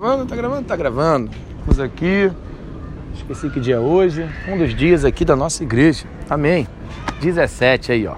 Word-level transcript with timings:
Gravando, 0.00 0.24
tá 0.24 0.34
gravando, 0.34 0.62
tá 0.66 0.76
gravando. 0.76 1.30
Estamos 1.58 1.78
aqui. 1.78 2.32
Esqueci 3.12 3.50
que 3.50 3.60
dia 3.60 3.74
é 3.74 3.78
hoje. 3.78 4.26
Um 4.48 4.56
dos 4.56 4.74
dias 4.74 5.04
aqui 5.04 5.26
da 5.26 5.36
nossa 5.36 5.62
igreja. 5.62 6.06
Amém. 6.30 6.66
17 7.20 7.92
aí, 7.92 8.06
ó. 8.06 8.14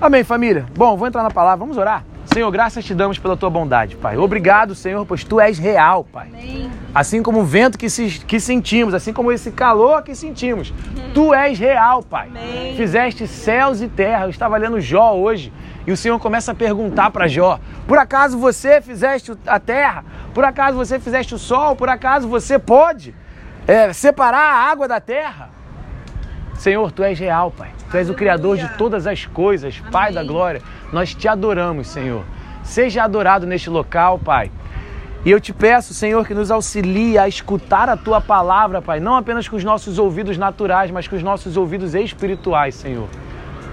Amém, 0.00 0.24
família. 0.24 0.64
Bom, 0.74 0.96
vou 0.96 1.06
entrar 1.06 1.22
na 1.22 1.30
palavra. 1.30 1.58
Vamos 1.58 1.76
orar. 1.76 2.02
Senhor, 2.24 2.50
graças 2.50 2.82
te 2.82 2.94
damos 2.94 3.18
pela 3.18 3.36
tua 3.36 3.50
bondade, 3.50 3.94
Pai. 3.94 4.16
Obrigado, 4.16 4.74
Senhor, 4.74 5.04
pois 5.04 5.22
tu 5.22 5.38
és 5.38 5.58
real, 5.58 6.02
Pai. 6.02 6.28
Amém. 6.28 6.71
Assim 6.94 7.22
como 7.22 7.40
o 7.40 7.44
vento 7.44 7.78
que, 7.78 7.88
se, 7.88 8.20
que 8.26 8.38
sentimos, 8.38 8.92
assim 8.92 9.12
como 9.12 9.32
esse 9.32 9.50
calor 9.50 10.02
que 10.02 10.14
sentimos, 10.14 10.74
tu 11.14 11.32
és 11.32 11.58
real, 11.58 12.02
Pai. 12.02 12.28
Amém. 12.28 12.76
Fizeste 12.76 13.26
céus 13.26 13.80
e 13.80 13.88
terra. 13.88 14.24
Eu 14.24 14.30
estava 14.30 14.58
lendo 14.58 14.78
Jó 14.78 15.14
hoje 15.14 15.50
e 15.86 15.92
o 15.92 15.96
Senhor 15.96 16.18
começa 16.18 16.52
a 16.52 16.54
perguntar 16.54 17.10
para 17.10 17.26
Jó: 17.26 17.58
Por 17.86 17.96
acaso 17.96 18.38
você 18.38 18.82
fizeste 18.82 19.32
a 19.46 19.58
terra? 19.58 20.04
Por 20.34 20.44
acaso 20.44 20.76
você 20.76 21.00
fizeste 21.00 21.34
o 21.34 21.38
sol? 21.38 21.74
Por 21.74 21.88
acaso 21.88 22.28
você 22.28 22.58
pode 22.58 23.14
é, 23.66 23.92
separar 23.94 24.52
a 24.54 24.70
água 24.70 24.86
da 24.86 25.00
terra? 25.00 25.50
Senhor, 26.54 26.92
tu 26.92 27.02
és 27.02 27.18
real, 27.18 27.50
Pai. 27.50 27.70
Tu 27.90 27.96
és 27.96 28.10
o 28.10 28.14
Criador 28.14 28.58
de 28.58 28.68
todas 28.76 29.06
as 29.06 29.24
coisas, 29.24 29.82
Pai 29.90 30.12
da 30.12 30.22
glória. 30.22 30.60
Nós 30.92 31.14
te 31.14 31.26
adoramos, 31.26 31.88
Senhor. 31.88 32.22
Seja 32.62 33.02
adorado 33.02 33.46
neste 33.46 33.70
local, 33.70 34.18
Pai. 34.18 34.50
E 35.24 35.30
eu 35.30 35.40
te 35.40 35.52
peço, 35.52 35.94
Senhor, 35.94 36.26
que 36.26 36.34
nos 36.34 36.50
auxilie 36.50 37.16
a 37.16 37.28
escutar 37.28 37.88
a 37.88 37.96
tua 37.96 38.20
palavra, 38.20 38.82
Pai, 38.82 38.98
não 38.98 39.14
apenas 39.14 39.46
com 39.46 39.54
os 39.54 39.62
nossos 39.62 39.96
ouvidos 39.96 40.36
naturais, 40.36 40.90
mas 40.90 41.06
com 41.06 41.14
os 41.14 41.22
nossos 41.22 41.56
ouvidos 41.56 41.94
espirituais, 41.94 42.74
Senhor. 42.74 43.08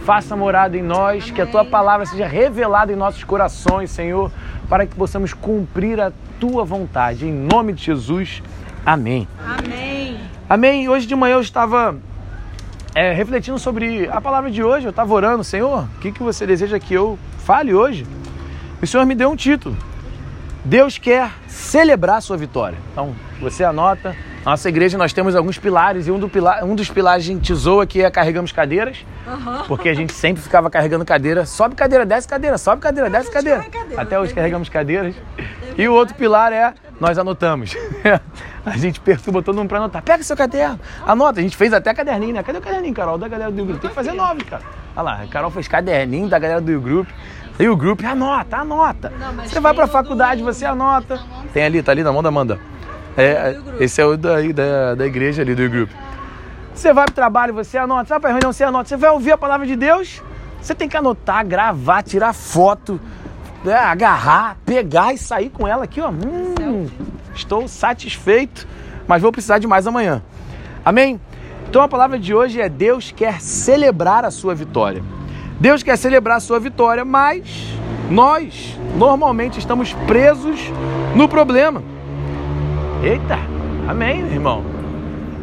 Faça 0.05 0.35
morada 0.35 0.77
em 0.77 0.83
nós, 0.83 1.31
que 1.31 1.41
a 1.41 1.47
tua 1.47 1.65
palavra 1.65 2.05
seja 2.05 2.27
revelada 2.27 2.93
em 2.93 2.95
nossos 2.95 3.23
corações, 3.23 3.89
Senhor, 3.89 4.31
para 4.69 4.85
que 4.85 4.95
possamos 4.95 5.33
cumprir 5.33 5.99
a 5.99 6.11
tua 6.39 6.63
vontade. 6.63 7.25
Em 7.25 7.33
nome 7.33 7.73
de 7.73 7.83
Jesus, 7.83 8.43
amém. 8.85 9.27
Amém. 9.43 10.19
Amém. 10.47 10.87
Hoje 10.87 11.07
de 11.07 11.15
manhã 11.15 11.33
eu 11.33 11.41
estava 11.41 11.97
é, 12.93 13.11
refletindo 13.11 13.57
sobre 13.57 14.07
a 14.07 14.21
palavra 14.21 14.51
de 14.51 14.63
hoje. 14.63 14.85
Eu 14.85 14.91
estava 14.91 15.11
orando, 15.11 15.43
Senhor, 15.43 15.85
o 15.95 15.99
que, 15.99 16.11
que 16.11 16.21
você 16.21 16.45
deseja 16.45 16.79
que 16.79 16.93
eu 16.93 17.17
fale 17.39 17.73
hoje? 17.73 18.05
E 18.79 18.83
o 18.83 18.87
Senhor 18.87 19.03
me 19.07 19.15
deu 19.15 19.31
um 19.31 19.35
título. 19.35 19.75
Deus 20.63 20.97
quer 20.97 21.31
celebrar 21.47 22.17
a 22.17 22.21
sua 22.21 22.37
vitória. 22.37 22.77
Então, 22.91 23.15
você 23.39 23.63
anota. 23.63 24.15
Na 24.43 24.51
nossa 24.51 24.69
igreja 24.69 24.97
nós 24.97 25.11
temos 25.11 25.35
alguns 25.35 25.57
pilares 25.57 26.07
e 26.07 26.11
um, 26.11 26.17
do 26.17 26.29
pilar, 26.29 26.63
um 26.63 26.73
dos 26.73 26.89
pilares 26.89 27.25
a 27.25 27.27
gente 27.27 27.53
zoa 27.53 27.85
que 27.85 28.01
é 28.01 28.09
carregamos 28.09 28.53
cadeiras, 28.53 29.05
Aham. 29.27 29.65
porque 29.67 29.89
a 29.89 29.93
gente 29.93 30.13
sempre 30.13 30.41
ficava 30.41 30.69
carregando 30.69 31.03
cadeira. 31.03 31.45
Sobe 31.45 31.75
cadeira, 31.75 32.05
desce 32.05 32.27
cadeira, 32.27 32.57
sobe 32.57 32.81
cadeira, 32.81 33.09
desce 33.09 33.29
cadeira. 33.29 33.63
cadeira, 33.63 34.01
Até 34.01 34.19
hoje 34.19 34.33
carregamos 34.33 34.69
cadeiras. 34.69 35.13
E 35.77 35.87
o 35.87 35.93
outro 35.93 36.15
pilar 36.15 36.53
é 36.53 36.73
nós 36.99 37.17
anotamos. 37.17 37.75
a 38.65 38.77
gente 38.77 38.99
perturba 38.99 39.41
todo 39.41 39.55
mundo 39.57 39.67
para 39.69 39.77
anotar. 39.77 40.01
Pega 40.01 40.23
seu 40.23 40.35
caderno, 40.35 40.79
anota. 41.05 41.39
A 41.39 41.43
gente 41.43 41.55
fez 41.55 41.73
até 41.73 41.93
caderninho, 41.93 42.33
né? 42.33 42.43
Cadê 42.43 42.57
o 42.57 42.61
caderninho, 42.61 42.93
Carol? 42.93 43.17
Da 43.17 43.27
galera 43.27 43.51
do 43.51 43.63
grupo. 43.65 43.79
Tem 43.81 43.89
que 43.89 43.95
fazer 43.95 44.13
nove, 44.13 44.43
cara. 44.45 44.63
Olha 44.95 45.03
lá, 45.03 45.21
a 45.21 45.27
Carol 45.27 45.51
fez 45.51 45.67
caderninho 45.67 46.27
da 46.27 46.39
galera 46.39 46.61
do 46.61 46.79
grupo. 46.79 47.11
E 47.59 47.67
o 47.67 47.75
grupo, 47.75 48.05
anota, 48.07 48.57
anota. 48.57 49.11
Não, 49.19 49.43
Você 49.45 49.59
vai 49.59 49.73
pra 49.73 49.85
o 49.85 49.87
faculdade, 49.87 50.41
do- 50.41 50.45
você 50.45 50.65
anota. 50.65 51.19
Tem 51.53 51.63
ali, 51.63 51.83
tá 51.83 51.91
ali 51.91 52.03
na 52.03 52.11
mão 52.13 52.23
da 52.23 52.29
Amanda. 52.29 52.57
É, 53.17 53.51
grupo. 53.53 53.83
esse 53.83 53.99
é 54.01 54.05
o 54.05 54.15
daí 54.15 54.53
da, 54.53 54.95
da 54.95 55.05
igreja 55.05 55.41
ali 55.41 55.53
do 55.53 55.69
grupo. 55.69 55.93
Você 56.73 56.93
vai 56.93 57.03
pro 57.05 57.13
trabalho, 57.13 57.53
você 57.53 57.77
anota. 57.77 58.05
Você 58.05 58.09
vai 58.13 58.19
pra 58.21 58.29
reunião, 58.29 58.53
você 58.53 58.63
anota. 58.63 58.87
Você 58.87 58.95
vai 58.95 59.09
ouvir 59.09 59.33
a 59.33 59.37
palavra 59.37 59.67
de 59.67 59.75
Deus, 59.75 60.23
você 60.61 60.73
tem 60.73 60.87
que 60.87 60.95
anotar, 60.95 61.45
gravar, 61.45 62.01
tirar 62.01 62.31
foto, 62.31 62.97
né, 63.63 63.73
agarrar, 63.73 64.55
pegar 64.65 65.13
e 65.13 65.17
sair 65.17 65.49
com 65.49 65.67
ela 65.67 65.83
aqui, 65.83 65.99
ó. 65.99 66.09
Hum, 66.09 66.87
estou 67.35 67.67
satisfeito, 67.67 68.65
mas 69.05 69.21
vou 69.21 69.33
precisar 69.33 69.57
de 69.59 69.67
mais 69.67 69.85
amanhã. 69.85 70.21
Amém? 70.85 71.19
Então 71.67 71.81
a 71.81 71.89
palavra 71.89 72.17
de 72.17 72.33
hoje 72.33 72.61
é 72.61 72.69
Deus 72.69 73.11
quer 73.11 73.41
celebrar 73.41 74.23
a 74.23 74.31
sua 74.31 74.55
vitória. 74.55 75.03
Deus 75.59 75.83
quer 75.83 75.97
celebrar 75.97 76.37
a 76.37 76.39
sua 76.39 76.57
vitória, 76.57 77.03
mas 77.03 77.43
nós 78.09 78.79
normalmente 78.95 79.59
estamos 79.59 79.91
presos 80.07 80.57
no 81.13 81.27
problema. 81.27 81.83
Eita, 83.03 83.37
amém, 83.85 84.21
irmão. 84.21 84.63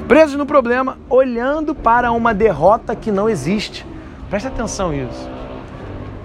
Presos 0.08 0.36
no 0.36 0.46
problema, 0.46 0.96
olhando 1.10 1.74
para 1.74 2.12
uma 2.12 2.32
derrota 2.32 2.96
que 2.96 3.12
não 3.12 3.28
existe. 3.28 3.84
Presta 4.30 4.48
atenção 4.48 4.90
nisso. 4.90 5.28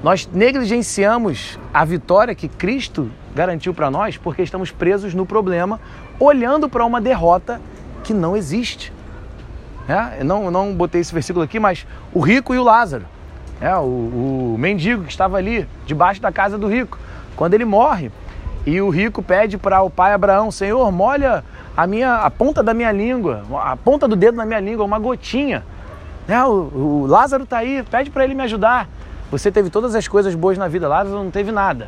Nós 0.01 0.25
negligenciamos 0.31 1.59
a 1.73 1.83
vitória 1.83 2.33
que 2.33 2.47
Cristo 2.47 3.11
garantiu 3.35 3.73
para 3.73 3.91
nós 3.91 4.15
porque 4.15 4.41
estamos 4.41 4.71
presos 4.71 5.13
no 5.13 5.25
problema, 5.25 5.81
olhando 6.17 6.69
para 6.69 6.85
uma 6.85 7.01
derrota 7.01 7.59
que 8.05 8.13
não 8.13 8.37
existe. 8.37 8.93
É, 9.85 10.23
não, 10.23 10.49
não 10.49 10.73
botei 10.73 11.01
esse 11.01 11.13
versículo 11.13 11.43
aqui, 11.43 11.59
mas 11.59 11.85
o 12.13 12.21
rico 12.21 12.55
e 12.55 12.57
o 12.57 12.63
Lázaro. 12.63 13.05
É, 13.61 13.75
o, 13.75 14.55
o 14.55 14.55
mendigo 14.57 15.03
que 15.03 15.11
estava 15.11 15.37
ali, 15.37 15.67
debaixo 15.85 16.19
da 16.19 16.31
casa 16.31 16.57
do 16.57 16.67
rico. 16.67 16.97
Quando 17.35 17.53
ele 17.53 17.63
morre, 17.63 18.11
e 18.65 18.81
o 18.81 18.89
rico 18.89 19.21
pede 19.21 19.57
para 19.57 19.81
o 19.81 19.89
pai 19.89 20.13
Abraão: 20.13 20.51
Senhor, 20.51 20.91
molha 20.91 21.43
a, 21.77 21.85
minha, 21.87 22.15
a 22.15 22.29
ponta 22.29 22.63
da 22.63 22.73
minha 22.73 22.91
língua, 22.91 23.43
a 23.63 23.77
ponta 23.77 24.07
do 24.07 24.15
dedo 24.15 24.35
na 24.35 24.45
minha 24.45 24.59
língua, 24.59 24.83
uma 24.83 24.99
gotinha. 24.99 25.63
É, 26.27 26.43
o, 26.43 27.03
o 27.03 27.05
Lázaro 27.07 27.43
está 27.43 27.59
aí, 27.59 27.83
pede 27.83 28.09
para 28.09 28.23
ele 28.23 28.33
me 28.33 28.43
ajudar. 28.43 28.87
Você 29.31 29.51
teve 29.51 29.69
todas 29.69 29.95
as 29.95 30.07
coisas 30.07 30.35
boas 30.35 30.57
na 30.57 30.67
vida, 30.67 30.87
Lázaro 30.87 31.23
não 31.23 31.31
teve 31.31 31.51
nada. 31.51 31.87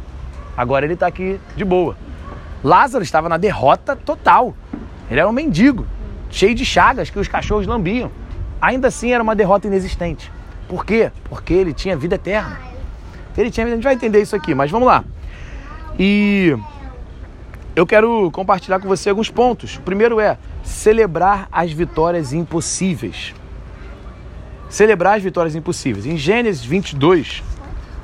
Agora 0.56 0.86
ele 0.86 0.94
está 0.94 1.08
aqui 1.08 1.40
de 1.56 1.66
boa. 1.66 1.96
Lázaro 2.64 3.04
estava 3.04 3.28
na 3.28 3.38
derrota 3.38 3.96
total. 3.96 4.54
Ele 5.10 5.20
era 5.20 5.28
um 5.28 5.34
mendigo, 5.34 5.86
cheio 6.30 6.56
de 6.56 6.66
chagas 6.66 7.10
que 7.10 7.20
os 7.20 7.28
cachorros 7.28 7.68
lambiam. 7.68 8.10
Ainda 8.62 8.88
assim 8.88 9.12
era 9.12 9.22
uma 9.22 9.36
derrota 9.36 9.68
inexistente. 9.68 10.32
Por 10.74 10.84
quê? 10.88 11.12
Porque 11.26 11.54
ele 11.54 11.72
tinha 11.72 11.96
vida 11.96 12.16
eterna. 12.16 12.60
Ele 13.38 13.52
tinha, 13.52 13.68
a 13.68 13.70
gente 13.70 13.84
vai 13.84 13.94
entender 13.94 14.20
isso 14.20 14.36
aqui, 14.36 14.56
mas 14.56 14.72
vamos 14.72 14.88
lá. 14.88 15.04
E 16.00 16.58
eu 17.76 17.86
quero 17.86 18.32
compartilhar 18.32 18.80
com 18.80 18.88
você 18.88 19.12
alguns 19.12 19.30
pontos. 19.30 19.76
O 19.76 19.82
primeiro 19.82 20.20
é 20.20 20.36
celebrar 20.64 21.48
as 21.52 21.72
vitórias 21.72 22.34
impossíveis. 22.34 23.36
Celebrar 24.68 25.18
as 25.18 25.22
vitórias 25.22 25.54
impossíveis. 25.54 26.08
Em 26.08 26.18
Gênesis 26.18 26.66
22, 26.66 27.44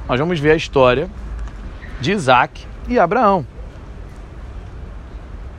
nós 0.08 0.20
vamos 0.20 0.40
ver 0.40 0.52
a 0.52 0.56
história 0.56 1.10
de 2.00 2.12
Isaac 2.12 2.68
e 2.88 3.00
Abraão. 3.00 3.48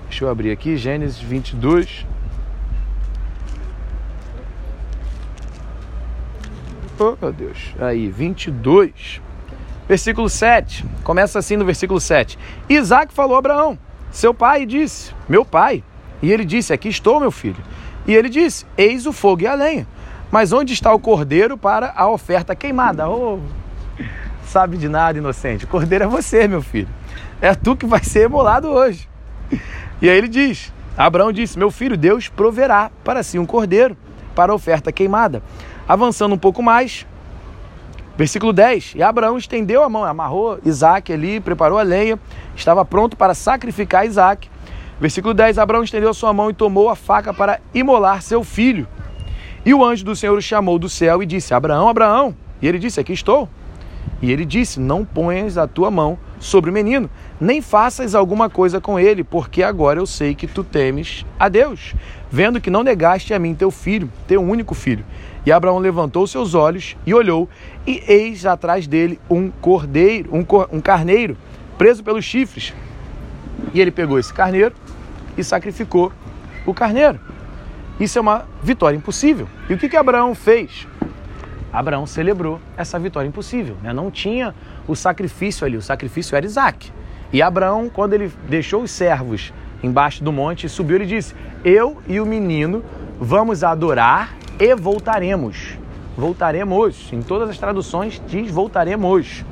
Deixa 0.08 0.26
eu 0.26 0.30
abrir 0.30 0.52
aqui, 0.52 0.76
Gênesis 0.76 1.18
22. 1.18 2.06
Oh, 7.02 7.16
meu 7.18 7.32
Deus. 7.32 7.74
Aí, 7.80 8.10
22. 8.10 9.22
Versículo 9.88 10.28
7. 10.28 10.84
Começa 11.02 11.38
assim 11.38 11.56
no 11.56 11.64
versículo 11.64 11.98
7. 11.98 12.38
Isaac 12.68 13.14
falou 13.14 13.36
a 13.36 13.38
Abraão, 13.38 13.78
seu 14.10 14.34
pai, 14.34 14.66
disse: 14.66 15.14
Meu 15.26 15.42
pai. 15.42 15.82
E 16.20 16.30
ele 16.30 16.44
disse: 16.44 16.74
Aqui 16.74 16.90
estou, 16.90 17.18
meu 17.18 17.30
filho. 17.30 17.56
E 18.06 18.14
ele 18.14 18.28
disse: 18.28 18.66
Eis 18.76 19.06
o 19.06 19.14
fogo 19.14 19.40
e 19.42 19.46
a 19.46 19.54
lenha. 19.54 19.86
Mas 20.30 20.52
onde 20.52 20.74
está 20.74 20.92
o 20.92 20.98
cordeiro 20.98 21.56
para 21.56 21.90
a 21.96 22.06
oferta 22.06 22.54
queimada? 22.54 23.08
Oh, 23.08 23.40
sabe 24.44 24.76
de 24.76 24.86
nada, 24.86 25.16
inocente. 25.16 25.64
O 25.64 25.68
cordeiro 25.68 26.04
é 26.04 26.06
você, 26.06 26.46
meu 26.46 26.60
filho. 26.60 26.88
É 27.40 27.54
tu 27.54 27.74
que 27.74 27.86
vai 27.86 28.04
ser 28.04 28.26
emolado 28.26 28.68
hoje. 28.68 29.08
E 30.02 30.10
aí 30.10 30.18
ele 30.18 30.28
diz: 30.28 30.70
Abraão 30.98 31.32
disse: 31.32 31.58
Meu 31.58 31.70
filho, 31.70 31.96
Deus 31.96 32.28
proverá 32.28 32.90
para 33.02 33.22
si 33.22 33.38
um 33.38 33.46
cordeiro 33.46 33.96
para 34.34 34.52
a 34.52 34.54
oferta 34.54 34.92
queimada. 34.92 35.42
Avançando 35.90 36.36
um 36.36 36.38
pouco 36.38 36.62
mais, 36.62 37.04
versículo 38.16 38.52
10: 38.52 38.92
E 38.94 39.02
Abraão 39.02 39.36
estendeu 39.36 39.82
a 39.82 39.88
mão, 39.88 40.04
amarrou 40.04 40.60
Isaac 40.64 41.12
ali, 41.12 41.40
preparou 41.40 41.80
a 41.80 41.82
lenha, 41.82 42.16
estava 42.54 42.84
pronto 42.84 43.16
para 43.16 43.34
sacrificar 43.34 44.06
Isaac. 44.06 44.48
Versículo 45.00 45.34
10: 45.34 45.58
Abraão 45.58 45.82
estendeu 45.82 46.14
sua 46.14 46.32
mão 46.32 46.48
e 46.48 46.54
tomou 46.54 46.88
a 46.88 46.94
faca 46.94 47.34
para 47.34 47.58
imolar 47.74 48.22
seu 48.22 48.44
filho. 48.44 48.86
E 49.66 49.74
o 49.74 49.84
anjo 49.84 50.04
do 50.04 50.14
Senhor 50.14 50.38
o 50.38 50.40
chamou 50.40 50.78
do 50.78 50.88
céu 50.88 51.24
e 51.24 51.26
disse: 51.26 51.52
Abraão, 51.52 51.88
Abraão. 51.88 52.36
E 52.62 52.68
ele 52.68 52.78
disse: 52.78 53.00
Aqui 53.00 53.12
estou. 53.12 53.48
E 54.22 54.30
ele 54.30 54.44
disse: 54.44 54.78
Não 54.78 55.04
ponhas 55.04 55.58
a 55.58 55.66
tua 55.66 55.90
mão 55.90 56.16
sobre 56.38 56.70
o 56.70 56.72
menino, 56.72 57.10
nem 57.40 57.60
faças 57.60 58.14
alguma 58.14 58.48
coisa 58.48 58.80
com 58.80 58.96
ele, 58.96 59.24
porque 59.24 59.60
agora 59.60 59.98
eu 59.98 60.06
sei 60.06 60.36
que 60.36 60.46
tu 60.46 60.62
temes 60.62 61.26
a 61.36 61.48
Deus, 61.48 61.96
vendo 62.30 62.60
que 62.60 62.70
não 62.70 62.84
negaste 62.84 63.34
a 63.34 63.40
mim 63.40 63.56
teu 63.56 63.72
filho, 63.72 64.08
teu 64.28 64.40
único 64.40 64.72
filho. 64.72 65.04
E 65.44 65.52
Abraão 65.52 65.78
levantou 65.78 66.26
seus 66.26 66.54
olhos 66.54 66.96
e 67.06 67.14
olhou, 67.14 67.48
e 67.86 68.02
eis 68.06 68.44
atrás 68.44 68.86
dele 68.86 69.18
um 69.28 69.50
cordeiro, 69.50 70.34
um, 70.34 70.44
cor- 70.44 70.68
um 70.70 70.80
carneiro, 70.80 71.36
preso 71.78 72.04
pelos 72.04 72.24
chifres. 72.24 72.74
E 73.72 73.80
ele 73.80 73.90
pegou 73.90 74.18
esse 74.18 74.32
carneiro 74.32 74.74
e 75.36 75.42
sacrificou 75.42 76.12
o 76.66 76.74
carneiro. 76.74 77.18
Isso 77.98 78.18
é 78.18 78.20
uma 78.20 78.46
vitória 78.62 78.96
impossível. 78.96 79.48
E 79.68 79.74
o 79.74 79.78
que, 79.78 79.88
que 79.88 79.96
Abraão 79.96 80.34
fez? 80.34 80.86
Abraão 81.72 82.06
celebrou 82.06 82.60
essa 82.76 82.98
vitória 82.98 83.28
impossível. 83.28 83.76
Né? 83.82 83.92
Não 83.92 84.10
tinha 84.10 84.54
o 84.88 84.96
sacrifício 84.96 85.66
ali, 85.66 85.76
o 85.76 85.82
sacrifício 85.82 86.36
era 86.36 86.44
Isaac. 86.44 86.90
E 87.32 87.40
Abraão, 87.40 87.88
quando 87.88 88.14
ele 88.14 88.30
deixou 88.48 88.82
os 88.82 88.90
servos 88.90 89.52
embaixo 89.82 90.22
do 90.24 90.32
monte, 90.32 90.68
subiu 90.68 91.00
e 91.00 91.06
disse: 91.06 91.34
Eu 91.64 92.02
e 92.08 92.20
o 92.20 92.26
menino 92.26 92.82
vamos 93.20 93.62
adorar 93.62 94.34
e 94.60 94.74
voltaremos. 94.74 95.78
Voltaremos. 96.16 97.10
Em 97.12 97.22
todas 97.22 97.48
as 97.48 97.58
traduções 97.58 98.22
diz 98.28 98.50
voltaremos. 98.50 99.44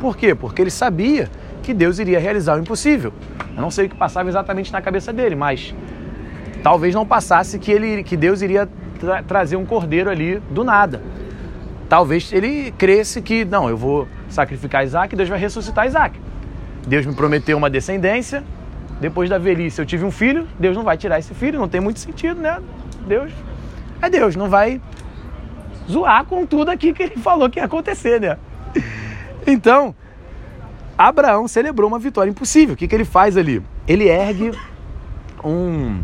Por 0.00 0.16
quê? 0.16 0.34
Porque 0.34 0.60
ele 0.60 0.70
sabia 0.70 1.30
que 1.62 1.72
Deus 1.72 2.00
iria 2.00 2.18
realizar 2.18 2.56
o 2.56 2.60
impossível. 2.60 3.12
Eu 3.54 3.62
não 3.62 3.70
sei 3.70 3.86
o 3.86 3.88
que 3.88 3.96
passava 3.96 4.28
exatamente 4.28 4.72
na 4.72 4.82
cabeça 4.82 5.12
dele, 5.12 5.36
mas 5.36 5.72
talvez 6.62 6.94
não 6.94 7.06
passasse 7.06 7.58
que, 7.58 7.70
ele, 7.70 8.02
que 8.02 8.16
Deus 8.16 8.42
iria 8.42 8.68
tra 8.98 9.22
trazer 9.22 9.56
um 9.56 9.64
cordeiro 9.64 10.10
ali 10.10 10.42
do 10.50 10.64
nada. 10.64 11.00
Talvez 11.88 12.32
ele 12.32 12.72
cresce 12.72 13.22
que, 13.22 13.44
não, 13.44 13.68
eu 13.68 13.76
vou 13.76 14.08
sacrificar 14.28 14.84
Isaac, 14.84 15.14
Deus 15.14 15.28
vai 15.28 15.38
ressuscitar 15.38 15.86
Isaac. 15.86 16.18
Deus 16.86 17.06
me 17.06 17.14
prometeu 17.14 17.56
uma 17.56 17.70
descendência, 17.70 18.42
depois 19.00 19.30
da 19.30 19.38
velhice 19.38 19.80
eu 19.80 19.86
tive 19.86 20.04
um 20.04 20.10
filho, 20.10 20.46
Deus 20.58 20.76
não 20.76 20.82
vai 20.82 20.96
tirar 20.96 21.18
esse 21.18 21.34
filho, 21.34 21.58
não 21.58 21.68
tem 21.68 21.80
muito 21.80 22.00
sentido, 22.00 22.40
né? 22.40 22.60
Deus 23.06 23.32
é 24.00 24.10
Deus, 24.10 24.36
não 24.36 24.48
vai 24.48 24.80
zoar 25.88 26.24
com 26.24 26.44
tudo 26.46 26.70
aqui 26.70 26.92
que 26.92 27.02
ele 27.02 27.16
falou 27.16 27.48
que 27.48 27.58
ia 27.58 27.64
acontecer, 27.64 28.20
né? 28.20 28.36
Então, 29.46 29.94
Abraão 30.98 31.46
celebrou 31.46 31.88
uma 31.88 31.98
vitória 31.98 32.30
impossível. 32.30 32.74
O 32.74 32.76
que, 32.76 32.88
que 32.88 32.94
ele 32.94 33.04
faz 33.04 33.36
ali? 33.36 33.62
Ele 33.86 34.08
ergue 34.08 34.52
um, 35.44 36.00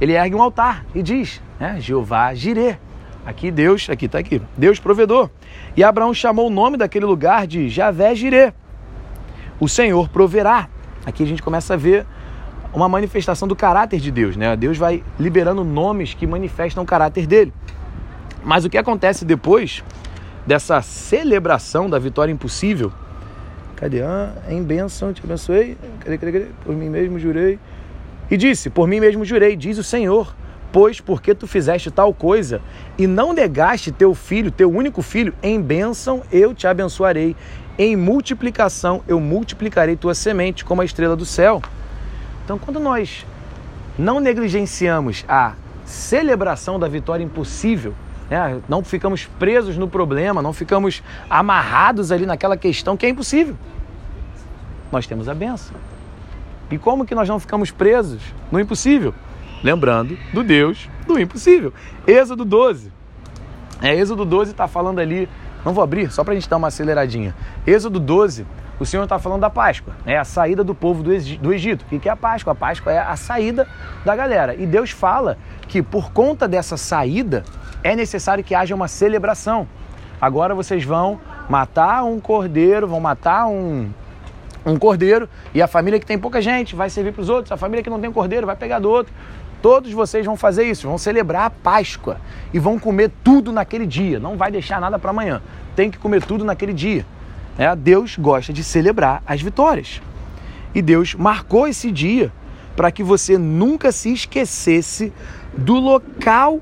ele 0.00 0.12
ergue 0.12 0.34
um 0.34 0.42
altar 0.42 0.84
e 0.94 1.02
diz, 1.02 1.40
né, 1.58 1.76
Jeová 1.80 2.34
Jirê. 2.34 2.76
Aqui 3.24 3.52
Deus, 3.52 3.88
aqui 3.88 4.06
está 4.06 4.18
aqui, 4.18 4.42
Deus 4.56 4.80
provedor. 4.80 5.30
E 5.76 5.84
Abraão 5.84 6.12
chamou 6.12 6.48
o 6.48 6.50
nome 6.50 6.76
daquele 6.76 7.06
lugar 7.06 7.46
de 7.46 7.68
Javé 7.68 8.14
Jirê. 8.16 8.52
O 9.60 9.68
Senhor 9.68 10.08
proverá. 10.08 10.68
Aqui 11.06 11.22
a 11.22 11.26
gente 11.26 11.40
começa 11.40 11.74
a 11.74 11.76
ver 11.76 12.04
uma 12.72 12.88
manifestação 12.88 13.46
do 13.46 13.54
caráter 13.54 14.00
de 14.00 14.10
Deus, 14.10 14.36
né? 14.36 14.56
Deus 14.56 14.78
vai 14.78 15.02
liberando 15.18 15.62
nomes 15.64 16.14
que 16.14 16.26
manifestam 16.26 16.82
o 16.82 16.86
caráter 16.86 17.26
dele. 17.26 17.52
Mas 18.42 18.64
o 18.64 18.70
que 18.70 18.78
acontece 18.78 19.24
depois 19.24 19.84
dessa 20.46 20.82
celebração 20.82 21.88
da 21.88 21.98
vitória 21.98 22.32
impossível 22.32 22.92
Cadê? 23.82 24.00
Ah, 24.00 24.32
em 24.48 24.62
bênção 24.62 25.12
te 25.12 25.20
abençoei. 25.24 25.76
Cadê, 25.98 26.16
cadê, 26.16 26.32
cadê? 26.32 26.46
Por 26.64 26.72
mim 26.72 26.88
mesmo 26.88 27.18
jurei. 27.18 27.58
E 28.30 28.36
disse: 28.36 28.70
Por 28.70 28.86
mim 28.86 29.00
mesmo 29.00 29.24
jurei, 29.24 29.56
diz 29.56 29.76
o 29.76 29.82
Senhor. 29.82 30.32
Pois 30.70 31.00
porque 31.00 31.34
tu 31.34 31.48
fizeste 31.48 31.90
tal 31.90 32.14
coisa 32.14 32.60
e 32.96 33.08
não 33.08 33.32
negaste 33.32 33.90
teu 33.90 34.14
filho, 34.14 34.52
teu 34.52 34.70
único 34.70 35.02
filho, 35.02 35.34
em 35.42 35.60
bênção 35.60 36.22
eu 36.30 36.54
te 36.54 36.64
abençoarei. 36.68 37.34
Em 37.76 37.96
multiplicação 37.96 39.02
eu 39.08 39.18
multiplicarei 39.18 39.96
tua 39.96 40.14
semente 40.14 40.64
como 40.64 40.80
a 40.80 40.84
estrela 40.84 41.16
do 41.16 41.24
céu. 41.24 41.60
Então, 42.44 42.58
quando 42.58 42.80
nós 42.80 43.24
não 43.98 44.20
negligenciamos 44.20 45.24
a 45.28 45.54
celebração 45.84 46.78
da 46.78 46.88
vitória 46.88 47.22
impossível, 47.22 47.94
né? 48.30 48.60
não 48.68 48.82
ficamos 48.82 49.26
presos 49.38 49.76
no 49.76 49.88
problema, 49.88 50.40
não 50.42 50.52
ficamos 50.52 51.02
amarrados 51.28 52.10
ali 52.10 52.26
naquela 52.26 52.56
questão 52.56 52.96
que 52.96 53.06
é 53.06 53.08
impossível 53.08 53.56
nós 54.92 55.06
temos 55.06 55.28
a 55.28 55.34
benção. 55.34 55.74
E 56.70 56.78
como 56.78 57.06
que 57.06 57.14
nós 57.14 57.28
não 57.28 57.40
ficamos 57.40 57.70
presos 57.70 58.20
no 58.52 58.60
impossível? 58.60 59.14
Lembrando 59.64 60.18
do 60.32 60.44
Deus 60.44 60.88
do 61.06 61.18
impossível. 61.18 61.72
Êxodo 62.06 62.44
12. 62.44 62.92
É, 63.80 63.94
Êxodo 63.96 64.24
12 64.24 64.52
está 64.52 64.68
falando 64.68 65.00
ali, 65.00 65.28
não 65.64 65.72
vou 65.72 65.82
abrir, 65.82 66.12
só 66.12 66.22
para 66.22 66.32
a 66.32 66.34
gente 66.34 66.48
dar 66.48 66.58
uma 66.58 66.68
aceleradinha. 66.68 67.34
Êxodo 67.66 67.98
12, 67.98 68.46
o 68.80 68.86
Senhor 68.86 69.04
está 69.04 69.18
falando 69.18 69.40
da 69.40 69.50
Páscoa, 69.50 69.94
é 70.04 70.18
a 70.18 70.24
saída 70.24 70.64
do 70.64 70.74
povo 70.74 71.02
do 71.02 71.52
Egito. 71.52 71.84
O 71.84 72.00
que 72.00 72.08
é 72.08 72.12
a 72.12 72.16
Páscoa? 72.16 72.52
A 72.52 72.56
Páscoa 72.56 72.92
é 72.92 72.98
a 72.98 73.16
saída 73.16 73.68
da 74.04 74.16
galera. 74.16 74.54
E 74.54 74.66
Deus 74.66 74.90
fala 74.90 75.38
que 75.68 75.82
por 75.82 76.12
conta 76.12 76.48
dessa 76.48 76.76
saída 76.76 77.44
é 77.84 77.94
necessário 77.94 78.42
que 78.42 78.54
haja 78.54 78.74
uma 78.74 78.88
celebração. 78.88 79.68
Agora 80.20 80.54
vocês 80.54 80.84
vão 80.84 81.20
matar 81.48 82.04
um 82.04 82.20
cordeiro, 82.20 82.86
vão 82.86 83.00
matar 83.00 83.46
um, 83.46 83.90
um 84.64 84.76
cordeiro 84.76 85.28
e 85.52 85.60
a 85.60 85.66
família 85.66 85.98
que 85.98 86.06
tem 86.06 86.18
pouca 86.18 86.40
gente 86.40 86.74
vai 86.74 86.88
servir 86.88 87.12
para 87.12 87.22
os 87.22 87.28
outros, 87.28 87.52
a 87.52 87.56
família 87.56 87.82
que 87.82 87.90
não 87.90 88.00
tem 88.00 88.10
cordeiro 88.10 88.46
vai 88.46 88.56
pegar 88.56 88.78
do 88.78 88.90
outro. 88.90 89.12
Todos 89.60 89.92
vocês 89.92 90.26
vão 90.26 90.36
fazer 90.36 90.64
isso, 90.64 90.88
vão 90.88 90.98
celebrar 90.98 91.46
a 91.46 91.50
Páscoa 91.50 92.20
e 92.52 92.58
vão 92.58 92.78
comer 92.78 93.12
tudo 93.22 93.52
naquele 93.52 93.86
dia, 93.86 94.18
não 94.18 94.36
vai 94.36 94.50
deixar 94.50 94.80
nada 94.80 94.98
para 94.98 95.10
amanhã, 95.10 95.40
tem 95.76 95.88
que 95.90 95.98
comer 95.98 96.24
tudo 96.24 96.44
naquele 96.44 96.72
dia. 96.72 97.06
É, 97.58 97.74
Deus 97.76 98.16
gosta 98.16 98.52
de 98.52 98.64
celebrar 98.64 99.22
as 99.26 99.42
vitórias 99.42 100.00
e 100.74 100.80
Deus 100.80 101.14
marcou 101.14 101.68
esse 101.68 101.90
dia 101.90 102.32
para 102.74 102.90
que 102.90 103.02
você 103.02 103.36
nunca 103.36 103.92
se 103.92 104.12
esquecesse 104.12 105.12
do 105.56 105.74
local 105.74 106.60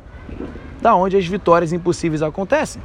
da 0.81 0.95
onde 0.95 1.17
as 1.17 1.27
vitórias 1.27 1.73
impossíveis 1.73 2.23
acontecem. 2.23 2.83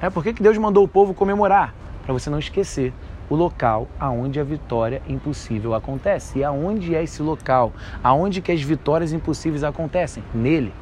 É 0.00 0.10
por 0.10 0.22
que 0.22 0.32
Deus 0.32 0.56
mandou 0.58 0.84
o 0.84 0.88
povo 0.88 1.14
comemorar? 1.14 1.74
Para 2.04 2.12
você 2.12 2.28
não 2.30 2.38
esquecer 2.38 2.92
o 3.30 3.34
local 3.34 3.88
aonde 3.98 4.40
a 4.40 4.44
vitória 4.44 5.02
impossível 5.08 5.74
acontece. 5.74 6.38
E 6.38 6.44
aonde 6.44 6.94
é 6.94 7.02
esse 7.02 7.22
local? 7.22 7.72
Aonde 8.02 8.40
que 8.40 8.52
as 8.52 8.62
vitórias 8.62 9.12
impossíveis 9.12 9.64
acontecem? 9.64 10.22
Nele. 10.34 10.72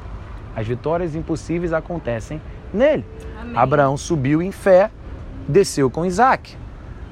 As 0.55 0.67
vitórias 0.67 1.15
impossíveis 1.15 1.73
acontecem 1.73 2.41
nele. 2.73 3.05
Amém. 3.39 3.57
Abraão 3.57 3.97
subiu 3.97 4.41
em 4.41 4.51
fé, 4.51 4.89
desceu 5.47 5.89
com 5.89 6.05
Isaac. 6.05 6.55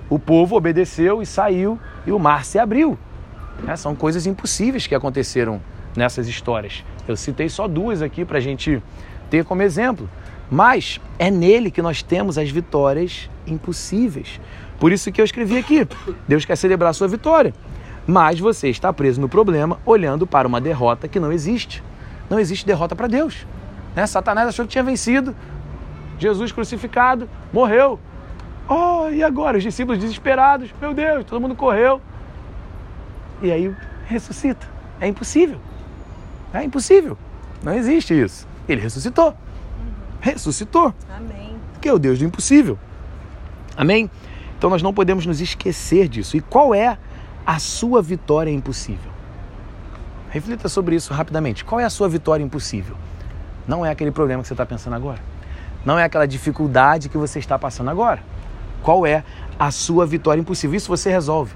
O 0.10 0.20
povo 0.20 0.56
obedeceu 0.56 1.22
e 1.22 1.26
saiu 1.26 1.80
e 2.06 2.12
o 2.12 2.20
mar 2.20 2.46
se 2.46 2.60
abriu. 2.60 2.98
É, 3.68 3.76
são 3.76 3.96
coisas 3.96 4.28
impossíveis 4.28 4.86
que 4.86 4.94
aconteceram 4.94 5.62
nessas 5.96 6.28
histórias. 6.28 6.84
Eu 7.08 7.16
citei 7.16 7.50
só 7.50 7.68
duas 7.68 8.02
aqui 8.02 8.26
para 8.26 8.38
a 8.38 8.42
gente 8.42 8.82
ter 9.30 9.46
como 9.46 9.62
exemplo. 9.62 10.10
Mas 10.50 11.00
é 11.18 11.32
nele 11.32 11.72
que 11.72 11.82
nós 11.82 12.04
temos 12.04 12.38
as 12.38 12.50
vitórias 12.50 13.30
impossíveis. 13.48 14.40
Por 14.80 14.92
isso 14.92 15.12
que 15.12 15.20
eu 15.20 15.26
escrevi 15.26 15.58
aqui: 15.58 15.88
Deus 16.28 16.46
quer 16.46 16.56
celebrar 16.56 16.92
a 16.92 16.94
sua 16.94 17.08
vitória, 17.08 17.54
mas 18.06 18.40
você 18.40 18.70
está 18.70 18.94
preso 18.94 19.20
no 19.20 19.28
problema 19.28 19.80
olhando 19.86 20.28
para 20.28 20.48
uma 20.48 20.62
derrota 20.62 21.08
que 21.08 21.20
não 21.20 21.32
existe. 21.32 21.84
Não 22.30 22.40
existe 22.40 22.66
derrota 22.66 22.96
para 22.96 23.08
Deus. 23.08 23.46
Né? 23.96 24.06
Satanás 24.06 24.48
achou 24.50 24.66
que 24.66 24.72
tinha 24.72 24.84
vencido, 24.84 25.36
Jesus 26.20 26.52
crucificado, 26.52 27.30
morreu. 27.52 28.00
Oh, 28.68 29.10
e 29.10 29.24
agora? 29.24 29.58
Os 29.58 29.64
discípulos 29.64 30.00
desesperados, 30.00 30.74
meu 30.82 30.94
Deus, 30.94 31.26
todo 31.26 31.40
mundo 31.40 31.56
correu. 31.56 32.02
E 33.42 33.52
aí 33.52 33.74
ressuscita. 34.08 34.68
É 35.00 35.08
impossível. 35.08 35.60
É 36.54 36.64
impossível. 36.64 37.18
Não 37.62 37.74
existe 37.74 38.20
isso. 38.20 38.48
Ele 38.68 38.82
ressuscitou. 38.82 39.36
Ressuscitou. 40.22 40.94
Amém. 41.16 41.56
Que 41.82 41.90
é 41.90 41.94
o 41.94 42.00
Deus 42.00 42.20
do 42.20 42.26
impossível. 42.26 42.80
Amém? 43.78 44.10
Então 44.58 44.70
nós 44.70 44.82
não 44.82 44.94
podemos 44.94 45.26
nos 45.26 45.42
esquecer 45.42 46.08
disso. 46.08 46.38
E 46.38 46.42
qual 46.42 46.74
é 46.74 46.98
a 47.46 47.60
sua 47.60 48.02
vitória 48.02 48.50
impossível? 48.50 49.12
Reflita 50.30 50.68
sobre 50.68 50.96
isso 50.96 51.14
rapidamente. 51.14 51.64
Qual 51.64 51.80
é 51.80 51.84
a 51.84 51.90
sua 51.90 52.10
vitória 52.10 52.44
impossível? 52.44 52.96
Não 53.68 53.86
é 53.86 53.92
aquele 53.92 54.12
problema 54.12 54.42
que 54.42 54.48
você 54.48 54.54
está 54.54 54.66
pensando 54.66 54.96
agora. 54.96 55.20
Não 55.86 56.00
é 56.00 56.04
aquela 56.04 56.28
dificuldade 56.28 57.10
que 57.10 57.18
você 57.18 57.38
está 57.40 57.60
passando 57.60 57.90
agora. 57.90 58.24
Qual 58.86 59.04
é 59.04 59.24
a 59.58 59.72
sua 59.72 60.06
vitória 60.06 60.40
impossível? 60.40 60.78
Isso 60.78 60.88
você 60.88 61.10
resolve. 61.10 61.56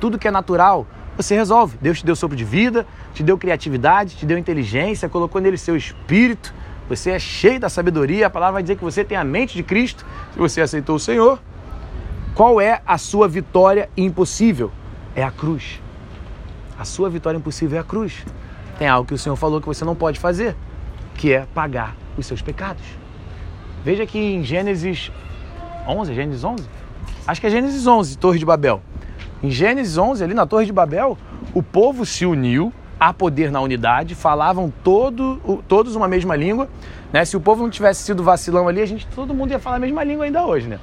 Tudo 0.00 0.18
que 0.18 0.26
é 0.26 0.30
natural, 0.32 0.88
você 1.16 1.36
resolve. 1.36 1.78
Deus 1.80 2.00
te 2.00 2.04
deu 2.04 2.16
sopro 2.16 2.36
de 2.36 2.44
vida, 2.44 2.84
te 3.12 3.22
deu 3.22 3.38
criatividade, 3.38 4.16
te 4.16 4.26
deu 4.26 4.36
inteligência, 4.36 5.08
colocou 5.08 5.40
nele 5.40 5.56
seu 5.56 5.76
espírito. 5.76 6.52
Você 6.88 7.12
é 7.12 7.18
cheio 7.20 7.60
da 7.60 7.68
sabedoria. 7.68 8.26
A 8.26 8.30
palavra 8.30 8.54
vai 8.54 8.62
dizer 8.64 8.74
que 8.74 8.82
você 8.82 9.04
tem 9.04 9.16
a 9.16 9.22
mente 9.22 9.54
de 9.54 9.62
Cristo, 9.62 10.04
se 10.32 10.38
você 10.40 10.60
aceitou 10.60 10.96
o 10.96 10.98
Senhor. 10.98 11.38
Qual 12.34 12.60
é 12.60 12.82
a 12.84 12.98
sua 12.98 13.28
vitória 13.28 13.88
impossível? 13.96 14.72
É 15.14 15.22
a 15.22 15.30
cruz. 15.30 15.80
A 16.76 16.84
sua 16.84 17.08
vitória 17.08 17.38
impossível 17.38 17.78
é 17.78 17.82
a 17.82 17.84
cruz. 17.84 18.26
Tem 18.80 18.88
algo 18.88 19.06
que 19.06 19.14
o 19.14 19.18
Senhor 19.18 19.36
falou 19.36 19.60
que 19.60 19.68
você 19.68 19.84
não 19.84 19.94
pode 19.94 20.18
fazer, 20.18 20.56
que 21.14 21.32
é 21.32 21.46
pagar 21.54 21.94
os 22.18 22.26
seus 22.26 22.42
pecados. 22.42 22.82
Veja 23.84 24.04
que 24.04 24.18
em 24.18 24.42
Gênesis 24.42 25.12
11, 25.86 26.14
Gênesis 26.14 26.44
11? 26.44 26.64
Acho 27.26 27.40
que 27.40 27.46
é 27.46 27.50
Gênesis 27.50 27.86
11, 27.86 28.18
Torre 28.18 28.38
de 28.38 28.44
Babel. 28.44 28.82
Em 29.42 29.50
Gênesis 29.50 29.96
11, 29.96 30.24
ali 30.24 30.34
na 30.34 30.46
Torre 30.46 30.66
de 30.66 30.72
Babel, 30.72 31.18
o 31.52 31.62
povo 31.62 32.06
se 32.06 32.24
uniu 32.24 32.72
a 32.98 33.12
poder 33.12 33.50
na 33.50 33.60
unidade, 33.60 34.14
falavam 34.14 34.72
todo, 34.82 35.62
todos 35.68 35.94
uma 35.94 36.08
mesma 36.08 36.36
língua. 36.36 36.68
Né? 37.12 37.24
Se 37.24 37.36
o 37.36 37.40
povo 37.40 37.62
não 37.62 37.70
tivesse 37.70 38.02
sido 38.02 38.22
vacilão 38.22 38.66
ali, 38.66 38.80
a 38.80 38.86
gente, 38.86 39.06
todo 39.08 39.34
mundo 39.34 39.50
ia 39.50 39.58
falar 39.58 39.76
a 39.76 39.80
mesma 39.80 40.02
língua 40.02 40.24
ainda 40.24 40.44
hoje. 40.44 40.68
Né? 40.68 40.78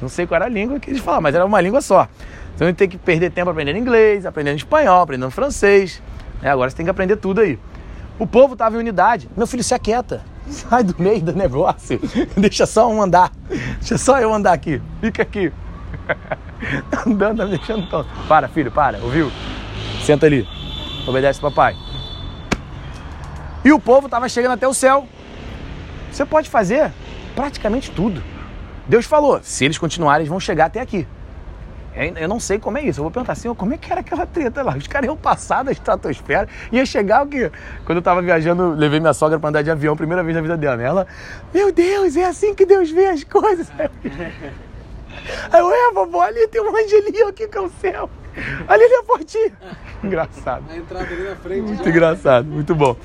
Não 0.00 0.08
sei 0.08 0.26
qual 0.26 0.36
era 0.36 0.44
a 0.44 0.48
língua 0.48 0.78
que 0.78 0.90
eles 0.90 1.00
falavam, 1.00 1.22
mas 1.22 1.34
era 1.34 1.44
uma 1.44 1.60
língua 1.60 1.80
só. 1.80 2.08
Então 2.54 2.66
a 2.66 2.70
gente 2.70 2.78
tem 2.78 2.88
que 2.88 2.98
perder 2.98 3.30
tempo 3.30 3.50
aprendendo 3.50 3.78
inglês, 3.78 4.26
aprendendo 4.26 4.56
espanhol, 4.56 5.00
aprendendo 5.00 5.30
francês. 5.30 6.02
Né? 6.42 6.50
Agora 6.50 6.70
você 6.70 6.76
tem 6.76 6.86
que 6.86 6.90
aprender 6.90 7.16
tudo 7.16 7.40
aí. 7.40 7.58
O 8.18 8.26
povo 8.26 8.54
estava 8.54 8.76
em 8.76 8.78
unidade. 8.78 9.28
Meu 9.36 9.46
filho, 9.46 9.62
se 9.62 9.74
aquieta. 9.74 10.22
Sai 10.50 10.82
do 10.82 10.94
meio 10.98 11.20
do 11.20 11.32
negócio. 11.32 12.00
Deixa 12.36 12.66
só 12.66 12.88
um 12.88 13.02
andar. 13.02 13.32
Deixa 13.78 13.98
só 13.98 14.18
eu 14.18 14.32
andar 14.32 14.52
aqui. 14.52 14.80
Fica 15.00 15.22
aqui. 15.22 15.52
Andando, 17.06 17.38
tá 17.38 17.44
me 17.44 17.56
deixando 17.56 17.88
tonto. 17.88 18.08
Para, 18.26 18.48
filho, 18.48 18.70
para, 18.70 18.98
ouviu? 18.98 19.30
Senta 20.02 20.26
ali. 20.26 20.46
Obedece 21.06 21.40
papai. 21.40 21.76
E 23.64 23.72
o 23.72 23.78
povo 23.78 24.06
estava 24.06 24.28
chegando 24.28 24.52
até 24.52 24.66
o 24.66 24.74
céu. 24.74 25.06
Você 26.10 26.24
pode 26.24 26.48
fazer 26.48 26.90
praticamente 27.34 27.90
tudo. 27.90 28.22
Deus 28.86 29.06
falou: 29.06 29.40
se 29.42 29.64
eles 29.64 29.78
continuarem, 29.78 30.22
eles 30.22 30.28
vão 30.28 30.40
chegar 30.40 30.66
até 30.66 30.80
aqui. 30.80 31.06
Eu 32.20 32.28
não 32.28 32.38
sei 32.38 32.58
como 32.58 32.78
é 32.78 32.82
isso. 32.82 33.00
Eu 33.00 33.04
vou 33.04 33.10
perguntar 33.10 33.32
assim, 33.32 33.52
como 33.54 33.74
é 33.74 33.76
que 33.76 33.90
era 33.90 34.00
aquela 34.00 34.26
treta 34.26 34.62
lá? 34.62 34.76
Os 34.76 34.86
caras 34.86 35.06
iam 35.06 35.16
passar 35.16 35.64
da 35.64 35.72
estratosfera, 35.72 36.48
ia 36.70 36.86
chegar 36.86 37.24
o 37.24 37.28
quê? 37.28 37.50
Quando 37.84 37.98
eu 37.98 38.02
tava 38.02 38.22
viajando, 38.22 38.70
levei 38.70 39.00
minha 39.00 39.12
sogra 39.12 39.38
para 39.38 39.48
andar 39.48 39.62
de 39.62 39.70
avião, 39.70 39.96
primeira 39.96 40.22
vez 40.22 40.34
na 40.34 40.42
vida 40.42 40.56
dela. 40.56 40.76
Né? 40.76 40.84
Ela, 40.84 41.06
meu 41.52 41.72
Deus, 41.72 42.16
é 42.16 42.24
assim 42.24 42.54
que 42.54 42.64
Deus 42.64 42.90
vê 42.90 43.06
as 43.06 43.24
coisas. 43.24 43.68
Aí 45.52 45.60
eu, 45.60 45.70
é, 45.70 45.92
vovó, 45.92 46.22
ali 46.22 46.46
tem 46.48 46.60
um 46.62 46.74
angelinho 46.74 47.28
aqui 47.28 47.48
que 47.48 47.58
é 47.58 47.60
o 47.60 47.68
céu. 47.80 48.08
Ali 48.68 48.84
é 48.84 48.98
a 49.00 49.02
portinha. 49.02 49.52
Engraçado. 50.02 50.64
A 50.70 50.76
entrada 50.76 51.06
ali 51.06 51.24
na 51.24 51.36
frente. 51.36 51.62
Muito 51.62 51.84
já. 51.84 51.90
engraçado, 51.90 52.46
muito 52.46 52.74
bom. 52.74 52.96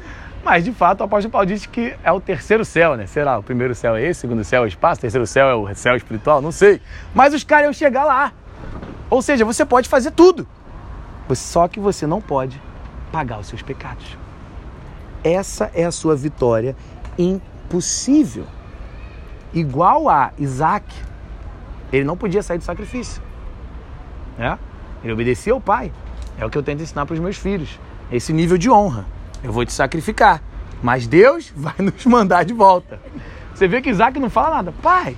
Mas, 0.43 0.65
de 0.65 0.73
fato, 0.73 1.01
o 1.01 1.03
apóstolo 1.05 1.31
Paulo 1.31 1.47
disse 1.47 1.67
que 1.69 1.95
é 2.03 2.11
o 2.11 2.19
terceiro 2.19 2.65
céu, 2.65 2.97
né? 2.97 3.05
Será? 3.05 3.39
O 3.39 3.43
primeiro 3.43 3.73
céu 3.73 3.95
é 3.95 4.03
esse, 4.03 4.19
o 4.19 4.21
segundo 4.21 4.43
céu 4.43 4.63
é 4.63 4.65
o 4.65 4.67
espaço, 4.67 4.99
o 4.99 5.01
terceiro 5.01 5.25
céu 5.25 5.47
é 5.47 5.55
o 5.55 5.73
céu 5.73 5.95
espiritual, 5.95 6.41
não 6.41 6.51
sei. 6.51 6.81
Mas 7.15 7.33
os 7.33 7.43
caras 7.43 7.65
iam 7.65 7.73
chegar 7.73 8.03
lá. 8.03 8.33
Ou 9.09 9.21
seja, 9.21 9.45
você 9.45 9.65
pode 9.65 9.87
fazer 9.87 10.11
tudo. 10.11 10.47
Só 11.33 11.67
que 11.67 11.79
você 11.79 12.05
não 12.05 12.21
pode 12.21 12.61
pagar 13.11 13.39
os 13.39 13.47
seus 13.47 13.61
pecados. 13.61 14.17
Essa 15.23 15.71
é 15.73 15.85
a 15.85 15.91
sua 15.91 16.15
vitória 16.15 16.75
impossível. 17.17 18.45
Igual 19.53 20.09
a 20.09 20.31
Isaac, 20.37 20.85
ele 21.91 22.03
não 22.03 22.17
podia 22.17 22.43
sair 22.43 22.57
do 22.57 22.63
sacrifício. 22.63 23.21
Né? 24.37 24.57
Ele 25.03 25.13
obedecia 25.13 25.53
ao 25.53 25.61
pai. 25.61 25.91
É 26.37 26.45
o 26.45 26.49
que 26.49 26.57
eu 26.57 26.63
tento 26.63 26.81
ensinar 26.81 27.05
para 27.05 27.13
os 27.13 27.19
meus 27.19 27.37
filhos. 27.37 27.79
Esse 28.11 28.33
nível 28.33 28.57
de 28.57 28.69
honra. 28.69 29.05
Eu 29.43 29.51
vou 29.51 29.65
te 29.65 29.71
sacrificar. 29.71 30.41
Mas 30.81 31.07
Deus 31.07 31.51
vai 31.55 31.75
nos 31.79 32.05
mandar 32.05 32.43
de 32.43 32.53
volta. 32.53 32.99
Você 33.53 33.67
vê 33.67 33.81
que 33.81 33.89
Isaac 33.89 34.19
não 34.19 34.29
fala 34.29 34.55
nada. 34.55 34.73
Pai, 34.81 35.15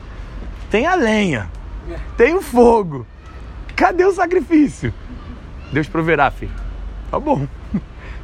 tem 0.70 0.86
a 0.86 0.96
lenha, 0.96 1.50
tem 2.18 2.36
o 2.36 2.42
fogo. 2.42 3.08
Cadê 3.76 4.06
o 4.06 4.14
sacrifício? 4.14 4.94
Deus 5.72 5.88
proverá, 5.88 6.32
filho. 6.32 6.54
Tá 7.12 7.20
bom. 7.20 7.48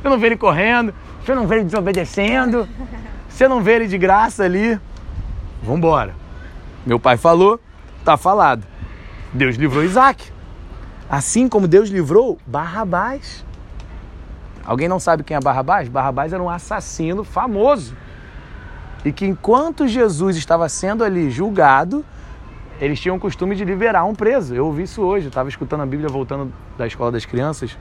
Você 0.01 0.09
não 0.09 0.17
vê 0.17 0.27
ele 0.27 0.37
correndo, 0.37 0.93
você 1.23 1.35
não 1.35 1.45
vê 1.45 1.55
ele 1.57 1.65
desobedecendo, 1.65 2.67
você 3.29 3.47
não 3.47 3.61
vê 3.61 3.75
ele 3.75 3.87
de 3.87 3.97
graça 3.97 4.43
ali. 4.43 4.79
Vambora. 5.61 6.15
Meu 6.85 6.99
pai 6.99 7.17
falou, 7.17 7.59
tá 8.03 8.17
falado. 8.17 8.63
Deus 9.31 9.55
livrou 9.55 9.83
Isaac. 9.83 10.31
Assim 11.09 11.47
como 11.47 11.67
Deus 11.67 11.89
livrou 11.89 12.39
Barrabás. 12.47 13.45
Alguém 14.65 14.87
não 14.87 14.99
sabe 14.99 15.23
quem 15.23 15.35
é 15.35 15.39
Barrabás? 15.39 15.89
Barrabás 15.89 16.33
era 16.33 16.41
um 16.41 16.49
assassino 16.49 17.23
famoso. 17.23 17.95
E 19.03 19.11
que 19.11 19.25
enquanto 19.25 19.87
Jesus 19.87 20.37
estava 20.37 20.69
sendo 20.69 21.03
ali 21.03 21.29
julgado, 21.29 22.05
eles 22.81 22.99
tinham 22.99 23.15
o 23.15 23.19
costume 23.19 23.55
de 23.55 23.63
liberar 23.63 24.03
um 24.05 24.15
preso. 24.15 24.55
Eu 24.55 24.65
ouvi 24.65 24.83
isso 24.83 25.03
hoje, 25.03 25.27
estava 25.27 25.47
escutando 25.47 25.81
a 25.81 25.85
Bíblia 25.85 26.09
voltando 26.09 26.51
da 26.75 26.87
escola 26.87 27.11
das 27.11 27.23
crianças. 27.25 27.77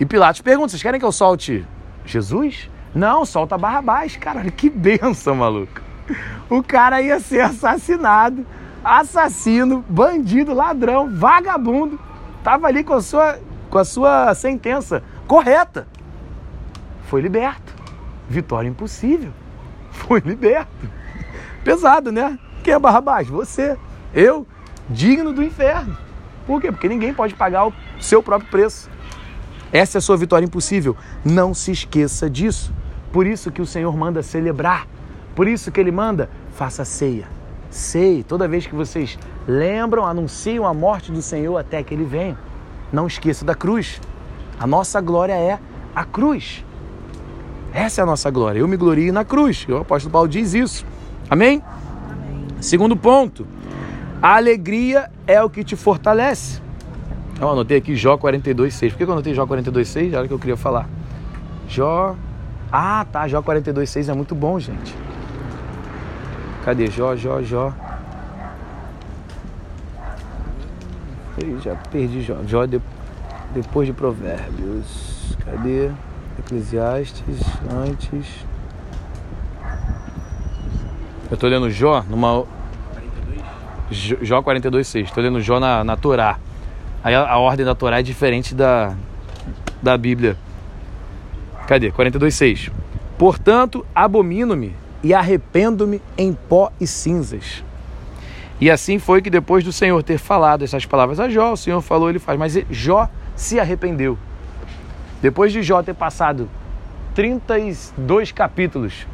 E 0.00 0.04
Pilatos 0.04 0.40
pergunta: 0.40 0.70
vocês 0.70 0.82
querem 0.82 0.98
que 0.98 1.06
eu 1.06 1.12
solte 1.12 1.64
Jesus? 2.04 2.68
Não, 2.92 3.24
solta 3.24 3.56
Barrabás. 3.56 4.16
Caralho, 4.16 4.50
que 4.50 4.68
benção, 4.68 5.36
maluco. 5.36 5.80
O 6.50 6.62
cara 6.62 7.00
ia 7.00 7.20
ser 7.20 7.40
assassinado, 7.40 8.44
assassino, 8.84 9.84
bandido, 9.88 10.52
ladrão, 10.52 11.08
vagabundo. 11.08 11.98
Tava 12.42 12.66
ali 12.66 12.82
com 12.82 12.94
a 12.94 13.00
sua, 13.00 13.38
com 13.70 13.78
a 13.78 13.84
sua 13.84 14.34
sentença 14.34 15.02
correta. 15.28 15.86
Foi 17.04 17.20
liberto. 17.20 17.72
Vitória 18.28 18.68
impossível. 18.68 19.32
Foi 19.92 20.20
liberto. 20.20 20.90
Pesado, 21.62 22.10
né? 22.10 22.36
Quem 22.66 22.74
é 22.74 22.78
Barrabás? 22.80 23.28
Você. 23.28 23.78
Eu, 24.12 24.44
digno 24.90 25.32
do 25.32 25.40
inferno. 25.40 25.96
Por 26.48 26.60
quê? 26.60 26.72
Porque 26.72 26.88
ninguém 26.88 27.14
pode 27.14 27.32
pagar 27.32 27.68
o 27.68 27.72
seu 28.00 28.20
próprio 28.20 28.50
preço. 28.50 28.90
Essa 29.72 29.98
é 29.98 30.00
a 30.00 30.02
sua 30.02 30.16
vitória 30.16 30.44
impossível. 30.44 30.96
Não 31.24 31.54
se 31.54 31.70
esqueça 31.70 32.28
disso. 32.28 32.74
Por 33.12 33.24
isso 33.24 33.52
que 33.52 33.62
o 33.62 33.66
Senhor 33.66 33.96
manda 33.96 34.20
celebrar. 34.20 34.88
Por 35.36 35.46
isso 35.46 35.70
que 35.70 35.78
ele 35.78 35.92
manda, 35.92 36.28
faça 36.56 36.84
ceia. 36.84 37.28
Ceia. 37.70 38.24
Toda 38.24 38.48
vez 38.48 38.66
que 38.66 38.74
vocês 38.74 39.16
lembram, 39.46 40.04
anunciam 40.04 40.66
a 40.66 40.74
morte 40.74 41.12
do 41.12 41.22
Senhor 41.22 41.56
até 41.56 41.84
que 41.84 41.94
ele 41.94 42.04
venha. 42.04 42.36
Não 42.92 43.06
esqueça 43.06 43.44
da 43.44 43.54
cruz. 43.54 44.00
A 44.58 44.66
nossa 44.66 45.00
glória 45.00 45.34
é 45.34 45.60
a 45.94 46.04
cruz. 46.04 46.64
Essa 47.72 48.00
é 48.00 48.02
a 48.02 48.06
nossa 48.06 48.28
glória. 48.28 48.58
Eu 48.58 48.66
me 48.66 48.76
glorio 48.76 49.12
na 49.12 49.24
cruz. 49.24 49.64
O 49.68 49.76
apóstolo 49.76 50.10
Paulo 50.10 50.28
diz 50.28 50.52
isso. 50.52 50.84
Amém? 51.30 51.62
Segundo 52.60 52.96
ponto, 52.96 53.46
a 54.20 54.36
alegria 54.36 55.10
é 55.26 55.42
o 55.42 55.50
que 55.50 55.62
te 55.62 55.76
fortalece. 55.76 56.60
Eu 57.40 57.50
anotei 57.50 57.78
aqui 57.78 57.94
Jó 57.94 58.16
42,6. 58.16 58.90
Por 58.90 58.96
que 58.96 59.04
eu 59.04 59.12
anotei 59.12 59.34
Jó 59.34 59.46
42,6? 59.46 60.14
Era 60.14 60.24
o 60.24 60.28
que 60.28 60.34
eu 60.34 60.38
queria 60.38 60.56
falar. 60.56 60.88
Jó. 61.68 62.16
Ah, 62.72 63.06
tá. 63.10 63.28
Jó 63.28 63.42
42,6 63.42 64.08
é 64.08 64.14
muito 64.14 64.34
bom, 64.34 64.58
gente. 64.58 64.94
Cadê 66.64 66.86
Jó, 66.86 67.14
Jó, 67.14 67.42
Jó? 67.42 67.72
Eu 71.38 71.60
já 71.60 71.74
perdi 71.90 72.22
Jó. 72.22 72.36
Jó 72.46 72.64
de... 72.64 72.80
depois 73.54 73.86
de 73.86 73.92
Provérbios. 73.92 75.36
Cadê? 75.44 75.90
Eclesiastes, 76.38 77.38
antes. 77.70 78.44
Eu 81.28 81.34
estou 81.34 81.50
lendo 81.50 81.68
Jó 81.70 82.04
numa. 82.08 82.44
Jó 83.90 84.42
42,6. 84.42 85.04
Estou 85.04 85.22
lendo 85.22 85.40
Jó 85.40 85.58
na, 85.58 85.82
na 85.82 85.96
Torá. 85.96 86.38
Aí 87.02 87.14
a, 87.14 87.28
a, 87.28 87.38
ordem 87.38 87.66
da 87.66 87.74
Torá 87.74 87.98
é 87.98 88.02
diferente 88.02 88.54
da, 88.54 88.94
da 89.82 89.98
Bíblia. 89.98 90.36
Cadê? 91.66 91.90
42,6. 91.90 92.70
Portanto, 93.18 93.84
abomino-me 93.94 94.74
e 95.02 95.12
arrependo-me 95.12 96.00
em 96.16 96.32
pó 96.32 96.70
e 96.80 96.86
cinzas. 96.86 97.64
E 98.60 98.70
assim 98.70 98.98
foi 98.98 99.20
que 99.20 99.28
depois 99.28 99.64
do 99.64 99.72
Senhor 99.72 100.00
ter 100.02 100.18
falado 100.18 100.62
essas 100.62 100.86
palavras 100.86 101.18
a 101.18 101.28
Jó, 101.28 101.52
o 101.52 101.56
Senhor 101.56 101.80
falou, 101.82 102.08
ele 102.08 102.20
faz. 102.20 102.38
Mas 102.38 102.56
Jó 102.70 103.08
se 103.34 103.58
arrependeu. 103.58 104.16
Depois 105.20 105.52
de 105.52 105.60
Jó 105.62 105.82
ter 105.82 105.94
passado 105.94 106.48
32 107.14 108.30
capítulos 108.30 109.06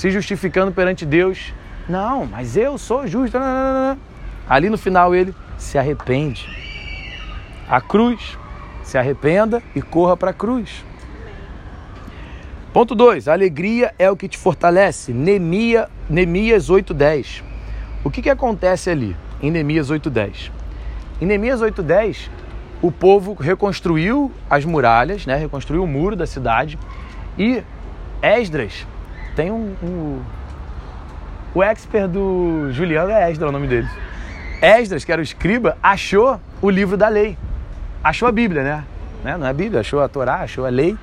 se 0.00 0.10
justificando 0.10 0.72
perante 0.72 1.04
Deus. 1.04 1.52
Não, 1.86 2.24
mas 2.24 2.56
eu 2.56 2.78
sou 2.78 3.06
justo. 3.06 3.36
Ali 4.48 4.70
no 4.70 4.78
final 4.78 5.14
ele 5.14 5.34
se 5.58 5.76
arrepende. 5.76 6.48
A 7.68 7.82
cruz, 7.82 8.38
se 8.82 8.96
arrependa 8.96 9.62
e 9.76 9.82
corra 9.82 10.16
para 10.16 10.30
a 10.30 10.32
cruz. 10.32 10.82
Ponto 12.72 12.94
2. 12.94 13.28
Alegria 13.28 13.94
é 13.98 14.10
o 14.10 14.16
que 14.16 14.26
te 14.26 14.38
fortalece. 14.38 15.12
Nemia, 15.12 15.86
Neemias 16.08 16.70
8.10. 16.70 17.42
O 18.02 18.10
que, 18.10 18.22
que 18.22 18.30
acontece 18.30 18.88
ali 18.88 19.14
em 19.42 19.50
Neemias 19.50 19.90
8.10? 19.90 20.50
Em 21.20 21.26
Neemias 21.26 21.60
8.10, 21.60 22.30
o 22.80 22.90
povo 22.90 23.34
reconstruiu 23.34 24.32
as 24.48 24.64
muralhas, 24.64 25.26
né? 25.26 25.36
reconstruiu 25.36 25.84
o 25.84 25.86
muro 25.86 26.16
da 26.16 26.26
cidade 26.26 26.78
e 27.38 27.62
Esdras 28.22 28.86
tem 29.34 29.50
um, 29.50 29.74
um, 29.82 30.22
O 31.54 31.62
expert 31.62 32.08
do 32.08 32.70
Juliano 32.72 33.10
é 33.10 33.30
Esdras, 33.30 33.48
o 33.48 33.52
nome 33.52 33.66
dele. 33.66 33.88
Esdras, 34.60 35.04
que 35.04 35.12
era 35.12 35.20
o 35.20 35.24
escriba, 35.24 35.76
achou 35.82 36.40
o 36.60 36.68
livro 36.68 36.96
da 36.96 37.08
lei. 37.08 37.36
Achou 38.02 38.28
a 38.28 38.32
Bíblia, 38.32 38.62
né? 38.62 38.84
né? 39.24 39.36
Não 39.36 39.46
é 39.46 39.50
a 39.50 39.52
Bíblia, 39.52 39.80
achou 39.80 40.02
a 40.02 40.08
Torá, 40.08 40.36
achou 40.36 40.66
a 40.66 40.68
lei. 40.68 40.96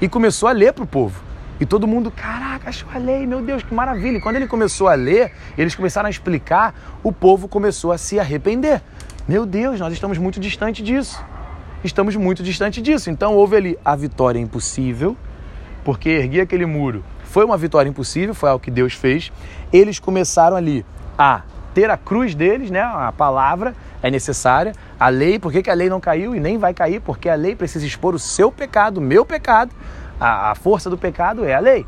E 0.00 0.08
começou 0.08 0.48
a 0.48 0.52
ler 0.52 0.72
para 0.72 0.84
o 0.84 0.86
povo. 0.86 1.22
E 1.60 1.66
todo 1.66 1.86
mundo, 1.86 2.10
caraca, 2.10 2.70
achou 2.70 2.88
a 2.92 2.98
lei, 2.98 3.26
meu 3.26 3.40
Deus, 3.40 3.62
que 3.62 3.74
maravilha. 3.74 4.16
E 4.16 4.20
quando 4.20 4.36
ele 4.36 4.48
começou 4.48 4.88
a 4.88 4.94
ler, 4.94 5.32
eles 5.56 5.74
começaram 5.74 6.06
a 6.06 6.10
explicar, 6.10 6.74
o 7.02 7.12
povo 7.12 7.46
começou 7.46 7.92
a 7.92 7.98
se 7.98 8.18
arrepender. 8.18 8.82
Meu 9.28 9.46
Deus, 9.46 9.78
nós 9.78 9.92
estamos 9.92 10.18
muito 10.18 10.40
distante 10.40 10.82
disso. 10.82 11.22
Estamos 11.84 12.16
muito 12.16 12.42
distante 12.42 12.82
disso. 12.82 13.10
Então 13.10 13.34
houve 13.34 13.56
ali 13.56 13.78
a 13.84 13.94
vitória 13.94 14.40
impossível, 14.40 15.16
porque 15.84 16.08
erguer 16.08 16.40
aquele 16.40 16.66
muro 16.66 17.04
foi 17.32 17.46
uma 17.46 17.56
vitória 17.56 17.88
impossível, 17.88 18.34
foi 18.34 18.50
algo 18.50 18.62
que 18.62 18.70
Deus 18.70 18.92
fez. 18.92 19.32
Eles 19.72 19.98
começaram 19.98 20.54
ali 20.54 20.84
a 21.16 21.40
ter 21.72 21.88
a 21.88 21.96
cruz 21.96 22.34
deles, 22.34 22.70
né? 22.70 22.82
A 22.82 23.10
palavra 23.10 23.74
é 24.02 24.10
necessária. 24.10 24.74
A 25.00 25.08
lei, 25.08 25.38
por 25.38 25.50
que, 25.50 25.62
que 25.62 25.70
a 25.70 25.74
lei 25.74 25.88
não 25.88 25.98
caiu 25.98 26.36
e 26.36 26.40
nem 26.40 26.58
vai 26.58 26.74
cair? 26.74 27.00
Porque 27.00 27.30
a 27.30 27.34
lei 27.34 27.56
precisa 27.56 27.86
expor 27.86 28.14
o 28.14 28.18
seu 28.18 28.52
pecado, 28.52 28.98
o 28.98 29.00
meu 29.00 29.24
pecado. 29.24 29.70
A, 30.20 30.50
a 30.50 30.54
força 30.54 30.90
do 30.90 30.98
pecado 30.98 31.42
é 31.42 31.54
a 31.54 31.58
lei. 31.58 31.86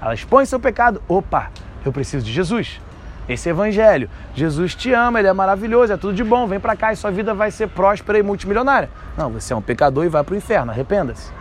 Ela 0.00 0.14
expõe 0.14 0.46
seu 0.46 0.60
pecado. 0.60 1.02
Opa, 1.08 1.50
eu 1.84 1.92
preciso 1.92 2.24
de 2.24 2.32
Jesus. 2.32 2.80
Esse 3.28 3.48
evangelho. 3.48 4.08
Jesus 4.32 4.76
te 4.76 4.92
ama, 4.92 5.18
ele 5.18 5.26
é 5.26 5.32
maravilhoso, 5.32 5.92
é 5.92 5.96
tudo 5.96 6.14
de 6.14 6.22
bom, 6.22 6.46
vem 6.46 6.60
para 6.60 6.76
cá 6.76 6.92
e 6.92 6.96
sua 6.96 7.10
vida 7.10 7.34
vai 7.34 7.50
ser 7.50 7.68
próspera 7.68 8.16
e 8.16 8.22
multimilionária. 8.22 8.88
Não, 9.16 9.28
você 9.28 9.52
é 9.52 9.56
um 9.56 9.62
pecador 9.62 10.04
e 10.04 10.08
vai 10.08 10.22
para 10.22 10.34
o 10.34 10.36
inferno, 10.36 10.70
arrependa-se. 10.70 11.32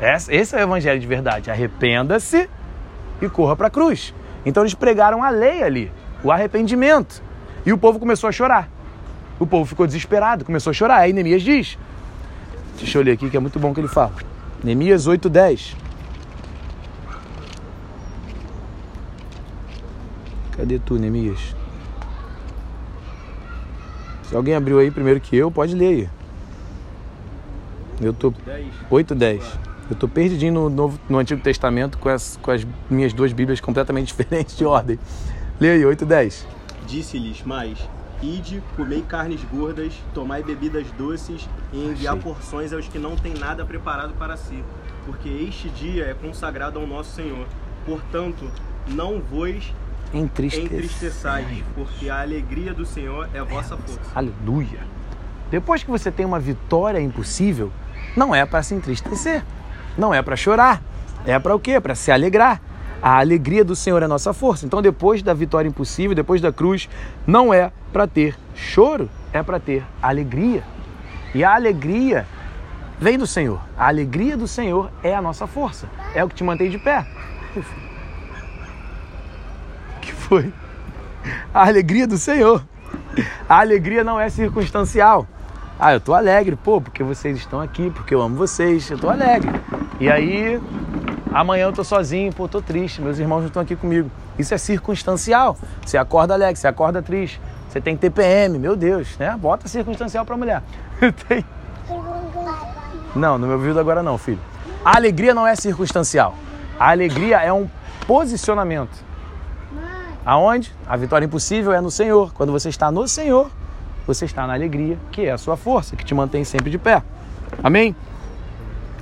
Esse 0.00 0.54
é 0.54 0.60
o 0.60 0.62
evangelho 0.62 1.00
de 1.00 1.06
verdade. 1.06 1.50
Arrependa-se 1.50 2.48
e 3.20 3.28
corra 3.28 3.56
para 3.56 3.66
a 3.66 3.70
cruz. 3.70 4.14
Então 4.46 4.62
eles 4.62 4.74
pregaram 4.74 5.22
a 5.22 5.30
lei 5.30 5.62
ali, 5.62 5.92
o 6.22 6.30
arrependimento. 6.30 7.22
E 7.66 7.72
o 7.72 7.78
povo 7.78 7.98
começou 7.98 8.28
a 8.28 8.32
chorar. 8.32 8.68
O 9.38 9.46
povo 9.46 9.64
ficou 9.64 9.86
desesperado, 9.86 10.44
começou 10.44 10.70
a 10.70 10.74
chorar. 10.74 10.98
Aí 10.98 11.12
Neemias 11.12 11.42
diz: 11.42 11.78
Deixa 12.78 12.98
eu 12.98 13.02
ler 13.02 13.12
aqui 13.12 13.28
que 13.28 13.36
é 13.36 13.40
muito 13.40 13.58
bom 13.58 13.74
que 13.74 13.80
ele 13.80 13.88
fala. 13.88 14.14
Neemias 14.62 15.06
8:10. 15.06 15.76
Cadê 20.56 20.78
tu, 20.78 20.94
Neemias? 20.94 21.54
Se 24.24 24.34
alguém 24.34 24.54
abriu 24.54 24.78
aí 24.78 24.90
primeiro 24.90 25.20
que 25.20 25.36
eu, 25.36 25.50
pode 25.50 25.74
ler 25.74 25.88
aí. 25.88 26.08
Eu 28.00 28.12
tô 28.12 28.32
8:10. 28.90 29.42
Eu 29.90 29.96
tô 29.96 30.06
perdidinho 30.06 30.52
no, 30.52 30.70
Novo, 30.70 31.00
no 31.08 31.18
Antigo 31.18 31.40
Testamento 31.40 31.96
com 31.98 32.08
as, 32.08 32.38
com 32.42 32.50
as 32.50 32.66
minhas 32.90 33.12
duas 33.12 33.32
Bíblias 33.32 33.60
completamente 33.60 34.08
diferentes 34.16 34.56
de 34.56 34.64
ordem. 34.64 34.98
Lê 35.60 35.70
aí, 35.70 35.82
8:10. 35.82 36.44
Disse-lhes 36.86 37.42
mais: 37.42 37.78
Ide, 38.22 38.62
comei 38.76 39.02
carnes 39.02 39.40
gordas, 39.44 39.92
tomai 40.12 40.42
bebidas 40.42 40.86
doces 40.92 41.48
e 41.72 41.84
enviar 41.86 42.16
porções 42.16 42.72
aos 42.72 42.86
que 42.88 42.98
não 42.98 43.16
têm 43.16 43.34
nada 43.34 43.64
preparado 43.64 44.12
para 44.14 44.36
si, 44.36 44.62
porque 45.06 45.28
este 45.28 45.68
dia 45.70 46.04
é 46.04 46.14
consagrado 46.14 46.78
ao 46.78 46.86
nosso 46.86 47.14
Senhor. 47.14 47.46
Portanto, 47.86 48.50
não 48.88 49.20
vos 49.20 49.72
entristeçais, 50.12 51.46
porque 51.74 52.10
a 52.10 52.20
alegria 52.20 52.74
do 52.74 52.84
Senhor 52.84 53.28
é 53.32 53.38
a 53.38 53.44
vossa 53.44 53.76
força. 53.76 54.00
Aleluia. 54.14 54.80
Depois 55.50 55.82
que 55.82 55.90
você 55.90 56.10
tem 56.10 56.26
uma 56.26 56.40
vitória 56.40 57.00
impossível, 57.00 57.72
não 58.16 58.34
é 58.34 58.44
para 58.44 58.62
se 58.62 58.74
entristecer, 58.74 59.44
não 59.98 60.14
é 60.14 60.22
para 60.22 60.36
chorar, 60.36 60.80
é 61.26 61.38
para 61.38 61.54
o 61.54 61.60
quê? 61.60 61.80
Para 61.80 61.94
se 61.94 62.10
alegrar. 62.10 62.62
A 63.02 63.18
alegria 63.18 63.64
do 63.64 63.76
Senhor 63.76 64.02
é 64.02 64.06
a 64.06 64.08
nossa 64.08 64.32
força. 64.32 64.66
Então, 64.66 64.82
depois 64.82 65.22
da 65.22 65.32
vitória 65.32 65.68
impossível, 65.68 66.16
depois 66.16 66.40
da 66.40 66.52
cruz, 66.52 66.88
não 67.26 67.52
é 67.54 67.70
para 67.92 68.06
ter 68.08 68.36
choro, 68.54 69.08
é 69.32 69.42
para 69.42 69.60
ter 69.60 69.84
alegria. 70.02 70.64
E 71.34 71.44
a 71.44 71.54
alegria 71.54 72.26
vem 72.98 73.16
do 73.16 73.26
Senhor. 73.26 73.60
A 73.76 73.86
alegria 73.86 74.36
do 74.36 74.48
Senhor 74.48 74.90
é 75.02 75.14
a 75.14 75.22
nossa 75.22 75.46
força. 75.46 75.88
É 76.14 76.24
o 76.24 76.28
que 76.28 76.34
te 76.34 76.42
mantém 76.42 76.70
de 76.70 76.78
pé. 76.78 77.06
que 80.02 80.12
foi? 80.12 80.52
A 81.54 81.66
alegria 81.66 82.06
do 82.06 82.18
Senhor. 82.18 82.64
A 83.48 83.60
alegria 83.60 84.02
não 84.02 84.18
é 84.18 84.28
circunstancial. 84.28 85.26
Ah, 85.78 85.92
eu 85.92 86.00
tô 86.00 86.12
alegre, 86.12 86.56
pô, 86.56 86.80
porque 86.80 87.04
vocês 87.04 87.36
estão 87.36 87.60
aqui, 87.60 87.90
porque 87.90 88.12
eu 88.12 88.20
amo 88.20 88.34
vocês, 88.34 88.90
eu 88.90 88.98
tô 88.98 89.08
alegre. 89.08 89.52
E 90.00 90.10
aí, 90.10 90.60
amanhã 91.32 91.64
eu 91.64 91.72
tô 91.72 91.82
sozinho, 91.82 92.32
pô, 92.32 92.46
tô 92.46 92.62
triste, 92.62 93.02
meus 93.02 93.18
irmãos 93.18 93.40
não 93.40 93.46
estão 93.48 93.62
aqui 93.62 93.74
comigo. 93.74 94.10
Isso 94.38 94.54
é 94.54 94.58
circunstancial. 94.58 95.56
Você 95.84 95.98
acorda 95.98 96.34
alegre, 96.34 96.56
você 96.56 96.68
acorda 96.68 97.02
triste. 97.02 97.40
Você 97.68 97.80
tem 97.80 97.96
TPM, 97.96 98.58
meu 98.58 98.76
Deus, 98.76 99.18
né? 99.18 99.36
Bota 99.38 99.66
circunstancial 99.66 100.24
pra 100.24 100.36
mulher. 100.36 100.62
tem... 101.28 101.44
Não, 103.14 103.36
no 103.36 103.46
meu 103.46 103.58
vídeo 103.58 103.80
agora 103.80 104.02
não, 104.02 104.16
filho. 104.16 104.38
A 104.84 104.96
alegria 104.96 105.34
não 105.34 105.46
é 105.46 105.56
circunstancial. 105.56 106.34
A 106.78 106.90
alegria 106.90 107.40
é 107.40 107.52
um 107.52 107.68
posicionamento. 108.06 109.04
Aonde? 110.24 110.72
A 110.86 110.96
vitória 110.96 111.26
impossível 111.26 111.72
é 111.72 111.80
no 111.80 111.90
Senhor. 111.90 112.32
Quando 112.32 112.52
você 112.52 112.68
está 112.68 112.92
no 112.92 113.08
Senhor, 113.08 113.50
você 114.06 114.26
está 114.26 114.46
na 114.46 114.54
alegria, 114.54 114.96
que 115.10 115.26
é 115.26 115.32
a 115.32 115.38
sua 115.38 115.56
força, 115.56 115.96
que 115.96 116.04
te 116.04 116.14
mantém 116.14 116.44
sempre 116.44 116.70
de 116.70 116.78
pé. 116.78 117.02
Amém? 117.62 117.96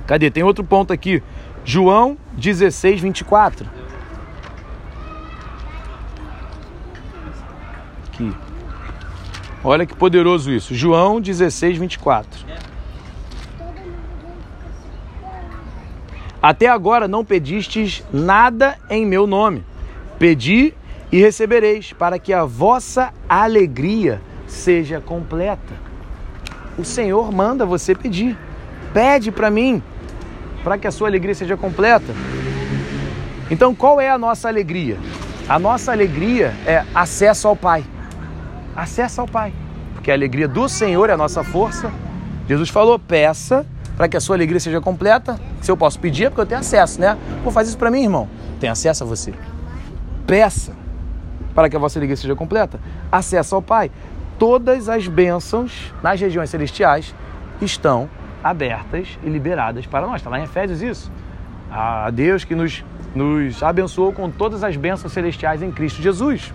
Cadê? 0.07 0.31
Tem 0.31 0.43
outro 0.43 0.63
ponto 0.63 0.93
aqui. 0.93 1.21
João 1.65 2.17
16, 2.33 3.01
24. 3.01 3.67
Aqui. 8.07 8.33
Olha 9.63 9.85
que 9.85 9.93
poderoso 9.93 10.49
isso. 10.49 10.73
João 10.73 11.19
16, 11.19 11.77
24. 11.77 12.47
Até 16.41 16.67
agora 16.67 17.07
não 17.07 17.25
pedistes 17.25 18.03
nada 18.13 18.77
em 18.89 19.05
meu 19.05 19.27
nome. 19.27 19.65
Pedi 20.17 20.73
e 21.11 21.19
recebereis, 21.19 21.91
para 21.93 22.17
que 22.17 22.31
a 22.31 22.45
vossa 22.45 23.13
alegria 23.27 24.21
seja 24.47 25.01
completa. 25.01 25.73
O 26.77 26.85
Senhor 26.85 27.31
manda 27.31 27.65
você 27.65 27.93
pedir. 27.93 28.37
Pede 28.93 29.31
para 29.31 29.49
mim, 29.49 29.81
para 30.67 30.77
que 30.77 30.85
a 30.85 30.91
sua 30.91 31.07
alegria 31.07 31.33
seja 31.33 31.55
completa. 31.55 32.13
Então, 33.49 33.73
qual 33.73 34.01
é 34.01 34.09
a 34.09 34.17
nossa 34.17 34.49
alegria? 34.49 34.97
A 35.47 35.57
nossa 35.57 35.93
alegria 35.93 36.53
é 36.65 36.83
acesso 36.93 37.47
ao 37.47 37.55
Pai. 37.55 37.85
Acesso 38.75 39.21
ao 39.21 39.27
Pai. 39.29 39.53
Porque 39.93 40.11
a 40.11 40.13
alegria 40.13 40.45
do 40.45 40.67
Senhor 40.67 41.09
é 41.09 41.13
a 41.13 41.17
nossa 41.17 41.41
força. 41.41 41.89
Jesus 42.49 42.67
falou: 42.67 42.99
peça 42.99 43.65
para 43.95 44.09
que 44.09 44.17
a 44.17 44.19
sua 44.19 44.35
alegria 44.35 44.59
seja 44.59 44.81
completa. 44.81 45.39
Se 45.61 45.71
eu 45.71 45.77
posso 45.77 46.01
pedir, 46.01 46.25
é 46.25 46.29
porque 46.29 46.41
eu 46.41 46.45
tenho 46.45 46.59
acesso, 46.59 46.99
né? 46.99 47.17
Vou 47.45 47.53
fazer 47.53 47.69
isso 47.69 47.77
para 47.77 47.89
mim, 47.89 48.03
irmão. 48.03 48.27
Tem 48.59 48.69
acesso 48.69 49.05
a 49.05 49.07
você. 49.07 49.33
Peça 50.27 50.73
para 51.55 51.69
que 51.69 51.77
a 51.77 51.79
vossa 51.79 51.97
alegria 51.97 52.17
seja 52.17 52.35
completa. 52.35 52.77
Acesso 53.09 53.55
ao 53.55 53.61
Pai 53.61 53.89
todas 54.37 54.89
as 54.89 55.07
bênçãos 55.07 55.93
nas 56.03 56.19
regiões 56.19 56.49
celestiais 56.49 57.15
estão 57.61 58.09
abertas 58.43 59.17
e 59.23 59.29
liberadas 59.29 59.85
para 59.85 60.05
nós. 60.05 60.17
Está 60.17 60.29
lá 60.29 60.39
em 60.39 60.43
Efésios 60.43 60.81
isso. 60.81 61.11
A 61.69 62.09
Deus 62.09 62.43
que 62.43 62.55
nos, 62.55 62.83
nos 63.13 63.61
abençoou 63.61 64.13
com 64.13 64.29
todas 64.29 64.63
as 64.63 64.75
bênçãos 64.75 65.13
celestiais 65.13 65.61
em 65.61 65.71
Cristo 65.71 66.01
Jesus. 66.01 66.53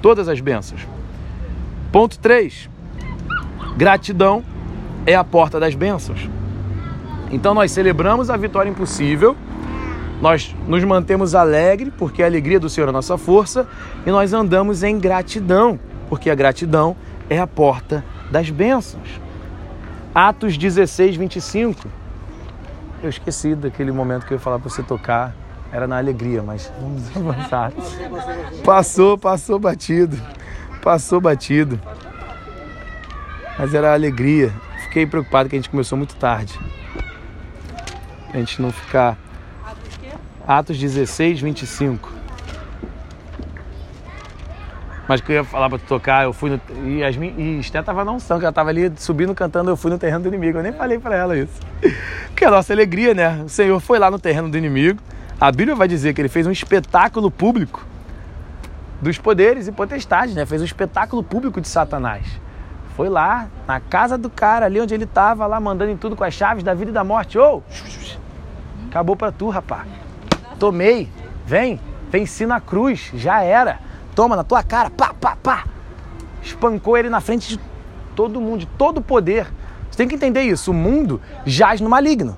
Todas 0.00 0.28
as 0.28 0.40
bênçãos. 0.40 0.86
Ponto 1.90 2.18
3. 2.18 2.68
Gratidão 3.76 4.44
é 5.06 5.14
a 5.14 5.24
porta 5.24 5.58
das 5.58 5.74
bênçãos. 5.74 6.28
Então 7.30 7.54
nós 7.54 7.72
celebramos 7.72 8.30
a 8.30 8.36
vitória 8.36 8.70
impossível, 8.70 9.36
nós 10.20 10.54
nos 10.68 10.84
mantemos 10.84 11.34
alegres, 11.34 11.92
porque 11.98 12.22
a 12.22 12.26
alegria 12.26 12.60
do 12.60 12.68
Senhor 12.68 12.86
é 12.86 12.90
a 12.90 12.92
nossa 12.92 13.18
força, 13.18 13.66
e 14.06 14.10
nós 14.10 14.32
andamos 14.32 14.82
em 14.82 14.98
gratidão, 14.98 15.78
porque 16.08 16.30
a 16.30 16.34
gratidão 16.34 16.96
é 17.28 17.38
a 17.38 17.46
porta 17.46 18.04
das 18.30 18.50
bênçãos. 18.50 19.23
Atos 20.14 20.56
16, 20.56 21.16
25. 21.16 21.88
Eu 23.02 23.10
esqueci 23.10 23.56
daquele 23.56 23.90
momento 23.90 24.24
que 24.24 24.32
eu 24.32 24.36
ia 24.36 24.40
falar 24.40 24.60
para 24.60 24.70
você 24.70 24.80
tocar. 24.80 25.34
Era 25.72 25.88
na 25.88 25.98
alegria, 25.98 26.40
mas 26.40 26.70
vamos 26.80 27.02
avançar. 27.16 27.72
Passou, 28.64 29.18
passou 29.18 29.58
batido. 29.58 30.16
Passou 30.80 31.20
batido. 31.20 31.80
Mas 33.58 33.74
era 33.74 33.92
alegria. 33.92 34.52
Fiquei 34.84 35.04
preocupado 35.04 35.48
que 35.48 35.56
a 35.56 35.58
gente 35.58 35.68
começou 35.68 35.98
muito 35.98 36.14
tarde. 36.14 36.56
A 38.32 38.36
gente 38.38 38.62
não 38.62 38.70
ficar. 38.70 39.18
Atos 40.46 40.78
16, 40.78 41.40
25. 41.40 42.12
Mas 45.06 45.20
que 45.20 45.32
eu 45.32 45.36
ia 45.36 45.44
falar 45.44 45.68
pra 45.68 45.78
tu 45.78 45.84
tocar, 45.84 46.24
eu 46.24 46.32
fui 46.32 46.50
no. 46.50 46.60
E 46.86 47.00
Yasmin 47.00 47.34
e 47.36 47.60
Esté 47.60 47.82
tava 47.82 48.04
na 48.04 48.12
unção, 48.12 48.38
que 48.38 48.44
ela 48.44 48.52
tava 48.52 48.70
ali 48.70 48.90
subindo, 48.96 49.34
cantando, 49.34 49.70
eu 49.70 49.76
fui 49.76 49.90
no 49.90 49.98
terreno 49.98 50.20
do 50.20 50.28
inimigo. 50.28 50.58
Eu 50.58 50.62
nem 50.62 50.72
falei 50.72 50.98
para 50.98 51.14
ela 51.14 51.36
isso. 51.36 51.60
Porque 52.28 52.44
é 52.44 52.48
a 52.48 52.50
nossa 52.50 52.72
alegria, 52.72 53.12
né? 53.12 53.42
O 53.44 53.48
Senhor 53.48 53.78
foi 53.80 53.98
lá 53.98 54.10
no 54.10 54.18
terreno 54.18 54.48
do 54.48 54.56
inimigo. 54.56 55.00
A 55.40 55.50
Bíblia 55.52 55.74
vai 55.74 55.86
dizer 55.86 56.14
que 56.14 56.20
ele 56.20 56.28
fez 56.28 56.46
um 56.46 56.50
espetáculo 56.50 57.30
público 57.30 57.86
dos 59.00 59.18
poderes 59.18 59.68
e 59.68 59.72
potestades, 59.72 60.34
né? 60.34 60.46
Fez 60.46 60.62
um 60.62 60.64
espetáculo 60.64 61.22
público 61.22 61.60
de 61.60 61.68
Satanás. 61.68 62.24
Foi 62.96 63.08
lá, 63.08 63.48
na 63.66 63.80
casa 63.80 64.16
do 64.16 64.30
cara, 64.30 64.66
ali 64.66 64.80
onde 64.80 64.94
ele 64.94 65.04
tava, 65.04 65.46
lá 65.46 65.60
mandando 65.60 65.90
em 65.90 65.96
tudo 65.96 66.16
com 66.16 66.24
as 66.24 66.32
chaves 66.32 66.62
da 66.62 66.72
vida 66.72 66.90
e 66.90 66.94
da 66.94 67.04
morte. 67.04 67.38
Ô! 67.38 67.56
Oh, 67.56 68.88
acabou 68.88 69.16
pra 69.16 69.30
tu, 69.30 69.50
rapá. 69.50 69.84
Tomei. 70.58 71.10
Vem, 71.44 71.78
venci 72.10 72.46
na 72.46 72.60
cruz, 72.60 73.10
já 73.14 73.42
era. 73.42 73.80
Toma 74.14 74.36
na 74.36 74.44
tua 74.44 74.62
cara, 74.62 74.90
pá, 74.90 75.12
pá, 75.12 75.36
pá. 75.36 75.64
Espancou 76.42 76.96
ele 76.96 77.08
na 77.08 77.20
frente 77.20 77.48
de 77.48 77.60
todo 78.14 78.40
mundo, 78.40 78.60
de 78.60 78.66
todo 78.66 78.98
o 78.98 79.02
poder. 79.02 79.46
Você 79.90 79.96
tem 79.96 80.08
que 80.08 80.14
entender 80.14 80.42
isso. 80.42 80.70
O 80.70 80.74
mundo 80.74 81.20
jaz 81.44 81.80
no 81.80 81.88
maligno. 81.88 82.36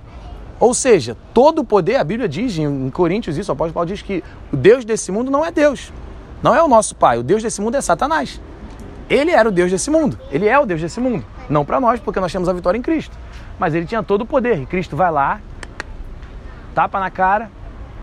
Ou 0.59 0.73
seja, 0.73 1.17
todo 1.35 1.61
o 1.61 1.65
poder, 1.65 1.97
a 1.97 2.05
Bíblia 2.05 2.29
diz 2.29 2.57
em 2.57 2.89
Coríntios 2.91 3.37
isso, 3.37 3.51
o 3.51 3.55
apóstolo 3.55 3.75
Paulo 3.75 3.89
diz 3.89 4.01
que 4.01 4.25
o 4.51 4.57
Deus 4.57 4.85
desse 4.85 5.13
mundo 5.13 5.31
não 5.31 5.45
é 5.45 5.51
Deus. 5.51 5.93
Não 6.43 6.55
é 6.55 6.63
o 6.63 6.69
nosso 6.69 6.95
pai. 6.95 7.19
O 7.19 7.23
Deus 7.23 7.43
desse 7.43 7.61
mundo 7.61 7.77
é 7.77 7.81
Satanás. 7.81 8.41
Ele 9.09 9.31
era 9.31 9.49
o 9.49 9.53
Deus 9.53 9.71
desse 9.71 9.91
mundo. 9.91 10.19
Ele 10.31 10.49
é 10.49 10.59
o 10.59 10.65
Deus 10.65 10.81
desse 10.81 11.01
mundo. 11.01 11.25
Não 11.49 11.65
para 11.65 11.81
nós, 11.81 12.01
porque 12.01 12.21
nós 12.21 12.33
temos 12.33 12.49
a 12.49 12.53
vitória 12.53 12.79
em 12.79 12.83
Cristo. 12.83 13.17
Mas 13.59 13.75
ele 13.75 13.87
tinha 13.87 14.03
todo 14.03 14.23
o 14.23 14.27
poder. 14.27 14.61
E 14.61 14.67
Cristo 14.67 14.97
vai 14.97 15.11
lá, 15.11 15.41
tapa 16.75 16.99
na 16.99 17.11
cara, 17.11 17.51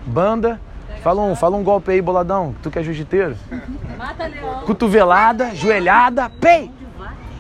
banda, 0.05 0.59
Fala 1.03 1.21
um, 1.21 1.35
fala 1.35 1.57
um 1.57 1.63
golpe 1.63 1.91
aí, 1.91 2.01
boladão. 2.01 2.55
Tu 2.63 2.71
que 2.71 2.79
é 2.79 2.83
jiu-jiteiro. 2.83 3.35
Mata 3.97 4.25
leão. 4.25 4.61
Cotovelada, 4.61 5.53
joelhada, 5.53 6.29
pei! 6.39 6.71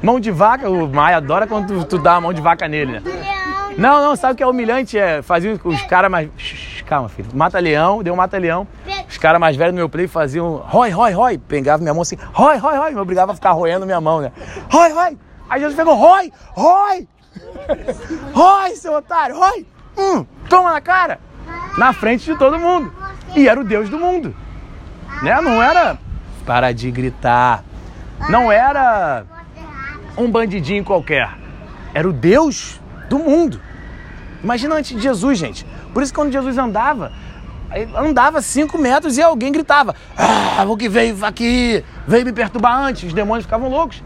Mão 0.01 0.19
de 0.19 0.29
vaca. 0.31 0.69
O 0.69 0.85
Maia 0.85 1.17
adora 1.17 1.47
quando 1.47 1.67
tu, 1.67 1.85
tu 1.85 1.97
dá 1.97 2.15
a 2.15 2.21
mão 2.21 2.33
de 2.33 2.41
vaca 2.41 2.67
nele, 2.67 2.99
né? 2.99 3.01
Não, 3.77 4.01
não, 4.01 4.15
sabe 4.17 4.33
o 4.33 4.35
que 4.35 4.43
é 4.43 4.47
humilhante? 4.47 4.99
É 4.99 5.21
fazer 5.21 5.59
os 5.63 5.81
caras 5.83 6.11
mais. 6.11 6.29
Calma, 6.85 7.07
filho. 7.07 7.29
Mata-leão, 7.33 8.03
deu 8.03 8.13
um 8.13 8.17
mata-leão. 8.17 8.67
Os 9.07 9.17
caras 9.17 9.39
mais 9.39 9.55
velhos 9.55 9.73
no 9.73 9.77
meu 9.77 9.87
play 9.87 10.07
faziam 10.09 10.57
rói, 10.65 10.89
rói, 10.89 11.13
rói. 11.13 11.37
Pegava 11.37 11.81
minha 11.81 11.93
mão 11.93 12.01
assim, 12.01 12.17
rói, 12.33 12.57
rói, 12.57 12.77
rói. 12.77 12.91
Me 12.91 12.99
obrigava 12.99 13.31
a 13.31 13.35
ficar 13.35 13.51
roendo 13.51 13.85
minha 13.85 14.01
mão, 14.01 14.19
né? 14.19 14.33
Rói, 14.69 14.91
rói. 14.91 15.17
Aí 15.49 15.61
Jesus 15.61 15.75
pegou, 15.75 15.95
rói, 15.95 16.33
rói. 16.51 17.07
Rói, 18.33 18.75
seu 18.75 18.93
otário, 18.93 19.37
rói. 19.37 19.65
Hum, 19.97 20.25
toma 20.49 20.73
na 20.73 20.81
cara. 20.81 21.19
Na 21.77 21.93
frente 21.93 22.25
de 22.25 22.37
todo 22.37 22.59
mundo. 22.59 22.91
E 23.35 23.47
era 23.47 23.59
o 23.59 23.63
Deus 23.63 23.89
do 23.89 23.97
mundo. 23.97 24.35
Né? 25.21 25.39
Não 25.41 25.61
era. 25.61 25.97
Para 26.45 26.71
de 26.71 26.91
gritar. 26.91 27.63
Não 28.29 28.51
era 28.51 29.25
um 30.17 30.29
bandidinho 30.29 30.83
qualquer. 30.83 31.29
Era 31.93 32.07
o 32.07 32.13
Deus 32.13 32.79
do 33.09 33.19
mundo. 33.19 33.59
Imagina 34.43 34.75
antes 34.75 34.95
de 34.95 35.01
Jesus, 35.01 35.37
gente. 35.37 35.65
Por 35.93 36.03
isso 36.03 36.11
que 36.11 36.19
quando 36.19 36.31
Jesus 36.31 36.57
andava, 36.57 37.11
andava 37.95 38.41
cinco 38.41 38.77
metros 38.77 39.17
e 39.17 39.21
alguém 39.21 39.51
gritava: 39.51 39.95
Ah, 40.17 40.63
o 40.67 40.77
que 40.77 40.89
veio 40.89 41.23
aqui, 41.25 41.83
veio 42.07 42.25
me 42.25 42.33
perturbar 42.33 42.77
antes. 42.77 43.03
Os 43.03 43.13
demônios 43.13 43.45
ficavam 43.45 43.69
loucos. 43.69 44.03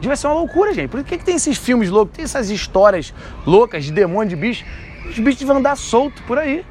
Devia 0.00 0.16
ser 0.16 0.26
uma 0.26 0.34
loucura, 0.34 0.72
gente. 0.72 0.88
Por 0.88 1.02
que, 1.02 1.18
que 1.18 1.24
tem 1.24 1.36
esses 1.36 1.56
filmes 1.56 1.88
loucos, 1.88 2.16
tem 2.16 2.24
essas 2.24 2.50
histórias 2.50 3.14
loucas 3.46 3.84
de 3.84 3.92
demônio, 3.92 4.30
de 4.30 4.36
bicho? 4.36 4.64
Os 5.06 5.18
bichos 5.18 5.38
deviam 5.38 5.58
andar 5.58 5.76
solto 5.76 6.22
por 6.24 6.38
aí. 6.38 6.64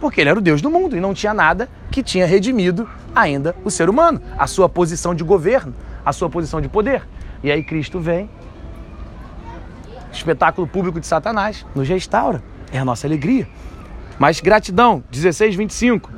Porque 0.00 0.20
ele 0.20 0.30
era 0.30 0.38
o 0.38 0.42
Deus 0.42 0.62
do 0.62 0.70
mundo 0.70 0.96
e 0.96 1.00
não 1.00 1.12
tinha 1.12 1.34
nada 1.34 1.68
que 1.90 2.02
tinha 2.02 2.26
redimido 2.26 2.88
ainda 3.14 3.54
o 3.64 3.70
ser 3.70 3.90
humano, 3.90 4.20
a 4.38 4.46
sua 4.46 4.68
posição 4.68 5.14
de 5.14 5.24
governo, 5.24 5.74
a 6.04 6.12
sua 6.12 6.30
posição 6.30 6.60
de 6.60 6.68
poder. 6.68 7.02
E 7.42 7.50
aí 7.50 7.62
Cristo 7.62 7.98
vem, 8.00 8.30
espetáculo 10.12 10.66
público 10.66 11.00
de 11.00 11.06
Satanás, 11.06 11.66
nos 11.74 11.88
restaura. 11.88 12.42
É 12.72 12.78
a 12.78 12.84
nossa 12.84 13.06
alegria. 13.06 13.48
Mas 14.18 14.40
gratidão, 14.40 15.02
16, 15.10 15.54
25. 15.54 16.10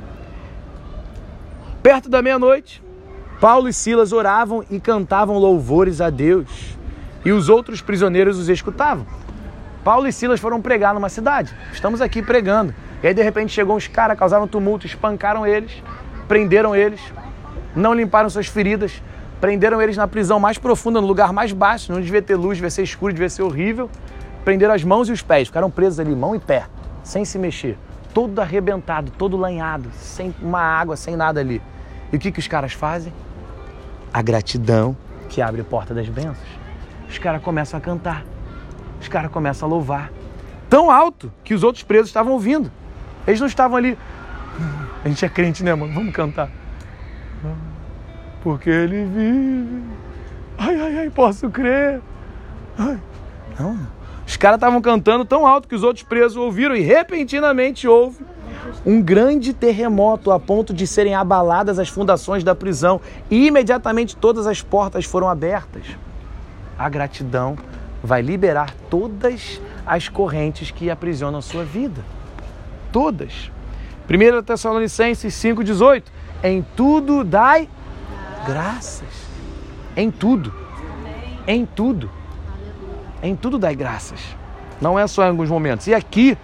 Perto 1.81 2.09
da 2.09 2.21
meia-noite, 2.21 2.83
Paulo 3.39 3.67
e 3.67 3.73
Silas 3.73 4.11
oravam 4.11 4.63
e 4.69 4.79
cantavam 4.79 5.37
louvores 5.37 6.01
a 6.01 6.09
Deus. 6.09 6.77
E 7.23 7.31
os 7.31 7.49
outros 7.49 7.81
prisioneiros 7.81 8.37
os 8.37 8.49
escutavam. 8.49 9.05
Paulo 9.83 10.07
e 10.07 10.13
Silas 10.13 10.39
foram 10.39 10.61
pregar 10.61 10.93
numa 10.93 11.09
cidade. 11.09 11.55
Estamos 11.71 12.01
aqui 12.01 12.21
pregando. 12.21 12.73
E 13.03 13.07
aí 13.07 13.13
de 13.13 13.23
repente 13.23 13.51
chegou 13.51 13.75
uns 13.75 13.87
caras, 13.87 14.17
causaram 14.17 14.47
tumulto, 14.47 14.85
espancaram 14.85 15.45
eles, 15.45 15.71
prenderam 16.27 16.75
eles, 16.75 17.01
não 17.75 17.93
limparam 17.93 18.29
suas 18.29 18.47
feridas, 18.47 19.01
prenderam 19.39 19.81
eles 19.81 19.97
na 19.97 20.07
prisão 20.07 20.39
mais 20.39 20.57
profunda, 20.57 21.01
no 21.01 21.07
lugar 21.07 21.33
mais 21.33 21.51
baixo, 21.51 21.91
não 21.91 21.99
devia 21.99 22.21
ter 22.21 22.35
luz, 22.35 22.57
devia 22.57 22.69
ser 22.69 22.83
escuro, 22.83 23.11
devia 23.11 23.29
ser 23.29 23.41
horrível. 23.41 23.89
Prenderam 24.45 24.73
as 24.73 24.83
mãos 24.83 25.09
e 25.09 25.11
os 25.11 25.21
pés, 25.21 25.47
ficaram 25.47 25.69
presos 25.69 25.99
ali, 25.99 26.15
mão 26.15 26.35
e 26.35 26.39
pé, 26.39 26.65
sem 27.03 27.25
se 27.25 27.37
mexer. 27.37 27.77
Todo 28.13 28.39
arrebentado, 28.39 29.11
todo 29.11 29.37
lanhado, 29.37 29.89
sem 29.95 30.33
uma 30.41 30.61
água, 30.61 30.95
sem 30.95 31.15
nada 31.15 31.39
ali. 31.39 31.61
E 32.11 32.15
o 32.15 32.19
que, 32.19 32.31
que 32.31 32.39
os 32.39 32.47
caras 32.47 32.73
fazem? 32.73 33.13
A 34.13 34.21
gratidão 34.21 34.95
que 35.29 35.41
abre 35.41 35.61
a 35.61 35.63
porta 35.63 35.93
das 35.93 36.09
bênçãos. 36.09 36.37
Os 37.07 37.17
caras 37.17 37.41
começam 37.41 37.77
a 37.77 37.81
cantar, 37.81 38.25
os 38.99 39.07
caras 39.07 39.31
começam 39.31 39.67
a 39.67 39.71
louvar. 39.71 40.11
Tão 40.69 40.89
alto 40.89 41.31
que 41.43 41.53
os 41.53 41.63
outros 41.63 41.83
presos 41.83 42.07
estavam 42.07 42.33
ouvindo. 42.33 42.71
Eles 43.27 43.39
não 43.39 43.47
estavam 43.47 43.77
ali. 43.77 43.97
A 45.03 45.07
gente 45.07 45.23
é 45.25 45.29
crente, 45.29 45.63
né, 45.63 45.73
mano? 45.73 45.93
Vamos 45.93 46.13
cantar. 46.13 46.49
Porque 48.43 48.69
ele 48.69 49.05
vive. 49.05 49.83
Ai, 50.57 50.79
ai, 50.79 50.97
ai, 50.99 51.09
posso 51.09 51.49
crer. 51.49 52.01
Ai. 52.77 52.99
Não. 53.59 53.79
Os 54.25 54.37
caras 54.37 54.57
estavam 54.57 54.81
cantando 54.81 55.25
tão 55.25 55.45
alto 55.45 55.67
que 55.67 55.75
os 55.75 55.83
outros 55.83 56.03
presos 56.03 56.37
ouviram 56.37 56.75
e 56.75 56.81
repentinamente 56.81 57.87
houve 57.87 58.23
um 58.85 59.01
grande 59.01 59.53
terremoto 59.53 60.31
a 60.31 60.39
ponto 60.39 60.73
de 60.73 60.87
serem 60.87 61.15
abaladas 61.15 61.77
as 61.77 61.89
fundações 61.89 62.43
da 62.43 62.55
prisão 62.55 63.01
e 63.29 63.47
imediatamente 63.47 64.15
todas 64.15 64.47
as 64.47 64.61
portas 64.61 65.05
foram 65.05 65.27
abertas. 65.27 65.83
A 66.77 66.87
gratidão 66.89 67.57
vai 68.03 68.21
liberar 68.21 68.73
todas 68.89 69.61
as 69.85 70.07
correntes 70.07 70.71
que 70.71 70.89
aprisionam 70.89 71.41
sua 71.41 71.63
vida 71.63 72.01
todas. 72.91 73.51
1 74.09 74.43
Tessalonicenses 74.43 75.33
5,18. 75.33 76.03
Em 76.43 76.65
tudo 76.75 77.23
dai 77.23 77.69
graças. 78.45 79.27
Em 79.95 80.09
tudo. 80.09 80.53
Em 81.47 81.65
tudo. 81.65 82.09
Em 83.21 83.35
tudo 83.35 83.57
dai 83.57 83.75
graças. 83.75 84.19
Não 84.79 84.97
é 84.97 85.05
só 85.07 85.23
em 85.23 85.29
alguns 85.29 85.49
momentos. 85.49 85.87
E 85.87 85.93
aqui, 85.93 86.37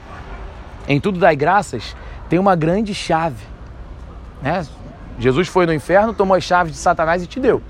em 0.87 0.99
tudo 0.99 1.19
dai 1.19 1.35
graças, 1.35 1.95
tem 2.29 2.37
uma 2.37 2.55
grande 2.55 2.93
chave. 2.93 3.43
Né? 4.41 4.65
Jesus 5.19 5.47
foi 5.47 5.65
no 5.65 5.73
inferno, 5.73 6.13
tomou 6.13 6.37
as 6.37 6.43
chaves 6.43 6.71
de 6.73 6.77
Satanás 6.77 7.23
e 7.23 7.27
te 7.27 7.39
deu. 7.39 7.61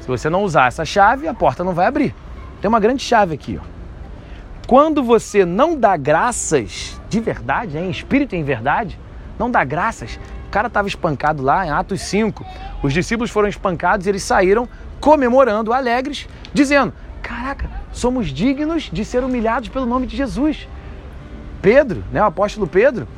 Se 0.00 0.06
você 0.06 0.28
não 0.28 0.44
usar 0.44 0.68
essa 0.68 0.84
chave, 0.84 1.26
a 1.26 1.34
porta 1.34 1.64
não 1.64 1.72
vai 1.72 1.86
abrir. 1.86 2.14
Tem 2.60 2.68
uma 2.68 2.80
grande 2.80 3.02
chave 3.02 3.34
aqui. 3.34 3.58
Ó. 3.60 3.66
Quando 4.66 5.02
você 5.02 5.44
não 5.46 5.76
dá 5.76 5.96
graças 5.96 6.99
de 7.10 7.20
verdade, 7.20 7.76
em 7.76 7.90
espírito 7.90 8.36
e 8.36 8.38
em 8.38 8.44
verdade, 8.44 8.98
não 9.36 9.50
dá 9.50 9.64
graças. 9.64 10.18
O 10.46 10.50
cara 10.50 10.68
estava 10.68 10.86
espancado 10.86 11.42
lá 11.42 11.66
em 11.66 11.70
Atos 11.70 12.00
5. 12.02 12.46
Os 12.82 12.92
discípulos 12.92 13.30
foram 13.30 13.48
espancados 13.48 14.06
e 14.06 14.08
eles 14.08 14.22
saíram 14.22 14.68
comemorando, 15.00 15.72
alegres, 15.72 16.28
dizendo: 16.54 16.92
Caraca, 17.20 17.68
somos 17.92 18.28
dignos 18.28 18.88
de 18.92 19.04
ser 19.04 19.24
humilhados 19.24 19.68
pelo 19.68 19.86
nome 19.86 20.06
de 20.06 20.16
Jesus. 20.16 20.68
Pedro, 21.60 22.04
né, 22.12 22.22
o 22.22 22.26
apóstolo 22.26 22.66
Pedro, 22.66 23.08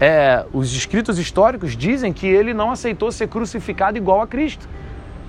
é, 0.00 0.44
os 0.52 0.74
escritos 0.74 1.18
históricos 1.18 1.76
dizem 1.76 2.12
que 2.12 2.26
ele 2.26 2.52
não 2.52 2.70
aceitou 2.70 3.10
ser 3.12 3.28
crucificado 3.28 3.96
igual 3.96 4.20
a 4.20 4.26
Cristo. 4.26 4.68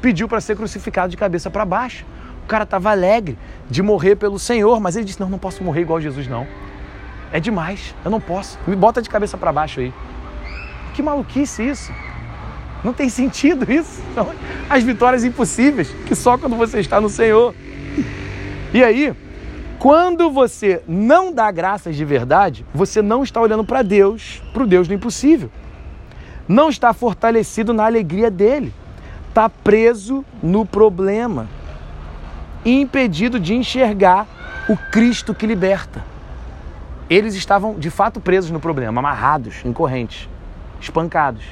Pediu 0.02 0.28
para 0.28 0.42
ser 0.42 0.58
crucificado 0.58 1.10
de 1.10 1.18
cabeça 1.18 1.50
para 1.52 1.64
baixo. 1.64 2.04
O 2.44 2.48
cara 2.48 2.64
estava 2.64 2.90
alegre 2.90 3.38
de 3.70 3.84
morrer 3.84 4.16
pelo 4.16 4.40
Senhor, 4.40 4.80
mas 4.80 4.96
ele 4.96 5.06
disse: 5.06 5.20
Não, 5.20 5.30
não 5.30 5.38
posso 5.38 5.64
morrer 5.64 5.82
igual 5.82 6.02
Jesus, 6.02 6.28
não. 6.28 6.48
É 7.32 7.40
demais, 7.40 7.94
eu 8.04 8.12
não 8.12 8.22
posso. 8.22 8.58
Me 8.68 8.76
bota 8.76 9.02
de 9.02 9.10
cabeça 9.10 9.38
para 9.38 9.52
baixo 9.52 9.80
aí. 9.80 9.94
Que 10.94 11.02
maluquice 11.02 11.68
isso. 11.68 11.92
Não 12.84 12.94
tem 12.94 13.10
sentido 13.10 13.70
isso. 13.72 14.02
As 14.70 14.84
vitórias 14.84 15.24
impossíveis, 15.24 15.90
que 16.06 16.16
só 16.16 16.38
quando 16.38 16.56
você 16.56 16.80
está 16.80 17.02
no 17.02 17.10
Senhor. 17.10 17.54
E 18.74 18.84
aí, 18.84 19.14
quando 19.80 20.32
você 20.32 20.82
não 20.88 21.32
dá 21.32 21.52
graças 21.52 21.96
de 21.96 22.04
verdade, 22.04 22.66
você 22.74 23.02
não 23.02 23.24
está 23.24 23.42
olhando 23.42 23.64
para 23.64 23.82
Deus, 23.82 24.42
para 24.54 24.64
o 24.64 24.68
Deus 24.68 24.88
do 24.88 24.94
impossível. 24.94 25.52
Não 26.48 26.70
está 26.70 26.94
fortalecido 26.94 27.74
na 27.74 27.86
alegria 27.86 28.32
dele. 28.32 28.74
Está 29.30 29.50
preso 29.50 30.26
no 30.42 30.66
problema 30.66 31.48
impedido 32.66 33.40
de 33.40 33.54
enxergar 33.54 34.28
o 34.68 34.76
Cristo 34.92 35.34
que 35.34 35.46
liberta. 35.46 36.04
Eles 37.10 37.36
estavam 37.36 37.80
de 37.80 37.90
fato 37.90 38.20
presos 38.20 38.52
no 38.52 38.60
problema, 38.60 39.00
amarrados 39.00 39.64
em 39.64 39.72
correntes, 39.72 40.30
espancados, 40.80 41.44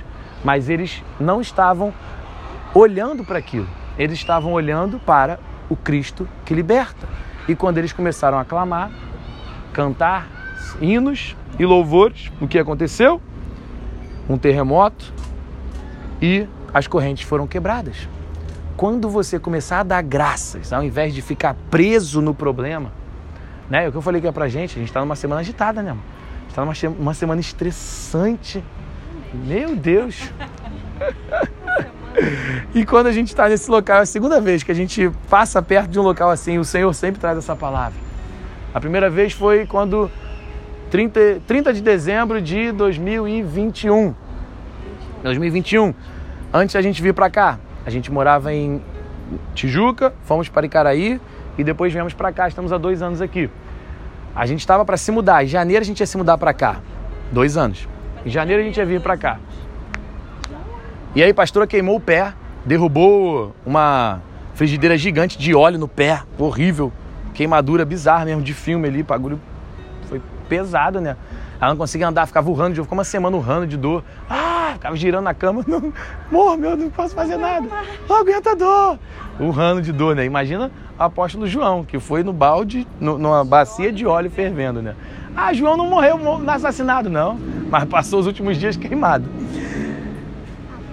mas 0.44 0.70
eles 0.70 1.04
não 1.20 1.40
estavam 1.40 1.94
olhando 2.74 3.24
para 3.24 3.40
aquilo. 3.40 3.68
Eles 3.98 4.18
estavam 4.18 4.52
olhando 4.52 5.00
para 5.00 5.40
o 5.70 5.76
Cristo 5.76 6.28
que 6.46 6.54
liberta. 6.54 7.08
E 7.48 7.56
quando 7.56 7.78
eles 7.78 7.94
começaram 7.94 8.38
a 8.38 8.44
clamar, 8.44 8.92
cantar 9.72 10.28
hinos 10.82 11.36
e 11.58 11.66
louvores, 11.66 12.32
o 12.42 12.48
que 12.48 12.60
aconteceu? 12.60 13.22
Um 14.28 14.38
terremoto 14.38 15.14
e 16.22 16.48
as 16.74 16.88
correntes 16.88 17.24
foram 17.24 17.48
quebradas 17.48 18.08
quando 18.76 19.10
você 19.10 19.40
começar 19.40 19.80
a 19.80 19.84
dar 19.84 20.02
graças, 20.02 20.74
ao 20.74 20.84
invés 20.84 21.14
de 21.14 21.22
ficar 21.22 21.56
preso 21.72 22.22
no 22.22 22.34
problema, 22.34 22.92
né? 23.70 23.86
É 23.86 23.88
o 23.88 23.92
que 23.92 23.98
eu 23.98 24.02
falei 24.02 24.22
que 24.22 24.28
é 24.28 24.32
pra 24.32 24.48
gente, 24.48 24.78
a 24.78 24.80
gente 24.80 24.92
tá 24.92 25.00
numa 25.00 25.16
semana 25.16 25.42
agitada, 25.42 25.82
né? 25.82 25.92
A 25.92 26.42
gente 26.44 26.56
tá 26.56 26.62
numa 26.66 26.74
uma 27.00 27.14
semana 27.14 27.42
estressante. 27.42 28.64
Meu 29.34 29.76
Deus! 29.76 30.32
e 32.74 32.86
quando 32.86 33.08
a 33.08 33.12
gente 33.12 33.28
está 33.28 33.50
nesse 33.50 33.70
local, 33.70 34.00
é 34.00 34.02
a 34.02 34.06
segunda 34.06 34.40
vez 34.40 34.64
que 34.64 34.72
a 34.72 34.76
gente 34.76 35.12
passa 35.30 35.62
perto 35.62 35.90
de 35.90 36.00
um 36.00 36.04
local 36.04 36.30
assim, 36.30 36.58
o 36.58 36.64
Senhor 36.64 36.94
sempre 36.94 37.20
traz 37.20 37.38
essa 37.38 37.56
palavra. 37.56 37.98
A 38.74 38.80
primeira 38.80 39.10
vez 39.10 39.34
foi 39.34 39.66
quando 39.66 40.10
30, 40.90 41.42
30 41.48 41.74
de 41.74 41.82
dezembro 41.82 42.42
de 42.42 42.72
2021. 42.72 44.14
2021. 45.24 45.94
Antes 46.54 46.76
a 46.76 46.82
gente 46.82 47.02
vir 47.02 47.14
para 47.14 47.30
cá, 47.30 47.60
a 47.86 47.90
gente 47.90 48.12
morava 48.12 48.54
em 48.54 48.82
Tijuca, 49.54 50.14
fomos 50.24 50.48
para 50.48 50.66
Icaraí 50.66 51.20
e 51.58 51.64
depois 51.64 51.92
viemos 51.94 52.14
para 52.14 52.32
cá. 52.32 52.48
Estamos 52.48 52.72
há 52.72 52.78
dois 52.78 53.02
anos 53.02 53.22
aqui. 53.22 53.50
A 54.36 54.46
gente 54.46 54.60
estava 54.60 54.84
para 54.84 54.98
se 54.98 55.12
mudar. 55.12 55.44
Em 55.44 55.48
janeiro 55.48 55.82
a 55.82 55.86
gente 55.86 56.00
ia 56.00 56.06
se 56.06 56.18
mudar 56.18 56.38
para 56.38 56.54
cá. 56.54 56.78
Dois 57.32 57.58
anos. 57.58 57.88
Em 58.26 58.30
janeiro 58.30 58.62
a 58.62 58.66
gente 58.66 58.78
ia 58.78 58.86
vir 58.86 59.02
para 59.02 59.16
cá. 59.18 59.40
E 61.16 61.24
aí 61.24 61.34
pastora 61.34 61.66
queimou 61.66 61.96
o 61.96 62.00
pé, 62.00 62.34
derrubou 62.66 63.56
uma 63.66 64.22
frigideira 64.54 64.98
gigante 64.98 65.38
de 65.38 65.56
óleo 65.56 65.78
no 65.78 65.88
pé, 65.88 66.22
horrível, 66.38 66.92
queimadura 67.34 67.86
bizarra 67.86 68.26
mesmo, 68.26 68.42
de 68.42 68.54
filme 68.54 68.88
ali, 68.88 69.04
bagulho 69.04 69.40
foi 70.10 70.22
pesado, 70.50 71.00
né? 71.00 71.16
Ela 71.60 71.72
não 71.72 71.78
conseguia 71.78 72.08
andar, 72.08 72.26
ficava 72.26 72.50
urrando, 72.50 72.76
ficou 72.76 72.98
uma 72.98 73.04
semana 73.04 73.36
urrando 73.38 73.68
de 73.68 73.78
dor. 73.78 74.04
Ah, 74.30 74.55
ficava 74.76 74.96
girando 74.96 75.26
na 75.26 75.34
cama, 75.34 75.64
não, 75.68 75.94
amor, 76.30 76.58
meu, 76.58 76.78
não 76.78 76.90
posso 76.90 77.16
fazer 77.16 77.38
nada, 77.38 77.68
não 78.08 78.16
aguenta 78.16 78.52
a 78.52 78.56
dor. 78.56 79.00
Urrando 79.40 79.82
de 79.82 79.92
dor, 79.92 80.16
né? 80.16 80.26
Imagina 80.26 80.72
o 80.98 81.04
apóstolo 81.04 81.48
João, 81.48 81.84
que 81.84 82.00
foi 82.00 82.24
no 82.24 82.32
balde, 82.32 82.88
no, 83.00 83.18
numa 83.18 83.44
bacia 83.44 83.92
de 83.92 84.06
óleo 84.06 84.30
fervendo, 84.30 84.82
né? 84.82 84.96
Ah, 85.36 85.54
João 85.54 85.76
não 85.76 85.88
morreu 85.88 86.18
no 86.18 86.50
assassinado, 86.50 87.10
não, 87.10 87.38
mas 87.70 87.84
passou 87.86 88.20
os 88.20 88.28
últimos 88.28 88.58
dias 88.58 88.78
queimado. 88.78 89.26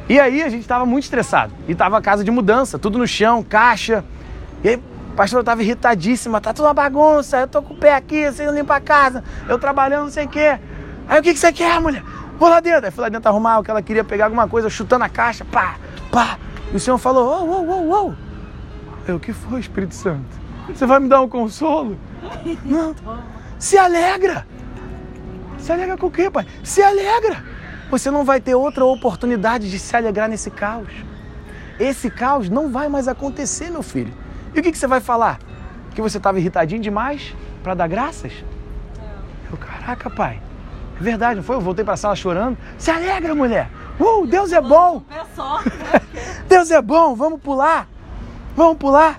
E 0.09 0.19
aí 0.19 0.43
a 0.43 0.49
gente 0.49 0.63
estava 0.63 0.85
muito 0.85 1.05
estressado. 1.05 1.55
E 1.69 1.75
tava 1.75 1.99
a 1.99 2.03
casa 2.03 2.25
de 2.25 2.31
mudança, 2.31 2.79
tudo 2.79 2.99
no 2.99 3.07
chão, 3.07 3.43
caixa. 3.43 4.05
E 4.65 4.69
aí 4.71 4.75
a 5.13 5.17
pastora 5.17 5.43
estava 5.43 5.63
irritadíssima, 5.63 6.41
tá 6.41 6.53
tudo 6.53 6.67
uma 6.67 6.75
bagunça, 6.75 7.39
eu 7.39 7.47
tô 7.47 7.63
com 7.63 7.75
o 7.75 7.77
pé 7.77 7.95
aqui, 7.95 8.31
você 8.31 8.45
não 8.45 8.55
limpa 8.55 8.77
a 8.77 8.81
casa, 8.81 9.23
eu 9.49 9.59
trabalhando, 9.59 10.05
não 10.05 10.11
sei 10.11 10.25
o 10.25 10.29
quê. 10.29 10.59
Aí 11.09 11.21
o 11.21 11.23
que, 11.23 11.33
que 11.33 11.39
você 11.39 11.53
quer, 11.53 11.81
mulher? 11.81 12.03
Vou 12.43 12.51
lá 12.51 12.59
dentro. 12.59 12.87
Aí 12.87 12.91
fui 12.91 13.03
lá 13.03 13.09
dentro 13.09 13.29
arrumar 13.29 13.61
o 13.61 13.63
que 13.63 13.71
ela 13.71 13.81
queria 13.81 14.03
pegar 14.03 14.25
alguma 14.25 14.49
coisa, 14.49 14.69
chutando 14.69 15.05
a 15.05 15.09
caixa, 15.09 15.45
pá, 15.45 15.77
pá. 16.11 16.37
E 16.73 16.77
o 16.77 16.81
Senhor 16.81 16.99
falou, 16.99 17.25
ô, 17.25 17.45
ô, 17.45 17.71
ô, 17.71 18.09
ô. 18.09 18.15
Eu, 19.07 19.15
o 19.15 19.21
que 19.21 19.33
foi, 19.33 19.61
Espírito 19.61 19.95
Santo? 19.95 20.27
Você 20.67 20.85
vai 20.85 20.99
me 20.99 21.09
dar 21.09 21.21
um 21.21 21.29
consolo? 21.29 21.97
Não. 22.67 22.97
Se 23.61 23.79
alegra. 23.79 24.45
Se 25.57 25.71
alegra 25.71 25.97
com 25.97 26.09
o 26.09 26.11
quê, 26.11 26.29
pai? 26.29 26.45
Se 26.65 26.83
alegra. 26.83 27.45
Você 27.93 28.11
não 28.11 28.25
vai 28.25 28.41
ter 28.41 28.57
outra 28.57 28.85
oportunidade 28.85 29.71
de 29.71 29.79
se 29.79 29.95
alegrar 29.95 30.29
nesse 30.29 30.51
caos. 30.51 30.91
Esse 31.79 32.11
caos 32.11 32.49
não 32.49 32.73
vai 32.73 32.89
mais 32.89 33.07
acontecer, 33.07 33.71
meu 33.71 33.85
filho. 33.85 34.13
E 34.53 34.59
o 34.59 34.63
que, 34.65 34.73
que 34.73 34.79
você 34.79 34.89
vai 34.89 35.01
falar? 35.01 35.39
Que 35.95 36.03
você 36.03 36.17
estava 36.17 36.41
irritadinho 36.41 36.83
demais 36.83 37.37
para 37.63 37.75
dar 37.75 37.87
graças? 37.87 38.33
Eu, 39.49 39.57
caraca, 39.57 40.11
pai. 40.11 40.41
Verdade, 41.03 41.37
não 41.37 41.43
foi? 41.43 41.57
Eu 41.57 41.61
voltei 41.61 41.85
para 41.85 41.95
a 41.95 41.97
sala 41.97 42.15
chorando. 42.15 42.57
Se 42.79 42.89
alegra, 42.89 43.35
mulher. 43.35 43.69
Uh, 43.99 44.25
Deus 44.25 44.53
é 44.53 44.61
bom. 44.61 45.03
Deus 46.49 46.71
é 46.71 46.81
bom. 46.81 47.17
Vamos 47.17 47.41
pular. 47.41 47.89
Vamos 48.57 48.77
pular. 48.77 49.19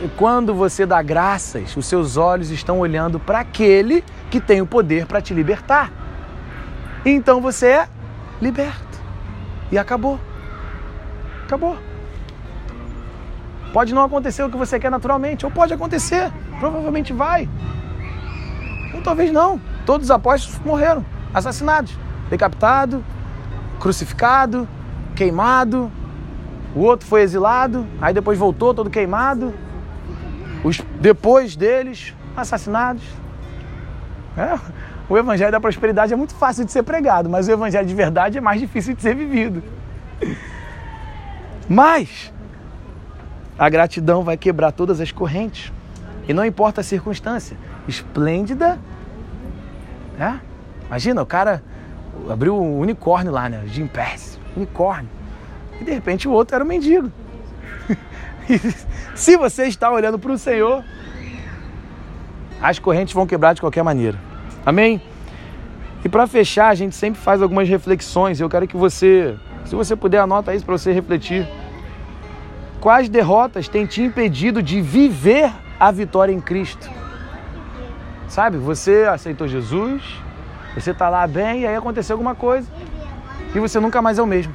E 0.00 0.08
quando 0.16 0.54
você 0.54 0.86
dá 0.86 1.02
graças, 1.02 1.76
os 1.76 1.86
seus 1.86 2.16
olhos 2.16 2.50
estão 2.50 2.78
olhando 2.78 3.18
para 3.18 3.40
aquele 3.40 4.04
que 4.30 4.40
tem 4.40 4.60
o 4.60 4.66
poder 4.66 5.06
para 5.06 5.20
te 5.20 5.34
libertar. 5.34 5.90
Então 7.04 7.40
você 7.40 7.66
é 7.66 7.88
liberto. 8.40 9.00
E 9.72 9.78
acabou. 9.78 10.20
Acabou. 11.44 11.76
Pode 13.72 13.92
não 13.92 14.04
acontecer 14.04 14.44
o 14.44 14.50
que 14.50 14.56
você 14.56 14.78
quer 14.78 14.90
naturalmente, 14.90 15.44
ou 15.44 15.50
pode 15.50 15.74
acontecer, 15.74 16.30
provavelmente 16.60 17.12
vai. 17.12 17.48
Talvez 19.04 19.30
não. 19.30 19.60
Todos 19.84 20.06
os 20.06 20.10
apóstolos 20.10 20.58
morreram, 20.64 21.04
assassinados, 21.32 21.96
decapitado, 22.30 23.04
crucificado, 23.78 24.66
queimado. 25.14 25.92
O 26.74 26.80
outro 26.80 27.06
foi 27.06 27.20
exilado, 27.20 27.86
aí 28.00 28.14
depois 28.14 28.38
voltou 28.38 28.72
todo 28.72 28.90
queimado. 28.90 29.54
Os 30.64 30.80
depois 30.98 31.54
deles 31.54 32.14
assassinados. 32.34 33.04
É, 34.36 34.58
o 35.08 35.16
evangelho 35.18 35.52
da 35.52 35.60
prosperidade 35.60 36.12
é 36.12 36.16
muito 36.16 36.34
fácil 36.34 36.64
de 36.64 36.72
ser 36.72 36.82
pregado, 36.82 37.28
mas 37.28 37.46
o 37.46 37.52
evangelho 37.52 37.86
de 37.86 37.94
verdade 37.94 38.38
é 38.38 38.40
mais 38.40 38.58
difícil 38.58 38.94
de 38.96 39.02
ser 39.02 39.14
vivido. 39.14 39.62
Mas 41.66 42.30
a 43.58 43.70
gratidão 43.70 44.22
vai 44.22 44.36
quebrar 44.36 44.70
todas 44.70 45.00
as 45.00 45.10
correntes. 45.10 45.72
E 46.28 46.34
não 46.34 46.44
importa 46.44 46.82
a 46.82 46.84
circunstância. 46.84 47.56
Esplêndida. 47.86 48.78
Né? 50.18 50.40
Imagina, 50.86 51.22
o 51.22 51.26
cara 51.26 51.62
abriu 52.30 52.60
um 52.60 52.78
unicórnio 52.78 53.32
lá, 53.32 53.48
né? 53.48 53.62
Jim 53.66 53.86
Pass, 53.86 54.38
unicórnio. 54.56 55.08
E 55.80 55.84
de 55.84 55.90
repente 55.90 56.28
o 56.28 56.30
outro 56.30 56.54
era 56.54 56.64
um 56.64 56.68
mendigo. 56.68 57.10
Se 59.14 59.36
você 59.36 59.64
está 59.64 59.90
olhando 59.90 60.18
para 60.18 60.32
o 60.32 60.38
Senhor, 60.38 60.84
as 62.60 62.78
correntes 62.78 63.14
vão 63.14 63.26
quebrar 63.26 63.54
de 63.54 63.60
qualquer 63.60 63.82
maneira. 63.82 64.18
Amém? 64.64 65.02
E 66.04 66.08
para 66.08 66.26
fechar, 66.26 66.68
a 66.68 66.74
gente 66.74 66.94
sempre 66.94 67.20
faz 67.20 67.40
algumas 67.40 67.68
reflexões. 67.68 68.38
Eu 68.38 68.48
quero 68.48 68.66
que 68.66 68.76
você, 68.76 69.36
se 69.64 69.74
você 69.74 69.96
puder, 69.96 70.18
anota 70.18 70.54
isso 70.54 70.64
para 70.64 70.76
você 70.76 70.92
refletir. 70.92 71.48
Quais 72.80 73.08
derrotas 73.08 73.68
têm 73.68 73.86
te 73.86 74.02
impedido 74.02 74.62
de 74.62 74.82
viver 74.82 75.50
a 75.80 75.90
vitória 75.90 76.32
em 76.32 76.40
Cristo? 76.40 76.90
Sabe, 78.34 78.58
você 78.58 79.04
aceitou 79.04 79.46
Jesus, 79.46 80.02
você 80.74 80.90
está 80.90 81.08
lá 81.08 81.24
bem 81.24 81.60
e 81.60 81.66
aí 81.68 81.76
aconteceu 81.76 82.14
alguma 82.14 82.34
coisa 82.34 82.66
e 83.54 83.60
você 83.60 83.78
nunca 83.78 84.02
mais 84.02 84.18
é 84.18 84.22
o 84.22 84.26
mesmo. 84.26 84.52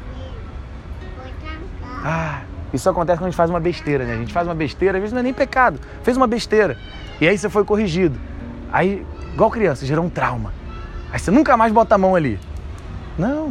Ah, 2.04 2.42
isso 2.74 2.90
acontece 2.90 3.18
quando 3.18 3.28
a 3.28 3.30
gente 3.30 3.38
faz 3.38 3.50
uma 3.50 3.60
besteira, 3.62 4.04
né? 4.04 4.16
A 4.16 4.18
gente 4.18 4.34
faz 4.34 4.46
uma 4.46 4.54
besteira, 4.54 4.98
às 4.98 5.02
vezes 5.02 5.14
não 5.14 5.22
é 5.22 5.24
nem 5.24 5.34
pecado, 5.34 5.80
fez 6.04 6.18
uma 6.18 6.28
besteira 6.28 6.76
e 7.22 7.28
aí 7.30 7.38
você 7.38 7.48
foi 7.48 7.64
corrigido. 7.64 8.20
Aí 8.70 9.08
igual 9.32 9.50
criança, 9.50 9.86
gerou 9.86 10.04
um 10.04 10.10
trauma. 10.10 10.54
Aí 11.10 11.18
você 11.18 11.32
nunca 11.32 11.56
mais 11.56 11.72
bota 11.72 11.96
a 11.96 11.98
mão 11.98 12.18
ali. 12.18 12.38
Não, 13.18 13.50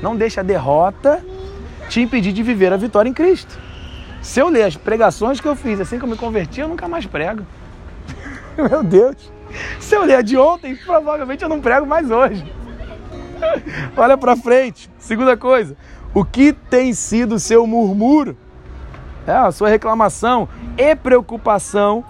não 0.00 0.14
deixa 0.14 0.42
a 0.42 0.44
derrota 0.44 1.24
te 1.88 2.00
impedir 2.00 2.32
de 2.32 2.44
viver 2.44 2.72
a 2.72 2.76
vitória 2.76 3.08
em 3.08 3.12
Cristo. 3.12 3.58
Se 4.22 4.38
eu 4.38 4.48
ler 4.48 4.62
as 4.62 4.76
pregações 4.76 5.40
que 5.40 5.48
eu 5.48 5.56
fiz 5.56 5.80
assim 5.80 5.98
que 5.98 6.04
eu 6.04 6.08
me 6.08 6.16
converti, 6.16 6.60
eu 6.60 6.68
nunca 6.68 6.86
mais 6.86 7.04
prego. 7.04 7.44
Meu 8.70 8.82
Deus. 8.82 9.32
Se 9.78 9.94
eu 9.94 10.04
ler 10.04 10.22
de 10.22 10.36
ontem, 10.36 10.74
provavelmente 10.74 11.42
eu 11.42 11.48
não 11.48 11.60
prego 11.60 11.86
mais 11.86 12.10
hoje. 12.10 12.44
Olha 13.96 14.16
para 14.16 14.36
frente. 14.36 14.90
Segunda 14.98 15.36
coisa, 15.36 15.76
o 16.14 16.24
que 16.24 16.52
tem 16.52 16.92
sido 16.92 17.38
seu 17.38 17.66
murmúrio? 17.66 18.36
É 19.26 19.32
a 19.32 19.50
sua 19.50 19.68
reclamação 19.68 20.48
e 20.78 20.94
preocupação 20.94 22.04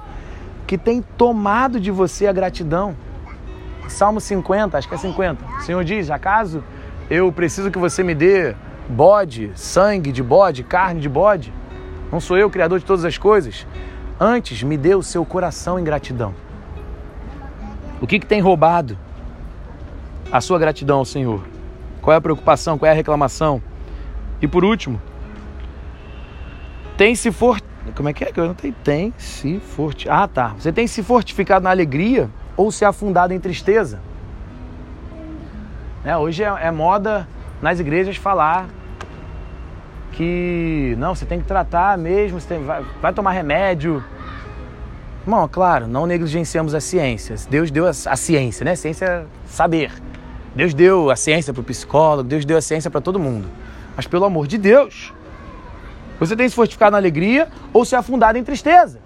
que 0.67 0.77
tem 0.77 1.03
tomado 1.17 1.81
de 1.81 1.91
você 1.91 2.27
a 2.27 2.33
gratidão. 2.33 2.95
Salmo 3.89 4.21
50, 4.21 4.77
acho 4.77 4.89
que 4.89 4.95
é 4.95 4.99
50. 4.99 5.45
O 5.45 5.61
Senhor 5.63 5.85
diz: 5.85 6.11
Acaso 6.11 6.63
eu 7.09 7.31
preciso 7.33 7.71
que 7.71 7.79
você 7.79 8.03
me 8.03 8.15
dê 8.15 8.55
bode, 8.89 9.51
sangue 9.55 10.13
de 10.13 10.23
bode, 10.23 10.63
carne 10.63 11.01
de 11.01 11.09
bode? 11.09 11.53
Não 12.11 12.21
sou 12.21 12.37
eu 12.37 12.49
o 12.49 12.51
criador 12.51 12.79
de 12.79 12.85
todas 12.85 13.05
as 13.05 13.17
coisas? 13.17 13.67
Antes, 14.19 14.63
me 14.63 14.77
dê 14.77 14.95
o 14.95 15.03
seu 15.03 15.25
coração 15.25 15.79
em 15.79 15.85
gratidão. 15.85 16.35
O 18.01 18.07
que, 18.07 18.19
que 18.19 18.27
tem 18.27 18.41
roubado 18.41 18.99
a 20.33 20.41
sua 20.41 20.59
gratidão 20.59 20.99
ao 20.99 21.05
Senhor? 21.05 21.43
Qual 22.01 22.15
é 22.15 22.17
a 22.17 22.21
preocupação? 22.21 22.79
Qual 22.79 22.89
é 22.89 22.93
a 22.93 22.97
reclamação? 22.97 23.63
E 24.41 24.49
por 24.49 24.65
último, 24.65 25.01
tem 26.97 27.15
se 27.15 27.31
for 27.31 27.61
como 27.95 28.09
é 28.09 28.13
que 28.13 28.25
é 28.25 28.33
que 28.33 28.41
eu 28.41 28.47
não 28.47 28.55
tenho? 28.55 28.75
Tem 28.83 29.15
se 29.17 29.61
forti... 29.61 30.09
Ah, 30.09 30.27
tá. 30.27 30.55
Você 30.59 30.73
tem 30.73 30.87
se 30.87 31.03
fortificado 31.03 31.63
na 31.63 31.71
alegria 31.71 32.29
ou 32.57 32.73
se 32.73 32.85
afundado 32.85 33.33
em 33.33 33.39
tristeza? 33.39 34.01
É, 36.05 36.17
hoje 36.17 36.43
é, 36.43 36.47
é 36.47 36.71
moda 36.71 37.29
nas 37.61 37.79
igrejas 37.81 38.17
falar 38.17 38.67
que 40.17 40.95
não, 40.99 41.15
você 41.15 41.27
tem 41.27 41.39
que 41.39 41.47
tratar 41.47 41.99
mesmo, 41.99 42.41
você 42.41 42.49
tem, 42.49 42.65
vai, 42.65 42.83
vai 43.03 43.13
tomar 43.13 43.33
remédio. 43.33 44.03
Bom, 45.27 45.47
claro, 45.47 45.87
não 45.87 46.07
negligenciamos 46.07 46.75
a 46.75 46.81
ciência. 46.81 47.37
Deus 47.51 47.71
deu 47.71 47.87
a, 47.87 47.91
a 47.91 48.17
ciência, 48.17 48.65
né? 48.65 48.75
Ciência 48.75 49.05
é 49.05 49.25
saber. 49.47 49.93
Deus 50.55 50.73
deu 50.73 51.11
a 51.11 51.17
ciência 51.17 51.53
para 51.53 51.61
o 51.61 51.65
psicólogo, 51.65 52.27
Deus 52.27 52.47
deu 52.47 52.57
a 52.57 52.63
ciência 52.63 52.91
para 52.91 53.01
todo 53.01 53.19
mundo. 53.19 53.47
Mas 53.95 54.07
pelo 54.07 54.25
amor 54.25 54.47
de 54.47 54.57
Deus, 54.57 55.13
você 56.19 56.35
tem 56.35 56.49
se 56.49 56.55
fortificado 56.55 56.93
na 56.93 56.99
alegria 56.99 57.49
ou 57.71 57.85
se 57.85 57.95
afundado 57.95 58.39
em 58.39 58.45
tristeza? 58.45 58.99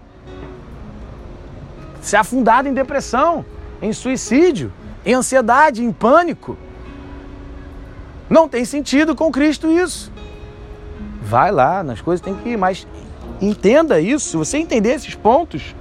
Se 2.00 2.14
afundado 2.14 2.68
em 2.68 2.72
depressão, 2.72 3.44
em 3.82 3.92
suicídio, 3.92 4.72
em 5.04 5.14
ansiedade, 5.14 5.82
em 5.82 5.92
pânico. 5.92 6.56
Não 8.28 8.48
tem 8.48 8.64
sentido 8.64 9.16
com 9.16 9.32
Cristo 9.32 9.68
isso. 9.68 10.09
Vai 11.30 11.52
lá, 11.52 11.84
nas 11.84 12.00
coisas 12.00 12.20
tem 12.20 12.34
que 12.34 12.48
ir, 12.48 12.58
mas 12.58 12.88
entenda 13.40 14.00
isso. 14.00 14.30
Se 14.30 14.36
você 14.36 14.58
entender 14.58 14.94
esses 14.94 15.14
pontos, 15.14 15.76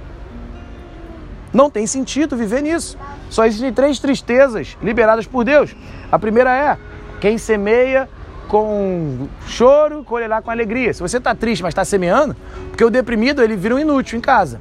não 1.52 1.68
tem 1.68 1.88
sentido 1.88 2.36
viver 2.36 2.62
nisso. 2.62 2.96
Só 3.28 3.44
existem 3.44 3.72
três 3.72 3.98
tristezas 3.98 4.78
liberadas 4.80 5.26
por 5.26 5.42
Deus. 5.42 5.74
A 6.12 6.16
primeira 6.20 6.56
é 6.56 6.78
quem 7.20 7.36
semeia 7.36 8.08
com 8.46 9.26
choro, 9.48 10.04
colherá 10.04 10.40
com 10.40 10.52
alegria. 10.52 10.94
Se 10.94 11.00
você 11.00 11.16
está 11.16 11.34
triste, 11.34 11.62
mas 11.62 11.72
está 11.72 11.84
semeando, 11.84 12.36
porque 12.68 12.84
o 12.84 12.90
deprimido 12.90 13.42
ele 13.42 13.56
vira 13.56 13.74
um 13.74 13.78
inútil 13.80 14.18
em 14.18 14.20
casa. 14.20 14.60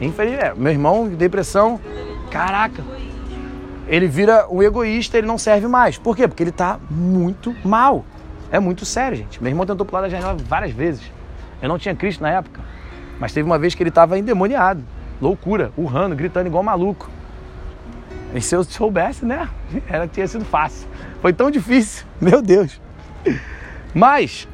Infelizmente, 0.00 0.44
é, 0.44 0.54
meu 0.56 0.72
irmão, 0.72 1.06
depressão, 1.06 1.78
caraca. 2.32 2.82
ele 3.86 4.08
vira 4.08 4.48
um 4.50 4.60
egoísta, 4.60 5.18
ele 5.18 5.26
não 5.28 5.38
serve 5.38 5.68
mais. 5.68 5.96
Por 5.98 6.16
quê? 6.16 6.26
Porque 6.26 6.42
ele 6.42 6.50
está 6.50 6.80
muito 6.90 7.54
mal. 7.64 8.04
É 8.50 8.58
muito 8.60 8.84
sério, 8.84 9.16
gente. 9.16 9.42
Meu 9.42 9.50
irmão 9.50 9.66
tentou 9.66 9.84
pular 9.84 10.02
da 10.02 10.08
janela 10.08 10.34
várias 10.34 10.72
vezes. 10.72 11.02
Eu 11.60 11.68
não 11.68 11.78
tinha 11.78 11.94
Cristo 11.94 12.22
na 12.22 12.30
época. 12.30 12.60
Mas 13.18 13.32
teve 13.32 13.46
uma 13.46 13.58
vez 13.58 13.74
que 13.74 13.82
ele 13.82 13.90
estava 13.90 14.18
endemoniado. 14.18 14.82
Loucura, 15.20 15.72
urrando, 15.76 16.14
gritando 16.14 16.46
igual 16.46 16.62
maluco. 16.62 17.08
E 18.34 18.40
se 18.40 18.54
eu 18.54 18.64
soubesse, 18.64 19.24
né? 19.24 19.48
Era 19.88 20.06
que 20.06 20.14
tinha 20.14 20.26
sido 20.26 20.44
fácil. 20.44 20.88
Foi 21.20 21.32
tão 21.32 21.50
difícil. 21.50 22.04
Meu 22.20 22.42
Deus. 22.42 22.80
Mas 23.94 24.48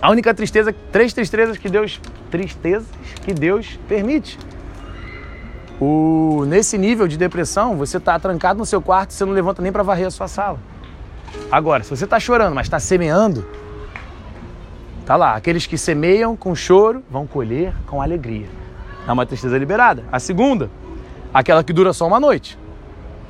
a 0.00 0.10
única 0.10 0.34
tristeza, 0.34 0.74
três 0.92 1.12
tristezas 1.12 1.56
que 1.56 1.68
Deus, 1.68 2.00
tristezas 2.30 2.88
que 3.22 3.32
Deus 3.32 3.78
permite. 3.88 4.38
O, 5.80 6.44
nesse 6.46 6.78
nível 6.78 7.08
de 7.08 7.16
depressão, 7.16 7.76
você 7.76 7.96
está 7.96 8.18
trancado 8.18 8.58
no 8.58 8.66
seu 8.66 8.80
quarto 8.80 9.10
e 9.10 9.14
você 9.14 9.24
não 9.24 9.32
levanta 9.32 9.60
nem 9.60 9.72
para 9.72 9.82
varrer 9.82 10.06
a 10.06 10.10
sua 10.10 10.28
sala. 10.28 10.58
Agora, 11.50 11.82
se 11.82 11.90
você 11.90 12.04
está 12.04 12.18
chorando, 12.18 12.54
mas 12.54 12.66
está 12.66 12.78
semeando, 12.80 13.46
tá 15.04 15.16
lá. 15.16 15.34
Aqueles 15.34 15.66
que 15.66 15.78
semeiam 15.78 16.36
com 16.36 16.54
choro 16.54 17.02
vão 17.10 17.26
colher 17.26 17.74
com 17.86 18.02
alegria. 18.02 18.46
É 19.06 19.12
uma 19.12 19.24
tristeza 19.24 19.56
liberada. 19.56 20.04
A 20.10 20.18
segunda, 20.18 20.70
aquela 21.32 21.62
que 21.62 21.72
dura 21.72 21.92
só 21.92 22.06
uma 22.06 22.18
noite. 22.18 22.58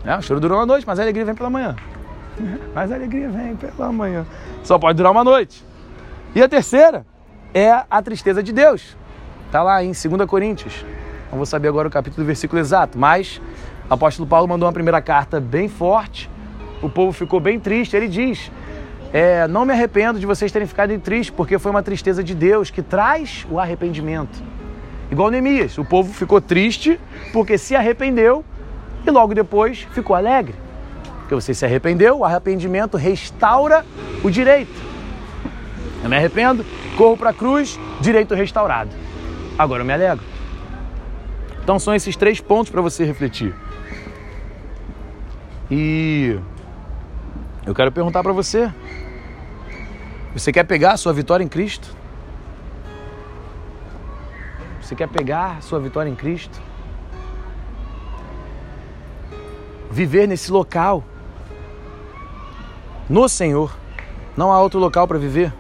É, 0.05 0.17
o 0.17 0.23
choro 0.23 0.41
dura 0.41 0.55
uma 0.55 0.67
noite, 0.67 0.87
mas 0.87 0.99
a 0.99 1.03
alegria 1.03 1.25
vem 1.25 1.35
pela 1.35 1.51
manhã. 1.51 1.77
Mas 2.75 2.93
a 2.93 2.95
alegria 2.95 3.31
vem 3.31 3.57
pela 3.57 3.91
manhã. 3.91 4.27
Só 4.63 4.79
pode 4.79 4.97
durar 4.97 5.11
uma 5.11 5.25
noite. 5.25 5.65
E 6.35 6.43
a 6.43 6.49
terceira 6.49 7.07
é 7.55 7.85
a 7.91 8.03
tristeza 8.03 8.43
de 8.43 8.53
Deus. 8.53 8.97
Está 9.47 9.63
lá 9.63 9.83
em 9.83 9.93
2 9.93 10.29
Coríntios. 10.29 10.85
Não 11.31 11.39
vou 11.39 11.47
saber 11.47 11.69
agora 11.69 11.89
o 11.89 11.91
capítulo 11.91 12.23
do 12.23 12.27
versículo 12.27 12.61
exato, 12.61 12.99
mas 12.99 13.41
o 13.89 13.95
apóstolo 13.95 14.29
Paulo 14.29 14.47
mandou 14.47 14.67
uma 14.67 14.73
primeira 14.73 15.01
carta 15.01 15.41
bem 15.41 15.69
forte. 15.69 16.31
O 16.83 16.89
povo 16.89 17.13
ficou 17.13 17.41
bem 17.41 17.59
triste. 17.59 17.97
Ele 17.97 18.09
diz: 18.09 18.51
é, 19.13 19.47
Não 19.49 19.65
me 19.65 19.73
arrependo 19.73 20.19
de 20.19 20.27
vocês 20.27 20.53
terem 20.53 20.67
ficado 20.67 20.97
tristes, 20.99 21.35
porque 21.35 21.59
foi 21.59 21.71
uma 21.71 21.83
tristeza 21.83 22.23
de 22.23 22.35
Deus 22.35 22.71
que 22.71 22.83
traz 22.83 23.47
o 23.51 23.59
arrependimento. 23.59 24.43
Igual 25.11 25.31
Neemias, 25.31 25.79
o 25.79 25.85
povo 25.85 26.13
ficou 26.13 26.41
triste 26.41 26.99
porque 27.33 27.57
se 27.57 27.77
arrependeu 27.77 28.45
e 29.07 29.11
logo 29.11 29.35
depois 29.35 29.87
ficou 29.93 30.17
alegre. 30.17 30.55
Porque 31.21 31.35
você 31.35 31.55
se 31.55 31.65
arrependeu, 31.65 32.19
o 32.19 32.25
arrependimento 32.25 32.97
restaura 32.97 33.85
o 34.23 34.31
direito. 34.31 34.75
Eu 36.03 36.11
me 36.11 36.17
arrependo, 36.17 36.65
corro 36.97 37.17
para 37.17 37.31
a 37.31 37.33
cruz, 37.33 37.79
direito 38.01 38.35
restaurado. 38.35 38.91
Agora 39.59 39.83
eu 39.83 39.87
me 39.87 39.93
alegro. 39.93 40.25
Então 41.63 41.79
são 41.79 41.95
esses 41.95 42.15
três 42.17 42.41
pontos 42.41 42.71
para 42.71 42.81
você 42.81 43.05
refletir. 43.05 43.55
E 45.71 46.39
eu 47.67 47.75
quero 47.75 47.91
perguntar 47.91 48.23
para 48.23 48.33
você: 48.33 48.73
você 50.33 50.53
quer 50.53 50.65
pegar 50.65 50.93
a 50.93 50.97
sua 50.97 51.13
vitória 51.13 51.43
em 51.43 51.49
Cristo? 51.49 51.95
Você 54.81 54.95
quer 54.95 55.09
pegar 55.09 55.57
a 55.59 55.61
sua 55.61 55.81
vitória 55.81 56.09
em 56.09 56.15
Cristo? 56.15 56.61
Viver 59.91 60.29
nesse 60.29 60.53
local, 60.53 61.03
no 63.09 63.29
Senhor. 63.29 63.77
Não 64.37 64.53
há 64.53 64.61
outro 64.61 64.79
local 64.79 65.09
para 65.09 65.19
viver. 65.19 65.53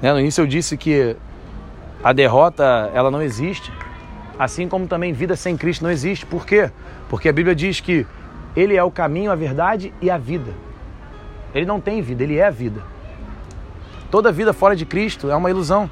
No 0.00 0.18
início 0.18 0.42
eu 0.42 0.46
disse 0.46 0.76
que 0.76 1.16
a 2.02 2.12
derrota 2.12 2.90
ela 2.94 3.10
não 3.10 3.20
existe, 3.20 3.72
assim 4.38 4.68
como 4.68 4.86
também 4.86 5.12
vida 5.12 5.36
sem 5.36 5.56
Cristo 5.56 5.82
não 5.82 5.90
existe. 5.90 6.24
Por 6.24 6.46
quê? 6.46 6.70
Porque 7.08 7.28
a 7.28 7.32
Bíblia 7.32 7.54
diz 7.54 7.80
que 7.80 8.06
Ele 8.56 8.76
é 8.76 8.82
o 8.82 8.90
caminho, 8.90 9.30
a 9.30 9.34
verdade 9.34 9.92
e 10.00 10.10
a 10.10 10.18
vida. 10.18 10.52
Ele 11.54 11.66
não 11.66 11.80
tem 11.80 12.02
vida, 12.02 12.22
Ele 12.22 12.36
é 12.36 12.46
a 12.46 12.50
vida. 12.50 12.82
Toda 14.10 14.30
vida 14.30 14.52
fora 14.52 14.76
de 14.76 14.84
Cristo 14.84 15.30
é 15.30 15.36
uma 15.36 15.50
ilusão. 15.50 15.90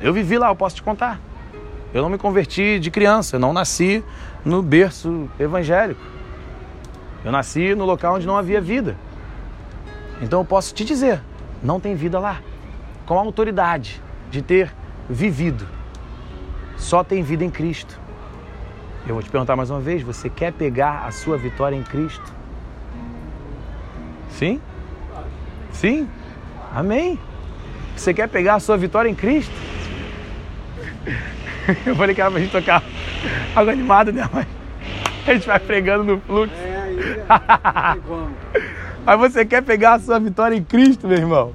Eu 0.00 0.12
vivi 0.12 0.38
lá, 0.38 0.48
eu 0.48 0.56
posso 0.56 0.76
te 0.76 0.82
contar. 0.82 1.20
Eu 1.92 2.02
não 2.02 2.08
me 2.08 2.18
converti 2.18 2.78
de 2.78 2.90
criança, 2.90 3.36
eu 3.36 3.40
não 3.40 3.52
nasci 3.52 4.04
no 4.44 4.62
berço 4.62 5.28
evangélico. 5.38 6.00
Eu 7.24 7.32
nasci 7.32 7.74
no 7.74 7.84
local 7.84 8.14
onde 8.14 8.26
não 8.26 8.36
havia 8.36 8.60
vida. 8.60 8.96
Então 10.20 10.40
eu 10.40 10.44
posso 10.44 10.72
te 10.74 10.84
dizer, 10.84 11.20
não 11.62 11.80
tem 11.80 11.94
vida 11.94 12.18
lá. 12.18 12.40
Com 13.06 13.18
a 13.18 13.22
autoridade 13.22 14.00
de 14.30 14.42
ter 14.42 14.72
vivido. 15.08 15.66
Só 16.76 17.02
tem 17.02 17.22
vida 17.22 17.44
em 17.44 17.50
Cristo. 17.50 17.98
Eu 19.08 19.14
vou 19.14 19.22
te 19.22 19.30
perguntar 19.30 19.56
mais 19.56 19.70
uma 19.70 19.80
vez, 19.80 20.02
você 20.02 20.28
quer 20.28 20.52
pegar 20.52 21.06
a 21.06 21.10
sua 21.10 21.38
vitória 21.38 21.74
em 21.74 21.82
Cristo? 21.82 22.30
Sim? 24.28 24.60
Sim? 25.72 26.06
Amém? 26.74 27.18
Você 27.96 28.12
quer 28.12 28.28
pegar 28.28 28.56
a 28.56 28.60
sua 28.60 28.76
vitória 28.76 29.08
em 29.08 29.14
Cristo? 29.14 29.54
Eu 31.86 31.96
falei 31.96 32.14
que 32.14 32.20
era 32.20 32.30
pra 32.30 32.38
gente 32.38 32.52
tocar 32.52 32.82
algo 33.56 33.70
animado, 33.70 34.12
né? 34.12 34.28
Mas 34.30 34.46
a 35.26 35.32
gente 35.32 35.46
vai 35.46 35.58
pregando 35.58 36.04
no 36.04 36.20
fluxo. 36.20 36.54
É, 36.54 36.82
aí. 36.82 36.98
Mas 39.06 39.18
você 39.18 39.46
quer 39.46 39.62
pegar 39.62 39.94
a 39.94 40.00
sua 40.00 40.20
vitória 40.20 40.54
em 40.54 40.62
Cristo, 40.62 41.08
meu 41.08 41.16
irmão? 41.16 41.54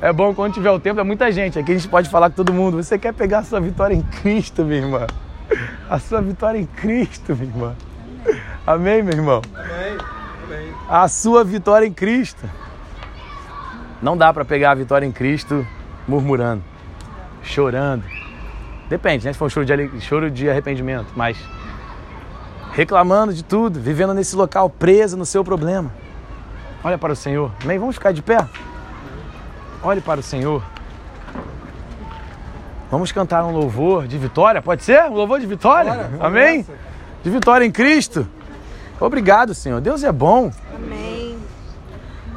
É 0.00 0.12
bom 0.12 0.34
quando 0.34 0.54
tiver 0.54 0.70
o 0.72 0.80
tempo, 0.80 0.98
é 0.98 1.04
muita 1.04 1.30
gente. 1.30 1.60
Aqui 1.60 1.70
a 1.70 1.74
gente 1.76 1.88
pode 1.88 2.08
falar 2.08 2.28
com 2.30 2.34
todo 2.34 2.52
mundo. 2.52 2.82
Você 2.82 2.98
quer 2.98 3.14
pegar 3.14 3.38
a 3.38 3.44
sua 3.44 3.60
vitória 3.60 3.94
em 3.94 4.02
Cristo, 4.02 4.64
minha 4.64 4.80
irmã? 4.80 5.06
A 5.88 5.98
sua 5.98 6.22
vitória 6.22 6.58
em 6.58 6.66
Cristo, 6.66 7.34
minha 7.36 7.50
irmã. 7.50 7.76
Amém, 8.66 9.02
meu 9.02 9.14
irmão? 9.14 9.42
Amém. 9.54 9.98
Amém. 10.44 10.74
A 10.88 11.08
sua 11.08 11.44
vitória 11.44 11.86
em 11.86 11.92
Cristo. 11.92 12.48
Não 14.00 14.16
dá 14.16 14.32
para 14.32 14.44
pegar 14.44 14.72
a 14.72 14.74
vitória 14.74 15.06
em 15.06 15.12
Cristo 15.12 15.66
murmurando, 16.08 16.62
chorando 17.42 18.04
Depende, 18.92 19.24
né? 19.24 19.32
Se 19.32 19.38
for 19.38 19.46
um 19.46 19.48
choro 19.48 19.64
de, 19.64 20.00
choro 20.02 20.30
de 20.30 20.50
arrependimento, 20.50 21.06
mas 21.16 21.38
reclamando 22.72 23.32
de 23.32 23.42
tudo, 23.42 23.80
vivendo 23.80 24.12
nesse 24.12 24.36
local 24.36 24.68
preso 24.68 25.16
no 25.16 25.24
seu 25.24 25.42
problema. 25.42 25.90
Olha 26.84 26.98
para 26.98 27.10
o 27.10 27.16
Senhor. 27.16 27.50
Amém? 27.64 27.78
Vamos 27.78 27.94
ficar 27.94 28.12
de 28.12 28.20
pé? 28.20 28.46
Olhe 29.82 30.02
para 30.02 30.20
o 30.20 30.22
Senhor. 30.22 30.62
Vamos 32.92 33.10
cantar 33.10 33.42
um 33.46 33.52
louvor 33.52 34.06
de 34.06 34.18
vitória, 34.18 34.60
pode 34.60 34.84
ser? 34.84 35.04
Um 35.04 35.14
louvor 35.14 35.40
de 35.40 35.46
vitória? 35.46 35.94
Bora, 35.94 36.10
Amém? 36.20 36.66
De 37.24 37.30
vitória 37.30 37.64
em 37.64 37.70
Cristo. 37.70 38.28
Obrigado, 39.00 39.54
Senhor. 39.54 39.80
Deus 39.80 40.04
é 40.04 40.12
bom. 40.12 40.52
Amém. 40.76 41.38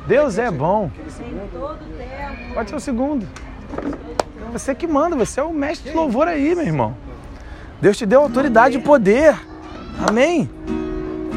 Deus 0.07 0.37
é 0.37 0.49
bom. 0.49 0.89
Pode 2.53 2.69
ser 2.69 2.75
o 2.77 2.79
segundo. 2.79 3.27
Você 4.53 4.73
que 4.73 4.87
manda, 4.87 5.13
você 5.17 5.41
é 5.41 5.43
o 5.43 5.51
mestre 5.51 5.91
de 5.91 5.97
louvor 5.97 6.25
aí, 6.25 6.55
meu 6.55 6.65
irmão. 6.65 6.95
Deus 7.81 7.97
te 7.97 8.05
deu 8.05 8.21
autoridade 8.21 8.77
e 8.77 8.81
poder. 8.81 9.35
Amém? 10.07 10.49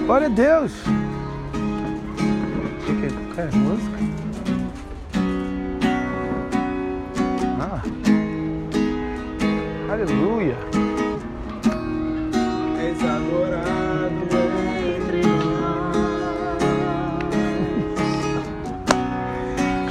Glória 0.07 0.28
a 0.28 0.31
Deus. 0.31 0.72
Qual 3.35 3.46
é 3.46 3.48
a 3.52 3.57
música? 3.57 3.88
Aleluia. 10.00 10.56
És 12.80 13.02
adorado 13.02 14.28
entre 15.02 15.22
nós. 15.26 15.96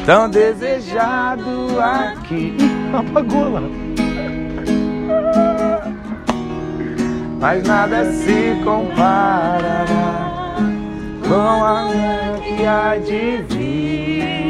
Tão 0.06 0.30
desejado 0.30 1.78
aqui 1.82 2.56
apagou 2.98 3.52
lá. 3.52 3.64
Mas 7.42 7.64
nada 7.68 8.10
se 8.14 8.62
comparará 8.64 10.56
com 11.28 11.66
a 11.66 11.90
que 12.40 12.66
há 12.66 12.96
de 12.96 13.44
vir. 13.50 14.47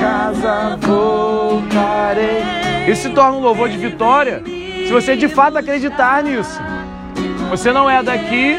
Casa 0.00 0.76
voltarei. 0.80 2.42
Isso 2.86 3.02
se 3.02 3.10
torna 3.10 3.38
um 3.38 3.40
louvor 3.40 3.68
de 3.68 3.78
vitória 3.78 4.42
se 4.44 4.92
você 4.92 5.16
de 5.16 5.28
fato 5.28 5.56
acreditar 5.56 6.22
nisso. 6.22 6.60
Você 7.50 7.72
não 7.72 7.88
é 7.88 8.02
daqui, 8.02 8.56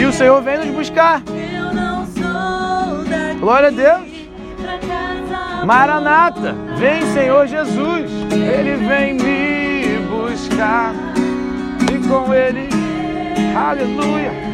e 0.00 0.04
o 0.04 0.12
Senhor 0.12 0.40
vem 0.42 0.58
nos 0.58 0.68
buscar. 0.68 1.22
Glória 3.38 3.68
a 3.68 3.70
Deus. 3.70 4.14
Maranata, 5.66 6.54
vem 6.76 7.02
Senhor 7.12 7.46
Jesus. 7.46 8.10
Ele 8.32 8.76
vem 8.86 9.14
me 9.14 9.98
buscar. 10.08 10.92
E 11.92 12.08
com 12.08 12.32
Ele, 12.32 12.68
aleluia. 13.56 14.53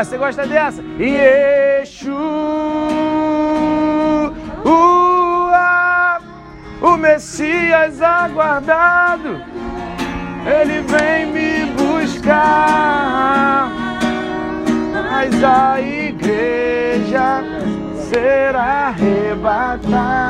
Esther, 0.00 0.04
você 0.04 0.16
gosta 0.16 0.46
dessa? 0.46 0.82
Yeshu, 0.98 2.16
o 6.80 6.96
Messias 6.96 8.00
aguardado, 8.00 9.42
Ele 10.46 10.80
vem 10.82 11.26
me 11.26 11.66
buscar. 11.72 13.68
Mas 15.10 15.44
a 15.44 15.80
igreja 15.80 17.44
será 18.08 18.94
arrebatada 18.94 20.22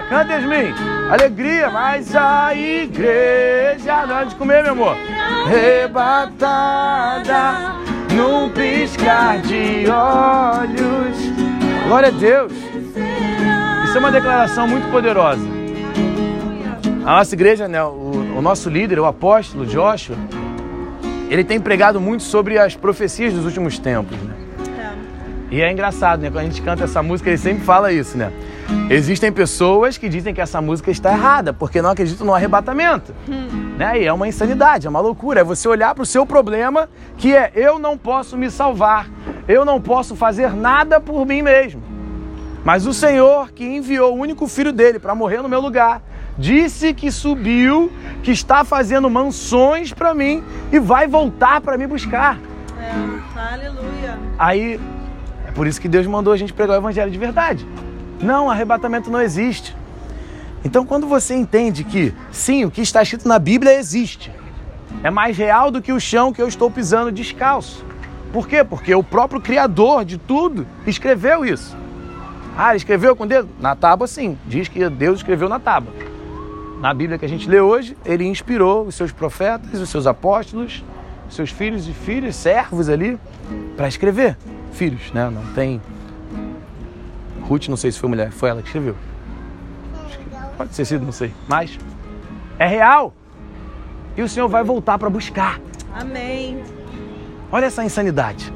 Canta, 0.09 0.33
Yasmin. 0.33 0.73
Alegria, 1.09 1.69
mas 1.69 2.13
a 2.13 2.53
igreja. 2.53 4.05
Não 4.05 4.19
é 4.19 4.25
de 4.25 4.35
comer, 4.35 4.61
meu 4.63 4.73
amor. 4.73 4.97
Rebatada 5.47 6.51
num 8.13 8.49
piscar 8.49 9.39
de 9.39 9.85
olhos. 9.89 11.17
Glória 11.87 12.09
a 12.09 12.11
Deus. 12.11 12.51
Isso 13.85 13.95
é 13.95 13.99
uma 13.99 14.11
declaração 14.11 14.67
muito 14.67 14.91
poderosa. 14.91 15.47
A 17.05 17.17
nossa 17.17 17.33
igreja, 17.33 17.67
né, 17.67 17.81
o, 17.83 18.35
o 18.37 18.41
nosso 18.41 18.69
líder, 18.69 18.99
o 18.99 19.05
apóstolo 19.05 19.65
Joshua, 19.65 20.17
ele 21.29 21.43
tem 21.43 21.59
pregado 21.59 21.99
muito 21.99 22.23
sobre 22.23 22.59
as 22.59 22.75
profecias 22.75 23.33
dos 23.33 23.45
últimos 23.45 23.79
tempos. 23.79 24.17
Né? 24.17 24.40
E 25.51 25.61
é 25.61 25.69
engraçado, 25.69 26.21
né? 26.21 26.29
Quando 26.29 26.45
a 26.45 26.49
gente 26.49 26.61
canta 26.61 26.85
essa 26.85 27.03
música, 27.03 27.29
ele 27.29 27.37
sempre 27.37 27.63
fala 27.65 27.91
isso, 27.91 28.17
né? 28.17 28.31
Existem 28.89 29.33
pessoas 29.33 29.97
que 29.97 30.07
dizem 30.07 30.33
que 30.33 30.39
essa 30.39 30.61
música 30.61 30.89
está 30.89 31.11
errada, 31.11 31.51
porque 31.51 31.81
não 31.81 31.89
acreditam 31.89 32.25
no 32.25 32.33
arrebatamento. 32.33 33.13
Hum. 33.27 33.75
Né? 33.77 34.01
E 34.01 34.05
é 34.05 34.13
uma 34.13 34.29
insanidade, 34.29 34.87
é 34.87 34.89
uma 34.89 35.01
loucura. 35.01 35.41
É 35.41 35.43
você 35.43 35.67
olhar 35.67 35.93
para 35.93 36.03
o 36.03 36.05
seu 36.05 36.25
problema, 36.25 36.89
que 37.17 37.35
é 37.35 37.51
eu 37.53 37.77
não 37.77 37.97
posso 37.97 38.37
me 38.37 38.49
salvar, 38.49 39.09
eu 39.45 39.65
não 39.65 39.81
posso 39.81 40.15
fazer 40.15 40.55
nada 40.55 41.01
por 41.01 41.25
mim 41.25 41.41
mesmo. 41.41 41.83
Mas 42.63 42.87
o 42.87 42.93
Senhor, 42.93 43.51
que 43.51 43.65
enviou 43.65 44.15
o 44.15 44.19
único 44.19 44.47
filho 44.47 44.71
dele 44.71 44.99
para 44.99 45.13
morrer 45.13 45.41
no 45.41 45.49
meu 45.49 45.59
lugar, 45.59 46.01
disse 46.37 46.93
que 46.93 47.11
subiu, 47.11 47.91
que 48.23 48.31
está 48.31 48.63
fazendo 48.63 49.09
mansões 49.09 49.91
para 49.91 50.13
mim 50.13 50.41
e 50.71 50.79
vai 50.79 51.07
voltar 51.07 51.59
para 51.59 51.77
me 51.77 51.87
buscar. 51.87 52.37
É, 52.79 53.53
aleluia. 53.53 54.17
Aí 54.37 54.79
é 55.51 55.53
por 55.53 55.67
isso 55.67 55.81
que 55.81 55.89
Deus 55.89 56.07
mandou 56.07 56.31
a 56.31 56.37
gente 56.37 56.53
pregar 56.53 56.77
o 56.77 56.79
evangelho 56.79 57.11
de 57.11 57.17
verdade. 57.17 57.67
Não, 58.21 58.49
arrebatamento 58.49 59.11
não 59.11 59.19
existe. 59.21 59.75
Então, 60.63 60.85
quando 60.85 61.07
você 61.07 61.35
entende 61.35 61.83
que, 61.83 62.13
sim, 62.31 62.63
o 62.63 62.71
que 62.71 62.81
está 62.81 63.01
escrito 63.03 63.27
na 63.27 63.37
Bíblia 63.37 63.73
existe, 63.73 64.31
é 65.03 65.09
mais 65.09 65.37
real 65.37 65.69
do 65.69 65.81
que 65.81 65.91
o 65.91 65.99
chão 65.99 66.31
que 66.31 66.41
eu 66.41 66.47
estou 66.47 66.71
pisando 66.71 67.11
descalço. 67.11 67.83
Por 68.31 68.47
quê? 68.47 68.63
Porque 68.63 68.95
o 68.95 69.03
próprio 69.03 69.41
Criador 69.41 70.05
de 70.05 70.17
tudo 70.17 70.65
escreveu 70.87 71.45
isso. 71.45 71.75
Ah, 72.57 72.73
escreveu 72.73 73.13
com 73.13 73.27
dedo? 73.27 73.49
Na 73.59 73.75
tábua, 73.75 74.07
sim. 74.07 74.37
Diz 74.47 74.69
que 74.69 74.87
Deus 74.89 75.19
escreveu 75.19 75.49
na 75.49 75.59
tábua. 75.59 75.93
Na 76.79 76.93
Bíblia 76.93 77.17
que 77.19 77.25
a 77.25 77.29
gente 77.29 77.49
lê 77.49 77.59
hoje, 77.59 77.97
ele 78.05 78.25
inspirou 78.25 78.85
os 78.85 78.95
seus 78.95 79.11
profetas, 79.11 79.81
os 79.81 79.89
seus 79.89 80.07
apóstolos, 80.07 80.81
os 81.27 81.35
seus 81.35 81.49
filhos 81.49 81.89
e 81.89 81.93
filhas, 81.93 82.37
servos 82.37 82.87
ali, 82.87 83.19
para 83.75 83.89
escrever 83.89 84.37
filhos, 84.71 85.11
né? 85.11 85.29
Não 85.29 85.45
tem. 85.53 85.81
Ruth, 87.41 87.67
não 87.67 87.77
sei 87.77 87.91
se 87.91 87.99
foi 87.99 88.09
mulher, 88.09 88.31
foi 88.31 88.49
ela 88.49 88.61
que 88.61 88.67
escreveu. 88.67 88.95
Pode 90.57 90.69
ter 90.71 90.85
sido, 90.85 91.03
não 91.03 91.11
sei. 91.11 91.33
Mas 91.47 91.77
é 92.59 92.67
real. 92.67 93.13
E 94.15 94.21
o 94.21 94.29
Senhor 94.29 94.47
vai 94.47 94.63
voltar 94.63 94.97
para 94.99 95.09
buscar. 95.09 95.59
Amém. 95.93 96.61
Olha 97.51 97.65
essa 97.65 97.83
insanidade. 97.83 98.53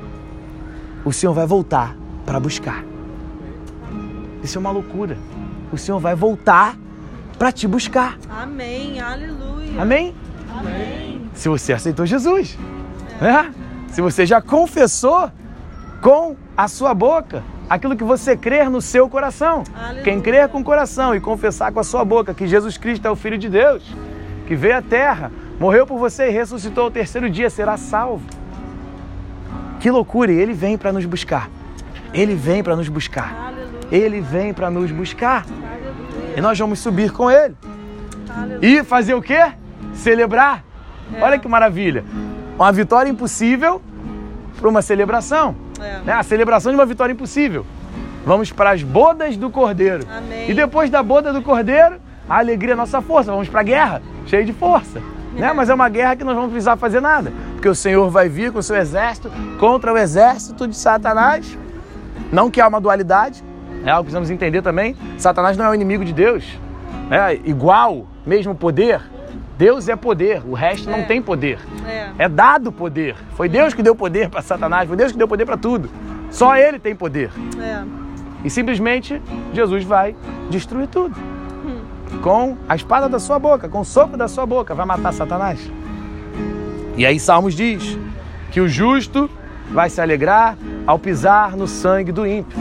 O 1.03 1.11
Senhor 1.11 1.33
vai 1.33 1.45
voltar 1.45 1.95
para 2.25 2.39
buscar. 2.39 2.83
Isso 4.43 4.57
é 4.57 4.59
uma 4.59 4.71
loucura. 4.71 5.17
O 5.71 5.77
Senhor 5.77 5.99
vai 5.99 6.15
voltar 6.15 6.77
para 7.37 7.51
te 7.51 7.67
buscar. 7.67 8.17
Amém. 8.29 8.99
Aleluia. 9.01 9.81
Amém? 9.81 10.15
Amém. 10.57 11.29
Se 11.33 11.49
você 11.49 11.73
aceitou 11.73 12.05
Jesus, 12.05 12.57
é. 13.19 13.23
né? 13.23 13.53
Se 13.89 14.01
você 14.01 14.25
já 14.25 14.41
confessou 14.41 15.31
com 16.01 16.35
a 16.55 16.67
sua 16.67 16.93
boca 16.93 17.43
aquilo 17.69 17.95
que 17.95 18.03
você 18.03 18.37
crer 18.37 18.69
no 18.69 18.81
seu 18.81 19.09
coração. 19.09 19.63
Aleluia. 19.75 20.03
Quem 20.03 20.21
crer 20.21 20.49
com 20.49 20.59
o 20.59 20.63
coração 20.63 21.15
e 21.15 21.19
confessar 21.19 21.71
com 21.71 21.79
a 21.79 21.83
sua 21.83 22.05
boca 22.05 22.33
que 22.33 22.47
Jesus 22.47 22.77
Cristo 22.77 23.07
é 23.07 23.11
o 23.11 23.15
Filho 23.15 23.37
de 23.37 23.49
Deus, 23.49 23.83
que 24.47 24.55
veio 24.55 24.77
à 24.77 24.81
terra, 24.81 25.31
morreu 25.59 25.85
por 25.85 25.97
você 25.97 26.27
e 26.27 26.31
ressuscitou 26.31 26.85
ao 26.85 26.91
terceiro 26.91 27.29
dia, 27.29 27.49
será 27.49 27.77
salvo. 27.77 28.25
Que 29.79 29.89
loucura! 29.89 30.31
E 30.31 30.35
ele 30.35 30.53
vem 30.53 30.77
para 30.77 30.91
nos 30.91 31.05
buscar. 31.05 31.49
Ele 32.13 32.35
vem 32.35 32.63
para 32.63 32.75
nos 32.75 32.87
buscar. 32.87 33.33
Aleluia. 33.35 34.05
Ele 34.05 34.21
vem 34.21 34.53
para 34.53 34.69
nos 34.69 34.91
buscar. 34.91 35.45
Aleluia. 35.45 36.37
E 36.37 36.41
nós 36.41 36.57
vamos 36.57 36.79
subir 36.79 37.11
com 37.11 37.29
ele. 37.29 37.55
E 38.61 38.83
fazer 38.83 39.13
o 39.13 39.21
quê? 39.21 39.51
Celebrar. 39.93 40.63
É. 41.13 41.21
Olha 41.21 41.39
que 41.39 41.47
maravilha. 41.47 42.03
Uma 42.55 42.71
vitória 42.71 43.09
impossível 43.09 43.81
para 44.57 44.69
uma 44.69 44.81
celebração. 44.81 45.55
É. 45.79 45.99
Né? 46.05 46.13
A 46.13 46.23
celebração 46.23 46.71
de 46.71 46.77
uma 46.77 46.85
vitória 46.85 47.13
impossível. 47.13 47.65
Vamos 48.25 48.51
para 48.51 48.71
as 48.71 48.81
bodas 48.81 49.37
do 49.37 49.49
Cordeiro. 49.49 50.05
Amém. 50.09 50.49
E 50.49 50.53
depois 50.53 50.89
da 50.89 51.03
boda 51.03 51.31
do 51.31 51.41
Cordeiro, 51.41 51.97
a 52.27 52.39
alegria 52.39 52.73
é 52.73 52.75
nossa 52.75 53.01
força. 53.01 53.31
Vamos 53.31 53.49
para 53.49 53.61
a 53.61 53.63
guerra, 53.63 54.01
cheio 54.25 54.45
de 54.45 54.53
força. 54.53 54.99
É. 55.37 55.41
Né? 55.41 55.53
Mas 55.53 55.69
é 55.69 55.73
uma 55.73 55.89
guerra 55.89 56.15
que 56.15 56.23
nós 56.23 56.35
vamos 56.35 56.51
precisar 56.51 56.75
fazer 56.77 57.01
nada. 57.01 57.31
Porque 57.53 57.69
o 57.69 57.75
Senhor 57.75 58.09
vai 58.09 58.27
vir 58.27 58.51
com 58.51 58.59
o 58.59 58.63
seu 58.63 58.75
exército 58.75 59.31
contra 59.59 59.93
o 59.93 59.97
exército 59.97 60.67
de 60.67 60.75
Satanás. 60.75 61.57
Não 62.31 62.49
que 62.49 62.59
há 62.59 62.67
uma 62.67 62.81
dualidade, 62.81 63.43
é 63.85 63.91
algo 63.91 64.03
que 64.03 64.05
precisamos 64.05 64.31
entender 64.31 64.63
também. 64.63 64.95
Satanás 65.17 65.55
não 65.55 65.65
é 65.65 65.69
o 65.69 65.75
inimigo 65.75 66.03
de 66.03 66.11
Deus. 66.11 66.43
É 67.11 67.39
igual, 67.45 68.07
mesmo 68.25 68.55
poder. 68.55 68.99
Deus 69.57 69.87
é 69.87 69.95
poder, 69.95 70.41
o 70.45 70.53
resto 70.53 70.89
é. 70.89 70.91
não 70.91 71.05
tem 71.05 71.21
poder. 71.21 71.59
É. 71.87 72.25
é 72.25 72.29
dado 72.29 72.71
poder. 72.71 73.15
Foi 73.35 73.47
Deus 73.47 73.73
que 73.73 73.81
deu 73.81 73.95
poder 73.95 74.29
para 74.29 74.41
Satanás, 74.41 74.87
foi 74.87 74.97
Deus 74.97 75.11
que 75.11 75.17
deu 75.17 75.27
poder 75.27 75.45
para 75.45 75.57
tudo. 75.57 75.89
Só 76.29 76.57
Ele 76.57 76.79
tem 76.79 76.95
poder. 76.95 77.31
É. 77.59 77.83
E 78.43 78.49
simplesmente 78.49 79.21
Jesus 79.53 79.83
vai 79.83 80.15
destruir 80.49 80.87
tudo. 80.87 81.15
Hum. 81.65 82.19
Com 82.21 82.57
a 82.67 82.75
espada 82.75 83.07
da 83.07 83.19
sua 83.19 83.39
boca, 83.39 83.69
com 83.69 83.79
o 83.79 83.85
sopro 83.85 84.17
da 84.17 84.27
sua 84.27 84.45
boca, 84.45 84.75
vai 84.75 84.85
matar 84.85 85.13
Satanás. 85.13 85.71
E 86.97 87.05
aí 87.05 87.19
Salmos 87.19 87.55
diz 87.55 87.97
que 88.51 88.61
o 88.61 88.67
justo 88.67 89.29
vai 89.71 89.89
se 89.89 89.99
alegrar 89.99 90.57
ao 90.85 90.99
pisar 90.99 91.55
no 91.55 91.67
sangue 91.67 92.11
do 92.11 92.25
ímpio, 92.25 92.57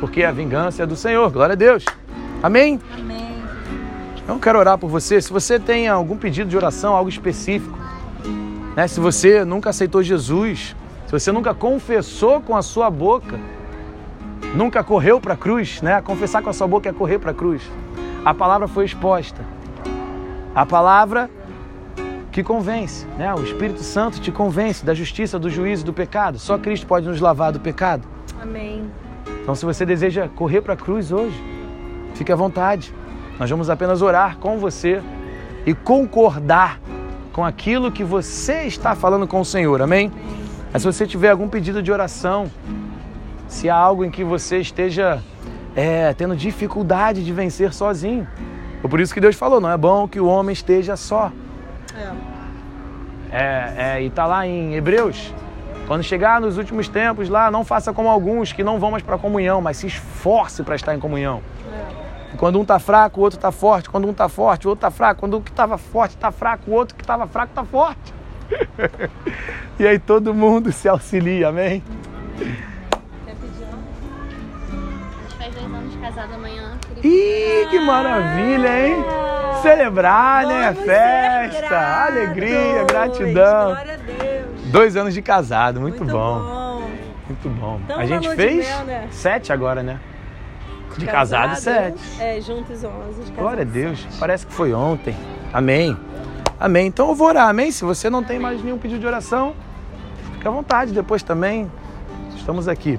porque 0.00 0.24
a 0.24 0.32
vingança 0.32 0.82
é 0.82 0.86
do 0.86 0.96
Senhor. 0.96 1.30
Glória 1.30 1.52
a 1.52 1.56
Deus. 1.56 1.84
Amém? 2.42 2.80
Amém. 2.98 3.23
Eu 4.26 4.38
quero 4.38 4.58
orar 4.58 4.78
por 4.78 4.88
você. 4.88 5.20
Se 5.20 5.32
você 5.32 5.58
tem 5.58 5.86
algum 5.86 6.16
pedido 6.16 6.48
de 6.48 6.56
oração, 6.56 6.94
algo 6.94 7.10
específico, 7.10 7.78
né? 8.74 8.88
se 8.88 8.98
você 8.98 9.44
nunca 9.44 9.70
aceitou 9.70 10.02
Jesus, 10.02 10.74
se 11.06 11.12
você 11.12 11.30
nunca 11.30 11.54
confessou 11.54 12.40
com 12.40 12.56
a 12.56 12.62
sua 12.62 12.88
boca, 12.90 13.38
nunca 14.54 14.82
correu 14.82 15.20
para 15.20 15.34
a 15.34 15.36
cruz, 15.36 15.82
né? 15.82 16.00
confessar 16.00 16.42
com 16.42 16.48
a 16.48 16.52
sua 16.52 16.66
boca 16.66 16.88
é 16.88 16.92
correr 16.92 17.18
para 17.18 17.32
a 17.32 17.34
cruz. 17.34 17.62
A 18.24 18.32
palavra 18.32 18.66
foi 18.66 18.86
exposta. 18.86 19.42
A 20.54 20.64
palavra 20.64 21.28
que 22.32 22.42
convence, 22.42 23.06
né? 23.18 23.32
O 23.32 23.44
Espírito 23.44 23.82
Santo 23.84 24.20
te 24.20 24.32
convence 24.32 24.84
da 24.84 24.92
justiça, 24.92 25.38
do 25.38 25.48
juízo, 25.48 25.84
do 25.84 25.92
pecado. 25.92 26.38
Só 26.38 26.58
Cristo 26.58 26.86
pode 26.86 27.06
nos 27.06 27.20
lavar 27.20 27.52
do 27.52 27.60
pecado. 27.60 28.08
Amém. 28.42 28.90
Então, 29.42 29.54
se 29.54 29.64
você 29.64 29.86
deseja 29.86 30.28
correr 30.28 30.60
para 30.60 30.74
a 30.74 30.76
cruz 30.76 31.12
hoje, 31.12 31.40
fique 32.14 32.32
à 32.32 32.36
vontade. 32.36 32.92
Nós 33.38 33.50
vamos 33.50 33.68
apenas 33.68 34.00
orar 34.00 34.38
com 34.38 34.58
você 34.58 35.02
e 35.66 35.74
concordar 35.74 36.80
com 37.32 37.44
aquilo 37.44 37.90
que 37.90 38.04
você 38.04 38.64
está 38.64 38.94
falando 38.94 39.26
com 39.26 39.40
o 39.40 39.44
Senhor, 39.44 39.82
amém? 39.82 40.12
Mas 40.72 40.82
se 40.82 40.86
você 40.86 41.06
tiver 41.06 41.30
algum 41.30 41.48
pedido 41.48 41.82
de 41.82 41.90
oração, 41.90 42.50
se 43.48 43.68
há 43.68 43.74
algo 43.74 44.04
em 44.04 44.10
que 44.10 44.22
você 44.22 44.58
esteja 44.58 45.20
é, 45.74 46.12
tendo 46.14 46.36
dificuldade 46.36 47.24
de 47.24 47.32
vencer 47.32 47.72
sozinho, 47.72 48.26
é 48.82 48.88
por 48.88 49.00
isso 49.00 49.12
que 49.12 49.20
Deus 49.20 49.34
falou: 49.34 49.60
não 49.60 49.70
é 49.70 49.76
bom 49.76 50.06
que 50.06 50.20
o 50.20 50.26
homem 50.26 50.52
esteja 50.52 50.96
só. 50.96 51.32
É. 51.96 53.36
é, 53.36 53.74
é 53.76 54.02
e 54.02 54.06
está 54.06 54.26
lá 54.26 54.46
em 54.46 54.74
Hebreus. 54.74 55.32
Quando 55.86 56.02
chegar 56.02 56.40
nos 56.40 56.56
últimos 56.56 56.88
tempos 56.88 57.28
lá, 57.28 57.50
não 57.50 57.64
faça 57.64 57.92
como 57.92 58.08
alguns 58.08 58.52
que 58.52 58.64
não 58.64 58.78
vão 58.78 58.90
mais 58.90 59.02
para 59.02 59.16
a 59.16 59.18
comunhão, 59.18 59.60
mas 59.60 59.76
se 59.76 59.86
esforce 59.86 60.62
para 60.62 60.76
estar 60.76 60.94
em 60.94 61.00
comunhão. 61.00 61.42
Quando 62.36 62.58
um 62.58 62.62
está 62.62 62.78
fraco, 62.78 63.20
o 63.20 63.22
outro 63.22 63.38
está 63.38 63.52
forte. 63.52 63.88
Quando 63.88 64.06
um 64.06 64.10
está 64.10 64.28
forte, 64.28 64.66
o 64.66 64.70
outro 64.70 64.86
está 64.86 64.90
fraco. 64.96 65.20
Quando 65.20 65.36
um 65.36 65.40
que 65.40 65.50
estava 65.50 65.78
forte 65.78 66.14
está 66.14 66.32
fraco, 66.32 66.70
o 66.70 66.74
outro 66.74 66.94
que 66.94 67.02
estava 67.02 67.26
fraco 67.26 67.50
está 67.52 67.64
forte. 67.64 68.14
e 69.78 69.86
aí 69.86 69.98
todo 69.98 70.34
mundo 70.34 70.72
se 70.72 70.88
auxilia, 70.88 71.48
amém? 71.48 71.82
Quer 72.36 73.34
pedir? 73.36 73.64
faz 75.38 75.54
dois 75.54 75.72
anos 75.74 75.92
de 75.92 75.98
casado 75.98 76.34
amanhã. 76.34 76.78
Ih, 77.02 77.66
que 77.70 77.80
maravilha, 77.80 78.86
hein? 78.86 79.04
Celebrar, 79.62 80.46
né? 80.46 80.74
Festa, 80.74 81.68
gratos. 81.68 82.16
alegria, 82.16 82.84
gratidão. 82.84 83.66
Glória 83.66 83.94
a 83.94 83.96
Deus. 83.96 84.70
Dois 84.70 84.96
anos 84.96 85.14
de 85.14 85.22
casado, 85.22 85.80
muito, 85.80 86.04
bom. 86.04 86.10
bom. 86.12 86.82
Muito 87.26 87.48
bom. 87.48 87.80
Então, 87.84 87.98
a 87.98 88.06
gente 88.06 88.28
fez 88.34 88.68
mel, 88.68 88.84
né? 88.84 89.08
sete 89.10 89.52
agora, 89.52 89.82
né? 89.82 89.98
De 90.96 91.06
casado, 91.06 91.56
sete. 91.56 91.98
É, 92.20 92.40
juntos 92.40 92.82
11. 92.84 93.22
De 93.24 93.32
Glória 93.32 93.62
a 93.62 93.66
casado, 93.66 93.72
Deus. 93.72 94.00
sete. 94.02 94.18
Parece 94.18 94.46
que 94.46 94.52
foi 94.52 94.72
ontem. 94.72 95.16
Amém. 95.52 95.96
Amém. 96.58 96.86
Então 96.86 97.08
eu 97.08 97.14
vou 97.14 97.28
orar, 97.28 97.48
amém? 97.48 97.70
Se 97.70 97.84
você 97.84 98.08
não 98.08 98.22
tem 98.22 98.38
mais 98.38 98.62
nenhum 98.62 98.78
pedido 98.78 99.00
de 99.00 99.06
oração, 99.06 99.54
fica 100.34 100.48
à 100.48 100.52
vontade 100.52 100.92
depois 100.92 101.22
também. 101.22 101.70
Estamos 102.36 102.68
aqui. 102.68 102.98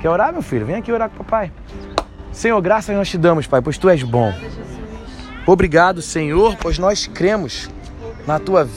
Quer 0.00 0.10
orar, 0.10 0.32
meu 0.32 0.42
filho? 0.42 0.66
Vem 0.66 0.76
aqui 0.76 0.92
orar 0.92 1.08
com 1.08 1.16
o 1.16 1.24
papai. 1.24 1.50
Senhor, 2.32 2.60
graças 2.60 2.94
nós 2.96 3.08
te 3.08 3.16
damos, 3.16 3.46
Pai, 3.46 3.62
pois 3.62 3.78
tu 3.78 3.88
és 3.88 4.02
bom. 4.02 4.32
Obrigado, 5.46 6.02
Senhor, 6.02 6.56
pois 6.60 6.78
nós 6.78 7.06
cremos 7.06 7.70
na 8.26 8.38
tua 8.38 8.64
vida. 8.64 8.72